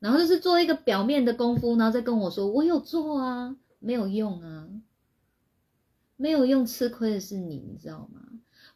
[0.00, 4.68] 然后就是做一个表面的功夫，然后再跟我说我有做啊，没有用啊，
[6.16, 8.20] 没有用，吃亏的是你，你知道吗？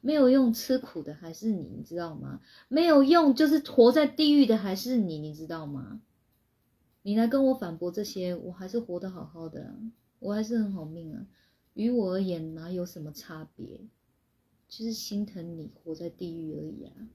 [0.01, 2.41] 没有用，吃苦的还是你，你知道吗？
[2.69, 6.01] 没有用，就是活在地狱的还是你，你知道吗？
[7.03, 9.75] 你来跟我反驳这些，我还是活得好好的，
[10.19, 11.27] 我还是很好命啊，
[11.75, 13.81] 于我而言哪有什么差别？
[14.69, 17.09] 就是心疼你活在地狱而已啊。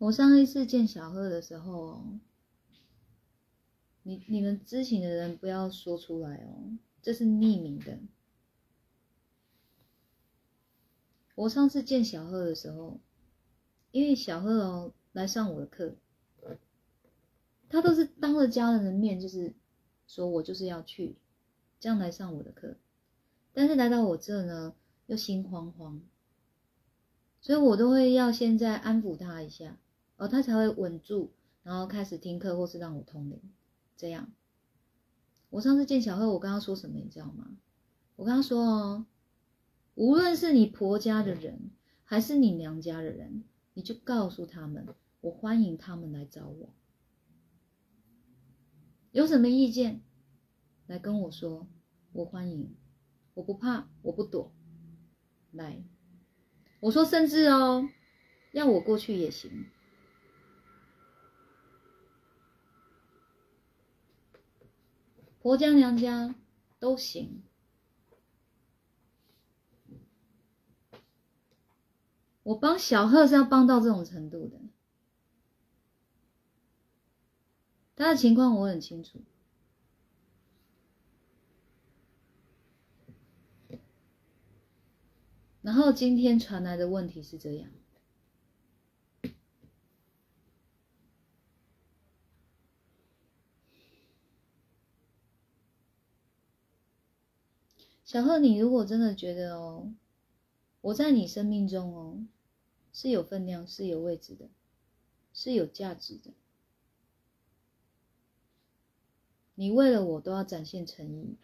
[0.00, 2.02] 我上一次见小贺的时候，
[4.02, 6.72] 你你们知情的人不要说出来哦，
[7.02, 7.98] 这是匿名的。
[11.34, 12.98] 我上次见小贺的时候，
[13.90, 15.94] 因为小贺哦来上我的课，
[17.68, 19.52] 他都是当着家人的面，就是
[20.06, 21.14] 说我就是要去
[21.78, 22.74] 这样来上我的课，
[23.52, 24.74] 但是来到我这呢，
[25.08, 26.00] 又心慌慌，
[27.42, 29.76] 所以我都会要现在安抚他一下。
[30.20, 31.32] 哦，他才会稳住，
[31.62, 33.40] 然后开始听课，或是让我通灵。
[33.96, 34.30] 这样，
[35.48, 37.56] 我上次见小贺，我跟他说什么，你知道吗？
[38.16, 39.06] 我跟他说哦，
[39.94, 41.70] 无论是你婆家的人，
[42.04, 44.86] 还是你娘家的人，你就告诉他们，
[45.22, 46.68] 我欢迎他们来找我。
[49.12, 50.02] 有什么意见，
[50.86, 51.66] 来跟我说，
[52.12, 52.74] 我欢迎，
[53.32, 54.52] 我不怕，我不躲。
[55.52, 55.82] 来，
[56.80, 57.88] 我说甚至哦，
[58.52, 59.64] 要我过去也行。
[65.40, 66.34] 婆家娘家
[66.78, 67.42] 都行，
[72.42, 74.60] 我帮小贺是要帮到这种程度的，
[77.96, 79.22] 他的情况我很清楚。
[85.62, 87.70] 然后今天传来的问题是这样。
[98.10, 99.94] 小贺，你如果真的觉得哦，
[100.80, 102.26] 我在你生命中哦
[102.92, 104.48] 是有分量、是有位置的，
[105.32, 106.32] 是有价值的，
[109.54, 111.36] 你为了我都要展现诚意。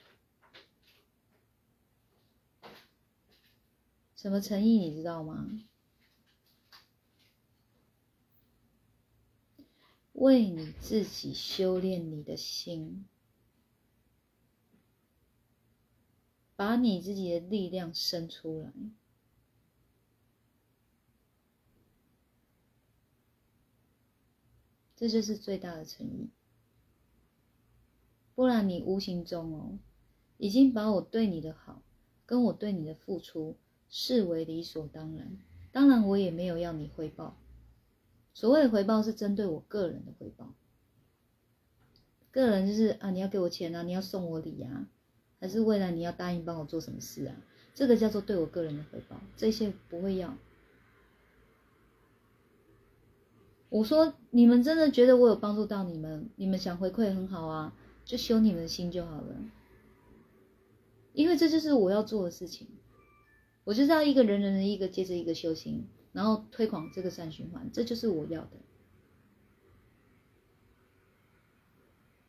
[4.16, 4.88] 什么诚意？
[4.88, 5.62] 你知道吗？
[10.14, 13.06] 为你自己修炼你的心。
[16.56, 18.72] 把你自己的力量生出来，
[24.96, 26.30] 这就是最大的诚意。
[28.34, 29.78] 不然你无形中哦，
[30.38, 31.82] 已经把我对你的好，
[32.24, 33.56] 跟我对你的付出
[33.90, 35.36] 视为理所当然。
[35.72, 37.36] 当然，我也没有要你回报。
[38.32, 40.54] 所谓的回报是针对我个人的回报，
[42.30, 44.88] 个人就是啊，你要给我钱啊，你要送我礼啊。
[45.38, 47.36] 还是未来你要答应帮我做什么事啊？
[47.74, 50.34] 这个叫做对我个人的回报，这些不会要。
[53.68, 59.36] 我说你们真的觉得我有帮助到你们，你们想回馈很好啊，就修你们的心就好了。
[61.12, 62.68] 因为这就是我要做的事情，
[63.64, 68.50] 我就是要一个人人的一个接着一个修行，然后推广这个善循环，这就是我要的。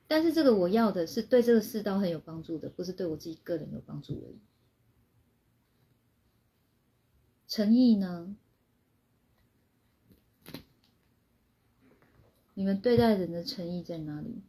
[0.08, 4.40] 但是这个我要的是对这个世道很有帮助的，不是对我自己个人有帮助而已。
[7.48, 8.36] 诚意呢？
[12.54, 14.42] 你们对待人的诚意在哪里？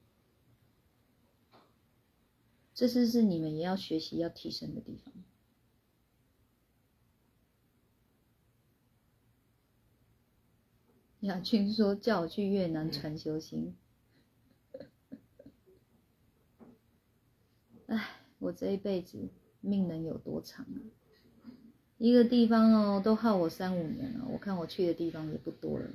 [2.74, 5.12] 这是是你们也要学习、要提升的地方。
[11.20, 13.76] 雅君说：“叫我去越南传修行。”
[17.88, 18.08] 哎，
[18.38, 19.18] 我这一辈子
[19.60, 20.80] 命能有多长啊？
[21.96, 24.28] 一个地方哦，都耗我三五年了。
[24.30, 25.90] 我看我去的地方也不多了。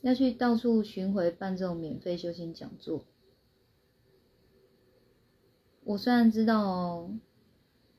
[0.00, 3.04] 要去到处巡回办这种免费修行讲座。
[5.88, 7.08] 我虽然知道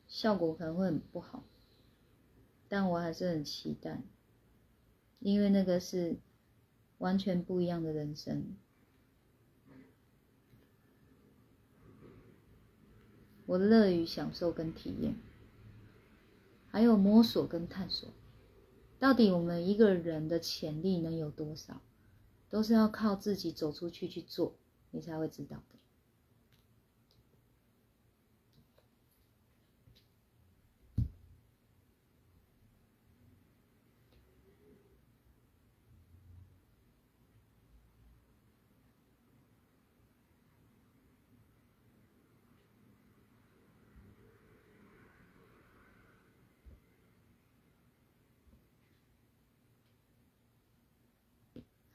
[0.08, 1.44] 效果可能会很不好，
[2.68, 4.04] 但我还是很期待，
[5.18, 6.18] 因为那个是
[7.00, 8.56] 完全不一样的人生。
[13.48, 15.16] 我乐于享受跟体验，
[16.70, 18.08] 还有摸索跟探索，
[19.00, 21.82] 到底我们一个人的潜力能有多少？
[22.52, 24.54] 都是要靠自己走出去去做，
[24.92, 25.79] 你才会知道的。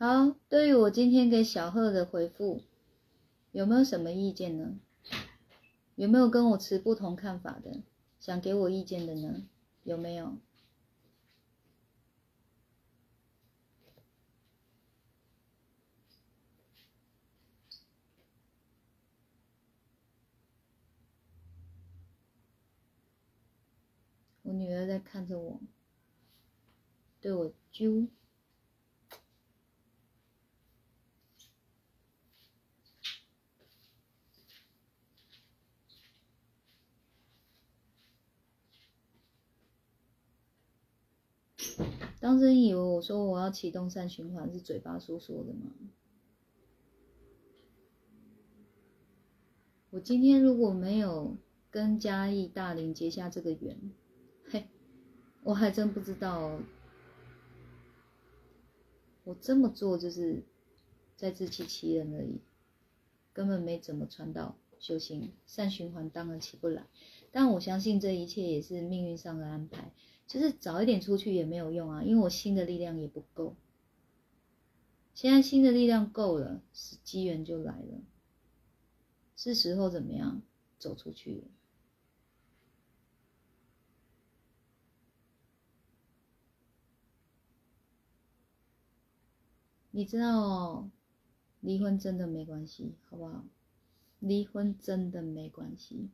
[0.06, 2.60] 好，对于我今天给小贺的回复，
[3.52, 4.78] 有没有什么意见呢？
[5.96, 7.82] 有没有跟我持不同看法的，
[8.20, 9.48] 想给我意见的呢？
[9.82, 10.36] 有没有？
[24.42, 25.60] 我女儿在看着我，
[27.22, 28.08] 对我啾。
[42.20, 45.72] 当真以为我说我要启动善循环是嘴巴说说的吗？
[49.90, 51.36] 我今天如果没有
[51.70, 53.78] 跟嘉义大林结下这个缘，
[54.50, 54.66] 嘿，
[55.44, 56.58] 我还真不知道，
[59.22, 60.42] 我这么做就是
[61.16, 62.40] 在自欺欺人而已，
[63.32, 66.86] 根本没怎么传到修行善循环，当然起不来。
[67.30, 69.92] 但我相信这一切也是命运上的安排。
[70.26, 73.54] 就是早一点出去也没有用啊，因为我新的力量也不够。
[75.14, 78.02] 现在新的力量够了，是机缘就来了，
[79.36, 80.42] 是时候怎么样
[80.78, 81.44] 走出去了？
[89.92, 90.90] 你知道，
[91.60, 93.44] 离婚真的没关系，好不好？
[94.18, 96.08] 离婚真的没关系。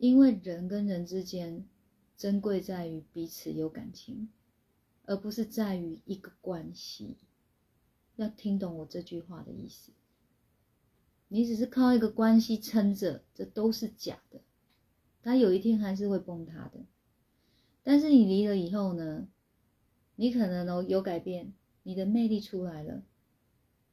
[0.00, 1.66] 因为人跟人之间
[2.16, 4.30] 珍贵在于彼此有感情，
[5.04, 7.18] 而不是在于一个关系。
[8.16, 9.92] 要听懂我这句话的意思。
[11.28, 14.40] 你只是靠一个关系撑着，这都是假的。
[15.22, 16.80] 他有一天还是会崩塌的。
[17.82, 19.28] 但是你离了以后呢？
[20.16, 21.52] 你可能哦有改变，
[21.82, 23.02] 你的魅力出来了，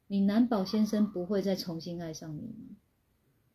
[0.06, 2.76] 你难保先生不会再重新爱上你吗？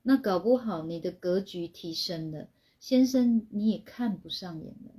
[0.03, 2.47] 那搞不好你的格局提升了，
[2.79, 4.91] 先生你也看不上眼了，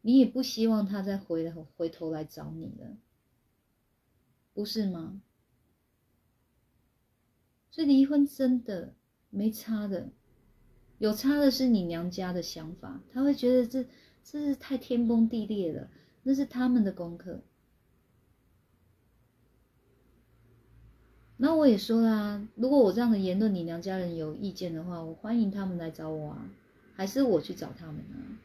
[0.00, 2.96] 你也不希望他再回头回头来找你了，
[4.52, 5.20] 不是吗？
[7.70, 8.94] 所以离婚真的
[9.30, 10.08] 没差的，
[10.98, 13.84] 有差的是你娘家的想法，他会觉得这
[14.22, 15.90] 这是太天崩地裂了，
[16.22, 17.42] 那是他们的功课。
[21.44, 26.48] 那我也说啦，如果我这样的言论你娘家人有意见的话，我欢迎他们来找我啊，
[26.94, 28.40] 还是我去找他们啊？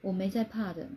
[0.00, 0.88] 我没在怕的，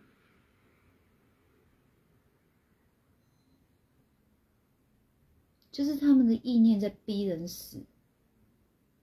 [5.72, 7.82] 就是他们的意念在逼人死，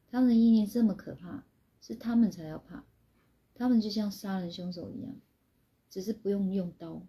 [0.08, 1.42] 他们的意念这么可怕，
[1.80, 2.84] 是他们才要怕，
[3.56, 5.16] 他们就像杀人凶手一样，
[5.90, 7.02] 只是不用用刀，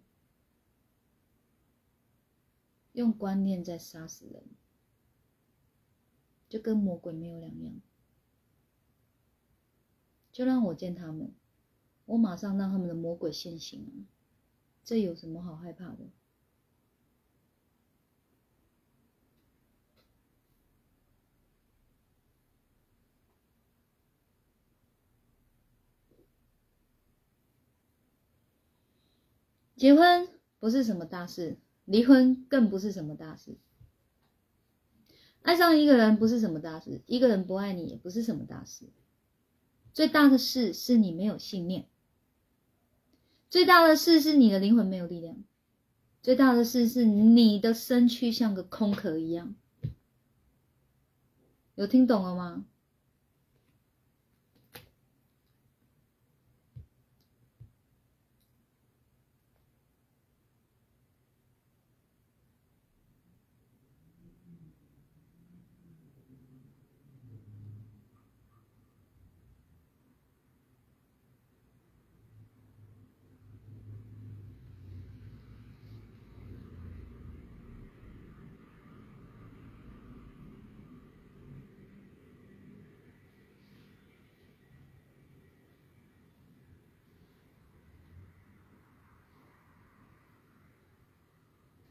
[2.98, 4.42] 用观念在杀死人，
[6.48, 7.80] 就跟魔鬼没有两样。
[10.32, 11.32] 就让我见他们，
[12.06, 14.10] 我马上让他们的魔鬼现形啊！
[14.82, 16.10] 这有什么好害怕的？
[29.76, 31.56] 结婚不是什么大事，
[31.88, 33.56] 离婚更不是什么大事。
[35.40, 38.84] 爱上一个人不是什么大事，一个人不爱你也不是什么大事。
[39.94, 41.88] 最大的事是你没有信念，
[43.48, 45.42] 最大的事是你的灵魂没有力量，
[46.22, 49.54] 最大的事是你的身躯像个空壳一样。
[51.74, 52.66] 有听懂了吗？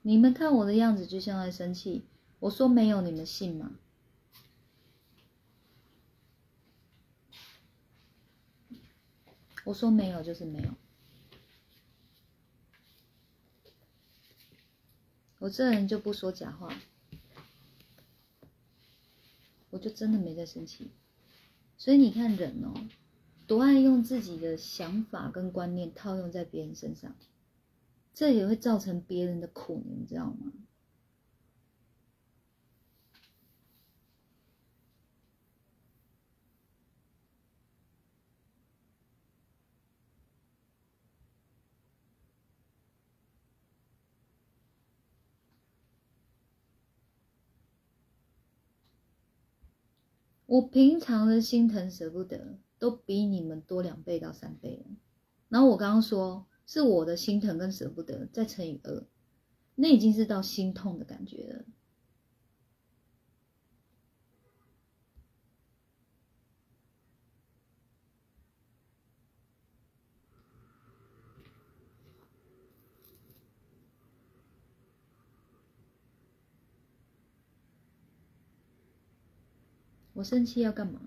[0.07, 2.05] 你们看我的样子就像在生气。
[2.39, 3.73] 我说没有，你们信吗？
[9.65, 10.69] 我说没有就是没有。
[15.39, 16.73] 我这人就不说假话，
[19.71, 20.89] 我就真的没在生气。
[21.77, 22.73] 所以你看人哦，
[23.45, 27.13] 多爱用自己的想法跟观念套用在别人身上。
[28.18, 30.52] 这也会造成别人的苦，你知道吗？
[50.48, 54.85] 我平常的心疼舍不得，都比你们多两倍到三倍了。
[55.49, 56.48] 然后我刚刚说。
[56.68, 59.03] 是我的心疼跟舍不得，再乘以二，
[59.76, 61.65] 那已经是到心痛的感觉了。
[80.14, 80.99] 我生气要干嘛？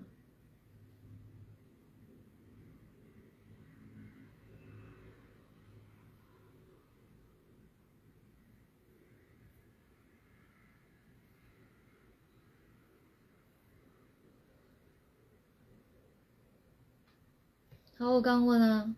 [18.01, 18.95] 好，我刚问啊，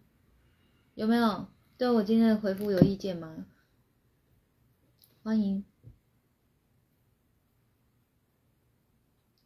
[0.95, 1.47] 有没有
[1.77, 3.45] 对我今天的回复有意见吗？
[5.21, 5.65] 欢迎。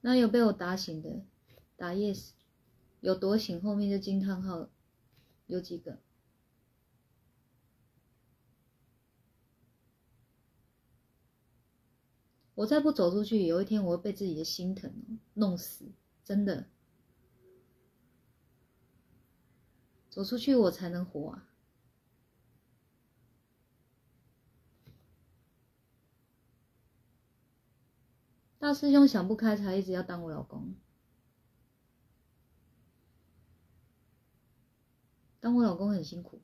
[0.02, 1.26] 那有被我打醒的，
[1.76, 2.34] 打 yes，
[3.00, 3.60] 有多醒？
[3.60, 4.70] 后面就惊叹号，
[5.48, 5.98] 有几个？
[12.54, 15.86] 我再不走出去，有一天我会被自己的心疼弄死，
[16.24, 16.68] 真的。
[20.18, 21.48] 走出去，我才能活啊！
[28.58, 30.74] 大师兄想不开，才一直要当我老公。
[35.40, 36.42] 当我老公很辛苦。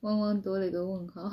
[0.00, 1.30] 汪汪多了一个问号。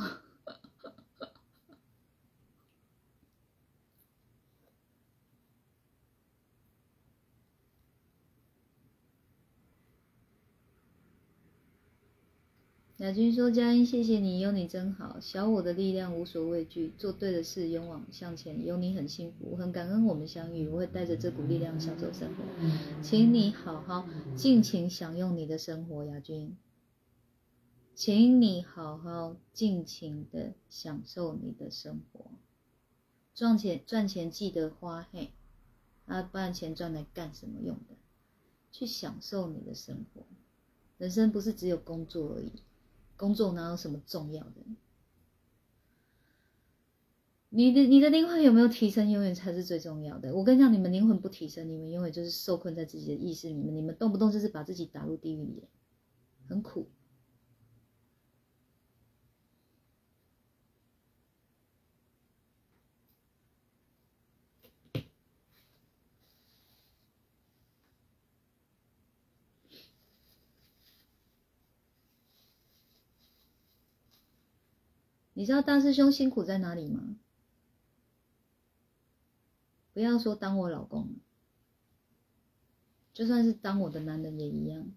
[12.98, 15.19] 亚军说：“佳音，谢谢你，有你真好。
[15.22, 18.65] 小我的力量无所畏惧，做对的事，勇往向前。
[18.65, 20.68] 有你很幸福，我很感恩我们相遇。
[20.68, 22.44] 我会带着这股力量享受生活，
[23.03, 26.57] 请你好好尽情享用你的生活，亚军。”
[27.97, 32.29] 请你好好尽情的享受你的生活。
[33.33, 35.31] 赚钱赚钱记得花嘿，
[36.05, 37.95] 啊，不然钱赚来干什么用的？
[38.71, 40.21] 去享受你的生活。
[40.99, 42.51] 人生不是只有工作而已，
[43.15, 44.61] 工作哪有什么重要的？
[47.49, 50.35] 你的你的灵魂有没有提升，永远才是最重要的。
[50.35, 55.63] 我跟你讲，你们灵魂不提升，你们永远就是受困在自己的意识里面，你们动不动就是把自己打入地狱里，
[56.47, 56.87] 很苦。
[75.38, 77.15] 你知道大师兄辛苦在哪里吗？
[79.93, 81.14] 不要说当我老公，
[83.14, 84.91] 就算是当我的男人也一样。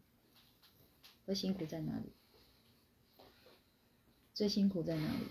[1.27, 2.15] 会辛苦在哪里？
[4.33, 5.27] 最辛苦在哪里？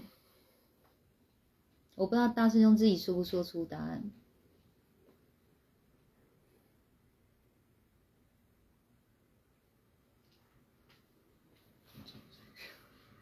[1.95, 4.11] 我不知道大师兄自己说不说出答案。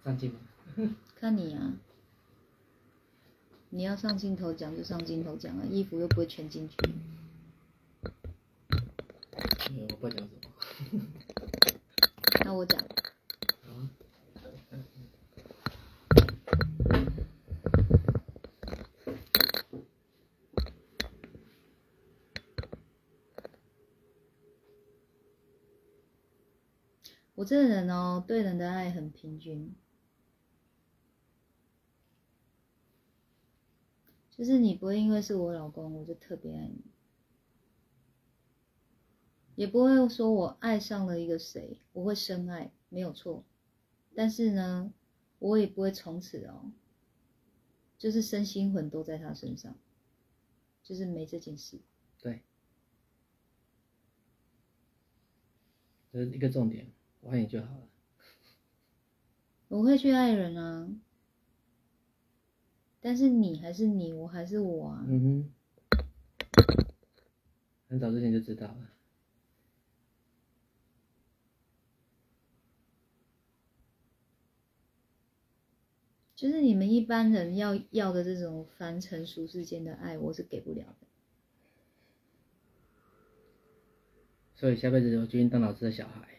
[0.03, 0.39] 上镜吗？
[1.19, 1.73] 看你啊，
[3.71, 6.75] 你要上镜头讲就上镜头讲啊，衣服又不会全进去。
[9.89, 10.29] 我不讲什
[10.91, 11.03] 么。
[12.45, 12.79] 那我讲。
[27.33, 29.75] 我这个人哦，对人的爱很平均。
[34.37, 36.83] 就是你不会因为是我老公，我就特别爱你，
[39.55, 43.43] 也不会说我爱上了一个谁，我会深爱，没有错。
[44.13, 44.93] 但是呢，
[45.39, 46.71] 我也不会从此哦，
[47.97, 49.75] 就是身心魂都在他身上，
[50.83, 51.79] 就是没这件事。
[52.19, 52.43] 对，
[56.13, 56.91] 这是一个重点，
[57.21, 57.87] 我爱你就好了。
[59.69, 60.87] 我会去爱人啊。
[62.99, 65.05] 但是你还是你，我还是我啊。
[65.07, 65.53] 嗯哼，
[67.87, 68.89] 很早之前就知道了。
[76.35, 81.07] 就是你们一般人要要的这种凡尘俗世间的爱，我是给不了的。
[84.53, 86.37] 所以下辈子我决定当老师的小孩，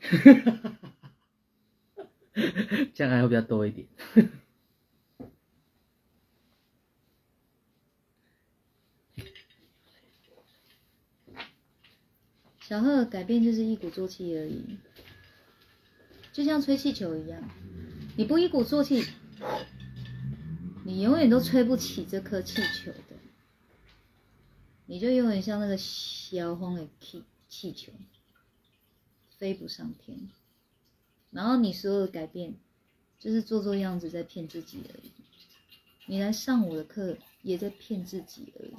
[2.94, 3.88] 这样爱会比较多一点。
[12.64, 14.78] 小贺的改变就是一鼓作气而已，
[16.32, 17.42] 就像吹气球一样，
[18.16, 19.04] 你不一鼓作气，
[20.84, 23.18] 你永远都吹不起这颗气球的，
[24.86, 27.92] 你就永远像那个小风的气气球，
[29.36, 30.30] 飞不上天。
[31.30, 32.54] 然后你所有的改变，
[33.18, 35.10] 就是做做样子在骗自己而已。
[36.06, 38.72] 你来上我的课，也在骗自己而已，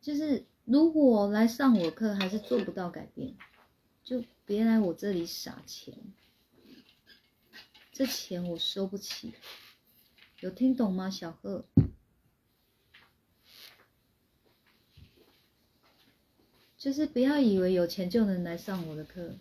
[0.00, 0.44] 就是。
[0.64, 3.36] 如果来上我课还是做不到改变，
[4.02, 5.94] 就别来我这里撒钱，
[7.92, 9.34] 这钱我收不起。
[10.40, 11.66] 有听懂吗，小贺？
[16.76, 19.38] 就是不要以为有钱就能来上我的课。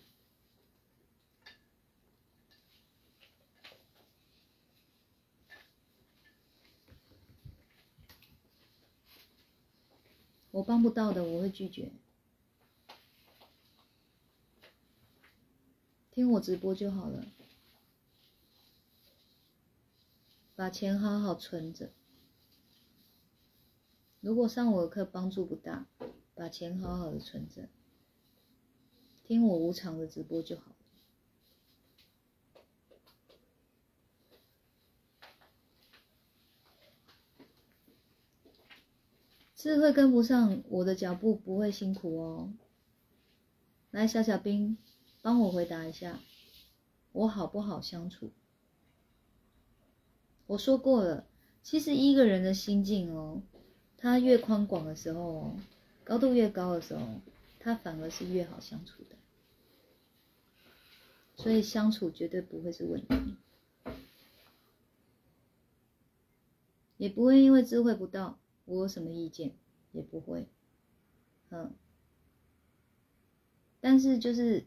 [10.53, 11.91] 我帮不到的，我会拒绝。
[16.11, 17.25] 听我直播就好了，
[20.55, 21.89] 把钱好好存着。
[24.21, 25.87] 如果上我的课帮助不大，
[26.35, 27.67] 把钱好好的存着，
[29.23, 30.75] 听我无偿的直播就好。
[39.63, 42.53] 智慧跟不上我的脚步，不会辛苦哦。
[43.91, 44.77] 来，小小兵，
[45.21, 46.19] 帮我回答一下，
[47.13, 48.33] 我好不好相处？
[50.47, 51.25] 我说过了，
[51.61, 53.41] 其实一个人的心境哦，
[53.95, 55.55] 他越宽广的时候哦，
[56.03, 57.21] 高度越高的时候，
[57.57, 59.15] 他反而是越好相处的。
[61.37, 63.15] 所以相处绝对不会是问题，
[66.97, 68.37] 也不会因为智慧不到。
[68.65, 69.53] 我有什么意见
[69.91, 70.47] 也不会，
[71.49, 71.73] 嗯，
[73.79, 74.65] 但是就是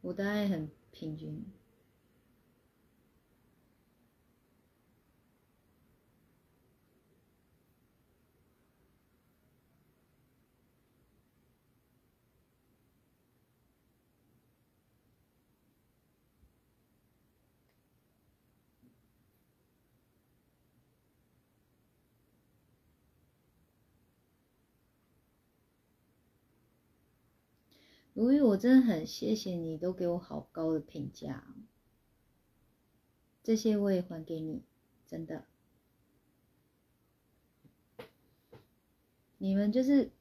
[0.00, 1.44] 我的爱很平均。
[28.20, 31.54] 如玉，我真的很谢谢你，都给我好高的评价，
[33.42, 34.62] 这些我也还给你，
[35.06, 35.46] 真的。
[39.38, 40.12] 你们就是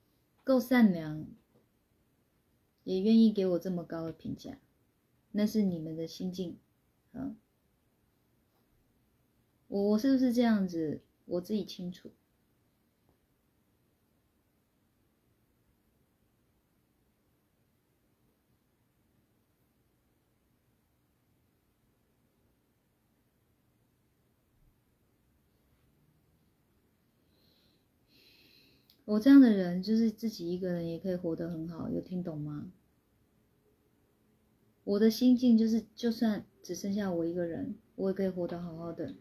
[0.45, 1.27] 够善良，
[2.85, 4.57] 也愿意给我这么高的评价，
[5.33, 6.57] 那是你们的心境，
[7.11, 7.35] 嗯。
[9.67, 12.13] 我我是不是这样子，我自己清楚。
[29.09, 32.71] 我这样的人，就是自己一个人也可以活得很好，有听懂吗？
[34.83, 39.15] 我的心境就是，就算只剩下我一个人，我也可以活得好好的。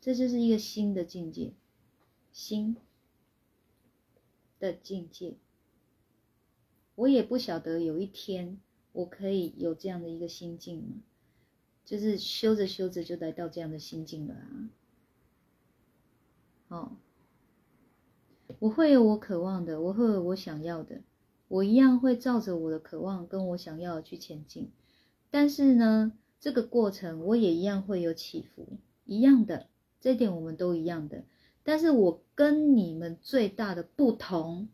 [0.00, 1.54] 这就是一个新的境界，
[2.32, 2.76] 新
[4.58, 5.36] 的境界。
[6.96, 8.60] 我也不晓得有一天
[8.90, 10.96] 我可以有这样的一个心境吗？
[11.84, 14.70] 就是修着修着就来到这样的心境了啊！
[16.68, 16.96] 哦，
[18.58, 21.02] 我会有我渴望的，我会有我想要的，
[21.48, 24.70] 我一样会照着我的渴望跟我想要的去前进。
[25.30, 29.68] 但是呢，这个过程我也一样会有起伏，一样的，
[30.00, 31.24] 这点我们都一样的。
[31.62, 34.68] 但是我跟你们最大的不同，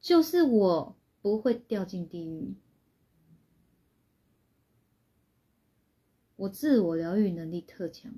[0.00, 2.54] 就是我不会掉进地狱。
[6.36, 8.12] 我自我疗愈能力特强，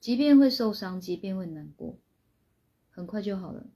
[0.00, 1.96] 即便会受伤，即便会难过，
[2.90, 3.66] 很快就好了。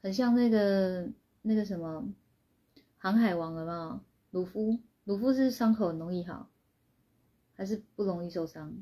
[0.00, 1.12] 很像那个
[1.42, 2.12] 那个什么
[2.96, 4.04] 航海王了吗？
[4.30, 6.50] 鲁夫，鲁夫是伤口很容易好，
[7.54, 8.72] 还是不容易受伤？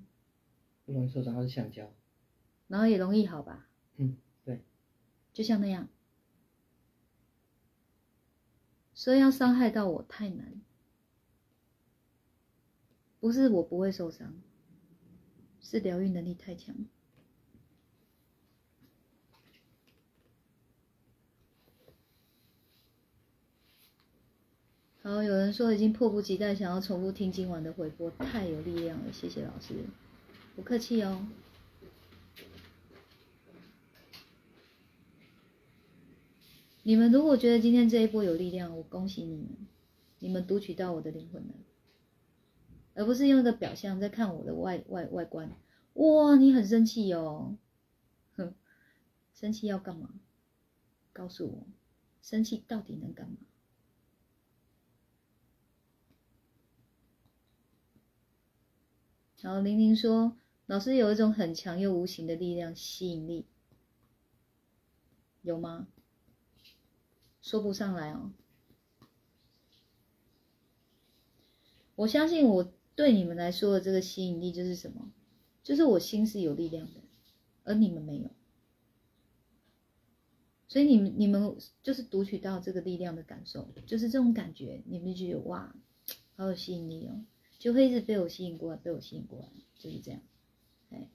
[0.85, 1.93] 不容易受伤，他是橡胶，
[2.69, 3.66] 然后也容易好吧？
[3.97, 4.62] 嗯，对，
[5.32, 5.89] 就像那样。
[9.05, 10.63] 所以要伤害到我太难，
[13.21, 14.33] 不是我不会受伤，
[15.61, 16.75] 是疗愈能力太强。
[25.03, 29.85] 好，有人说已经迫不及待想要重复听今晚的回播，太有力量了，谢谢老师，
[30.57, 31.27] 不客气哦。
[36.86, 39.48] 你们如果觉得今天这一波有力量，我恭喜你们，
[40.19, 41.55] 你们读取到我的灵魂了，
[42.93, 45.51] 而不是用一个表象在看我的外外外观。
[45.94, 47.56] 哇，你很生气哦，
[48.36, 48.55] 哼，
[49.32, 50.11] 生气要干嘛？
[51.15, 51.66] 告诉我，
[52.20, 53.36] 生气到底能干嘛？
[59.40, 60.36] 然后玲玲说，
[60.66, 63.47] 老师有一种很强又无形的力量，吸引力，
[65.40, 65.89] 有吗？
[67.45, 68.33] 说不上来哦，
[71.95, 75.12] 我相信我对你们来说的这个吸引力就是什么？
[75.62, 77.03] 就是我心是有力量的，
[77.65, 78.31] 而你们没有，
[80.69, 85.77] 所以你们你们就是读取到这个力量的感受，就是这种感觉，你们就觉得哇，
[86.37, 87.27] 好有吸引力哦，
[87.59, 90.23] 就会一直被我吸引过来，被我吸引过来，就是这样，
[90.89, 91.11] 哎。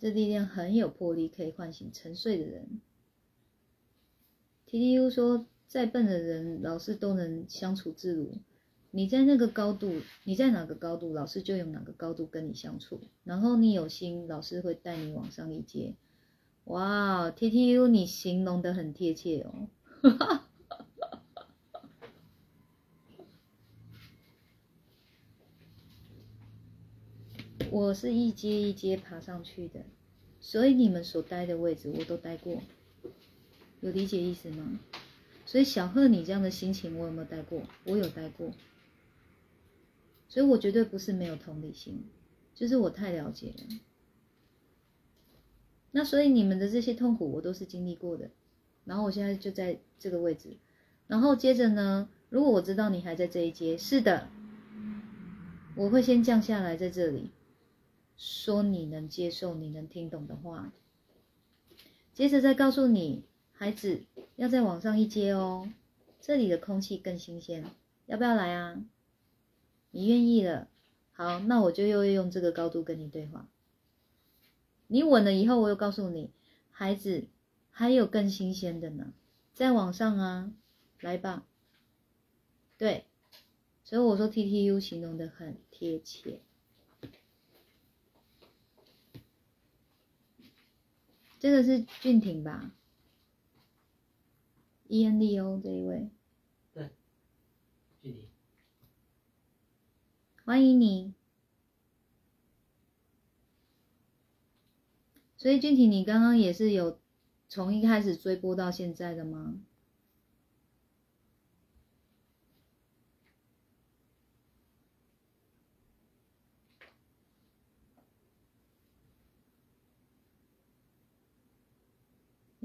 [0.00, 2.80] 这力量很有魄力，可以唤醒沉睡的人。
[4.64, 8.38] T T U 说，再笨的人，老师都能相处自如。
[8.92, 12.98] 你在那个高度，你在哪个高度，老师就用哪个高度跟你相处。
[13.24, 15.94] 然后你有心，老师会带你往上一阶。
[16.64, 19.68] 哇，T T U，你形容的很贴切哦。
[27.70, 29.84] 我是一阶一阶爬上去的，
[30.40, 32.60] 所以你们所待的位置我都待过，
[33.80, 34.80] 有理解意思吗？
[35.46, 37.62] 所以小贺你这样的心情我有没有待过？
[37.84, 38.50] 我有待过，
[40.28, 42.04] 所以我绝对不是没有同理心，
[42.54, 43.64] 就是我太了解了。
[45.92, 48.30] 那所以你们的这些痛苦我都是经历过的，
[48.84, 50.56] 然后我现在就在这个位置，
[51.06, 54.28] 然后接着呢，如果我知道你还在这一阶，是的，
[55.76, 57.30] 我会先降下来在这里，
[58.20, 60.70] 说你能接受、你能听懂的话，
[62.12, 64.02] 接着再告诉你，孩子
[64.36, 65.72] 要再往上一阶哦，
[66.20, 67.64] 这里的空气更新鲜，
[68.04, 68.84] 要不要来啊？
[69.92, 70.68] 你愿意了，
[71.12, 73.48] 好，那我就又用这个高度跟你对话。
[74.88, 76.30] 你稳了以后，我又告诉你，
[76.70, 77.26] 孩子
[77.70, 79.14] 还有更新鲜的呢，
[79.54, 80.52] 再往上啊，
[81.00, 81.46] 来吧。
[82.76, 83.06] 对，
[83.82, 86.40] 所以我说 T T U 形容的很贴切。
[91.40, 92.70] 这个是俊廷吧
[94.88, 96.10] ？E N D O 这一位，
[96.74, 96.90] 对，
[98.02, 98.28] 俊廷，
[100.44, 101.14] 欢迎你。
[105.38, 106.98] 所以俊廷，你刚刚也是有
[107.48, 109.58] 从一开始追播到现在的吗？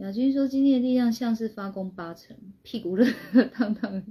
[0.05, 3.07] 亚军说：“今天的力量像是发功八成，屁股热
[3.51, 4.03] 烫烫。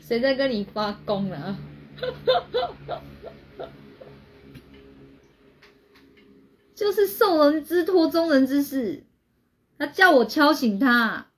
[0.00, 1.56] 谁在跟你发功啊？
[6.74, 9.04] 就是受人之托，忠人之事。
[9.78, 11.30] 他叫我敲醒他，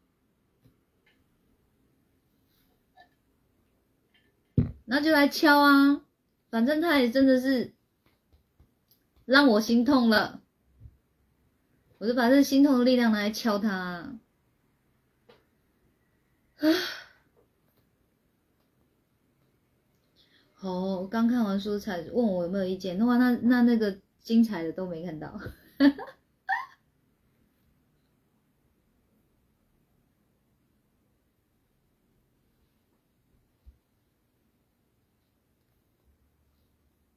[4.86, 6.00] 那就来敲啊！
[6.48, 7.74] 反正他也真的是
[9.26, 10.40] 让我心痛了。”
[11.98, 14.18] 我就把这心痛的力量拿来敲他，啊！
[20.60, 25.40] 哦，刚看完书才问我有没有意见，那那那那个精彩的都没看到。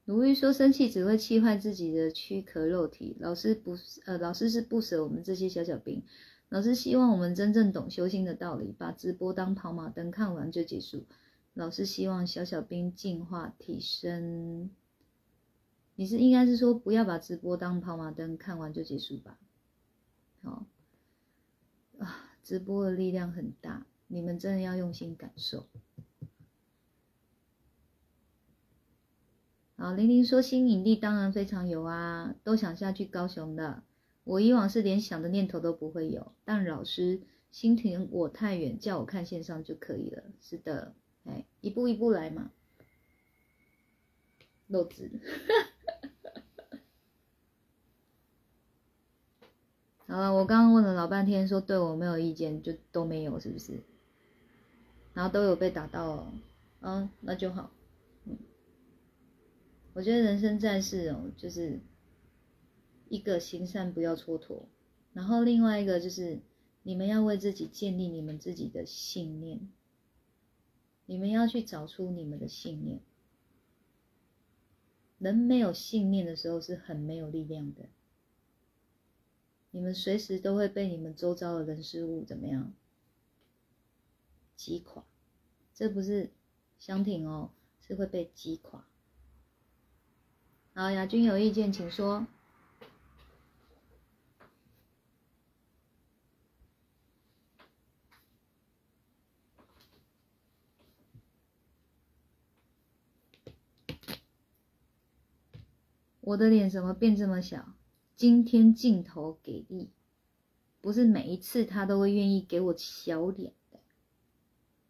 [0.09, 3.15] 鲁豫说：“生气只会气坏自己的躯壳肉体。
[3.19, 6.01] 老师不，呃，老师是不舍我们这些小小兵。
[6.49, 11.05] 老师希望我们真正懂修心的道理，把直播当跑马灯看完就结束。
[11.53, 14.71] 老师希望小小兵进化提升。
[15.93, 19.37] 你是应该是说不要把直播当跑马灯看完就结束吧？
[20.41, 20.65] 好，
[21.99, 25.67] 啊，直播的力量很大，你们真的要用心感受。”
[29.79, 33.81] 啊，玲玲说新引力当然非常有啊，都想下去高雄的。
[34.25, 40.23] 我以往是连想的念头都不会有，但老师心停我太远，叫我看线上就可以了。
[40.41, 40.93] 是的，
[41.23, 42.51] 哎，一步一步来嘛。
[44.67, 45.09] 漏子，
[50.07, 53.81] 好了，我刚刚问了老半天，说对我没有意见，就都没有，是不是？
[55.13, 56.27] 然后都有被打到，哦
[56.81, 57.71] 嗯，那就好。
[59.93, 61.81] 我觉得人生在世哦，就是
[63.09, 64.63] 一个行善不要蹉跎，
[65.13, 66.39] 然后另外一个就是
[66.83, 69.69] 你们要为自己建立你们自己的信念，
[71.05, 73.01] 你们要去找出你们的信念。
[75.17, 77.89] 人没有信念的时候是很没有力量的，
[79.71, 82.73] 你们随时都会被你们周遭的人事物怎么样
[84.55, 85.03] 击垮，
[85.73, 86.31] 这不是
[86.77, 87.51] 相挺哦，
[87.81, 88.85] 是会被击垮。
[90.79, 92.25] 好，亚军有意见，请说。
[106.21, 107.73] 我的脸怎么变这么小？
[108.15, 109.91] 今天镜头给力，
[110.79, 113.81] 不是每一次他都会愿意给我小脸的，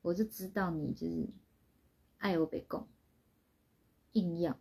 [0.04, 1.28] 我就知道你就是
[2.20, 2.88] 爱我被供，
[4.12, 4.60] 硬要。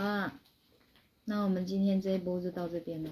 [0.00, 0.40] 啊，
[1.26, 3.10] 那我们今天这一波就到这边了。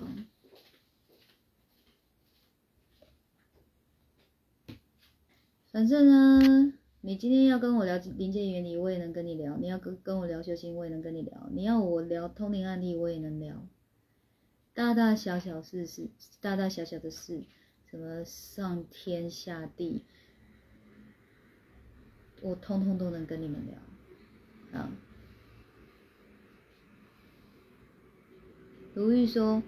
[5.71, 13.69] 反正呢，你今天要跟我聊临界原理，我也能跟你聊；你要跟跟我聊修行，我也能跟你聊；你要我聊通灵案例，我也能聊。
[14.73, 16.09] 大大小小事是
[16.41, 17.45] 大大小小的事，
[17.91, 20.07] 什么上天下地，
[22.41, 24.81] 我通通都能跟你们聊。
[24.81, 24.91] 啊。
[28.99, 29.63] 如玉说：“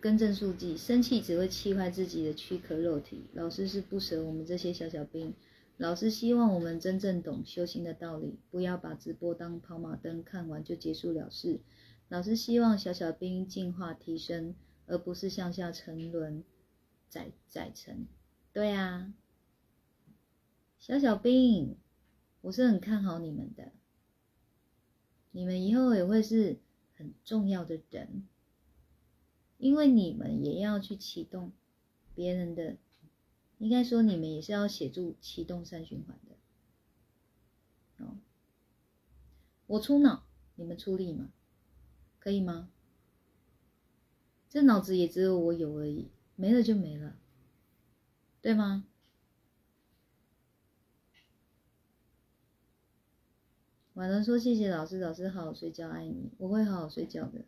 [0.00, 3.26] 更正数据，生气只会气坏自己的躯壳肉体。
[3.34, 5.34] 老师是不舍我们这些小小兵。
[5.76, 11.60] 老师希望我们真正懂修行的道理，不要把直播当跑马灯，看完就结束了事。
[12.08, 14.54] 老师希望小小兵进化提升，
[14.86, 16.42] 而不是向下沉沦、
[17.10, 18.06] 载载沉。
[18.54, 19.12] 对啊，
[20.78, 21.76] 小小兵，
[22.40, 23.72] 我是很看好你们的，
[25.32, 26.56] 你们以后也会是
[26.96, 28.26] 很重要的人，
[29.64, 31.50] 因为你们也要去启动
[32.14, 32.76] 别人的。
[33.56, 38.04] 应该说，你们也是要协助启动三循环的。
[38.04, 38.18] 哦，
[39.66, 40.26] 我出脑，
[40.56, 41.30] 你们出力嘛，
[42.18, 42.68] 可以吗？
[44.50, 47.16] 这脑子也只有我有而已，没了就没了，
[48.42, 48.84] 对吗？
[53.94, 57.46] 婉伦说：“谢谢老师，老师好好睡觉，爱你，我会好好睡觉的。”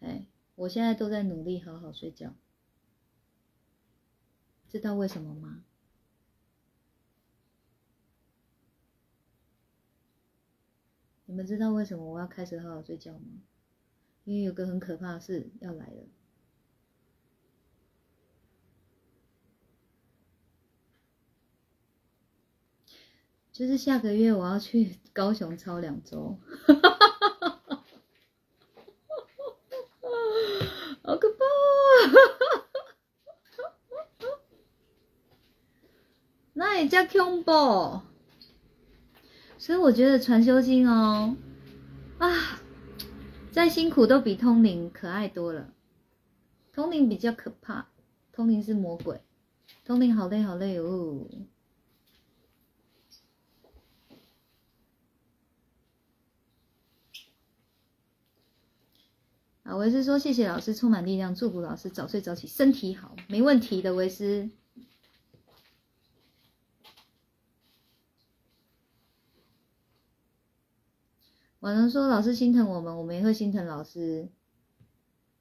[0.00, 2.34] 哎，我现在都在努力好好睡觉。
[4.68, 5.64] 知道为什么吗？
[11.26, 13.42] 你们知道为什么我要开始好好睡觉吗？
[14.24, 16.06] 因为有个很可怕的事要来了，
[23.50, 26.38] 就是下个月我要去高雄超两周，
[31.12, 31.44] 好可怕！
[36.54, 38.00] 那也叫恐怖，
[39.58, 41.36] 所以我觉得传修经哦，
[42.16, 42.62] 啊，
[43.50, 45.70] 再辛苦都比通灵可爱多了。
[46.72, 47.88] 通灵比较可怕，
[48.32, 49.20] 通灵是魔鬼，
[49.84, 51.26] 通灵好累好累哦。
[59.72, 64.50] 啊，维斯说谢谢老师，充满力量，祝福老师早睡早起，身体好，没问题的，维斯。
[71.60, 74.28] 晚上说老师心疼我们，我们也会心疼老师。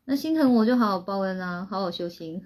[0.06, 2.42] 那心疼我就好好报恩啊，好好修行。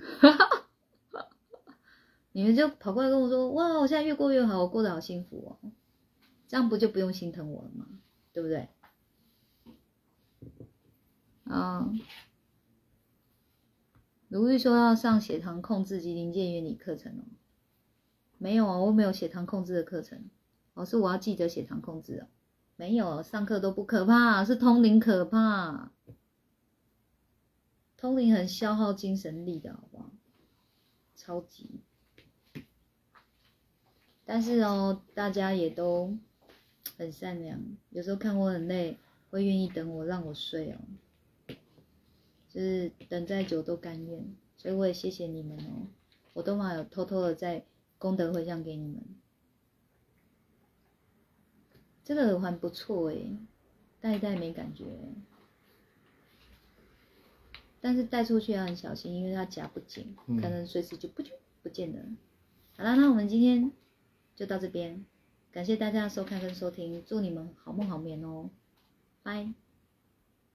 [2.34, 5.72] 你们就跑过来跟我说：“哇，我现在越过越好，我过得好幸福哦。”
[6.50, 7.86] 这样不就不用心疼我了吗？
[8.34, 8.70] 对不对？
[11.46, 11.92] 啊，
[14.28, 17.24] 如玉说要上血糖控制及临界原理课程哦。
[18.38, 20.30] 没有啊，我没有血糖控制的课程。
[20.74, 22.28] 老师，我要记得血糖控制啊。
[22.76, 25.92] 没有，上课都不可怕，是通灵可怕。
[27.96, 30.12] 通灵很消耗精神力的，好不好？
[31.16, 31.80] 超级。
[34.26, 36.18] 但是哦，大家也都
[36.98, 37.62] 很善良，
[37.92, 38.98] 有时候看我很累，
[39.30, 40.80] 会愿意等我，让我睡哦。
[42.56, 45.88] 就是等再久都甘愿，所以我也谢谢你们哦。
[46.32, 47.66] 我都嘛有偷偷的在
[47.98, 49.02] 功德回向给你们。
[52.06, 53.38] 这个耳环不错哎，
[54.00, 54.86] 戴一戴没感觉，
[57.82, 62.02] 但是戴出去要很小心，因为它夹不紧，可能随时就不就不见了。
[62.78, 63.70] 好了，那我们今天
[64.34, 65.04] 就到这边，
[65.52, 68.50] 感谢大家收看跟收听，祝你们好梦好眠哦，
[69.24, 69.54] 拜。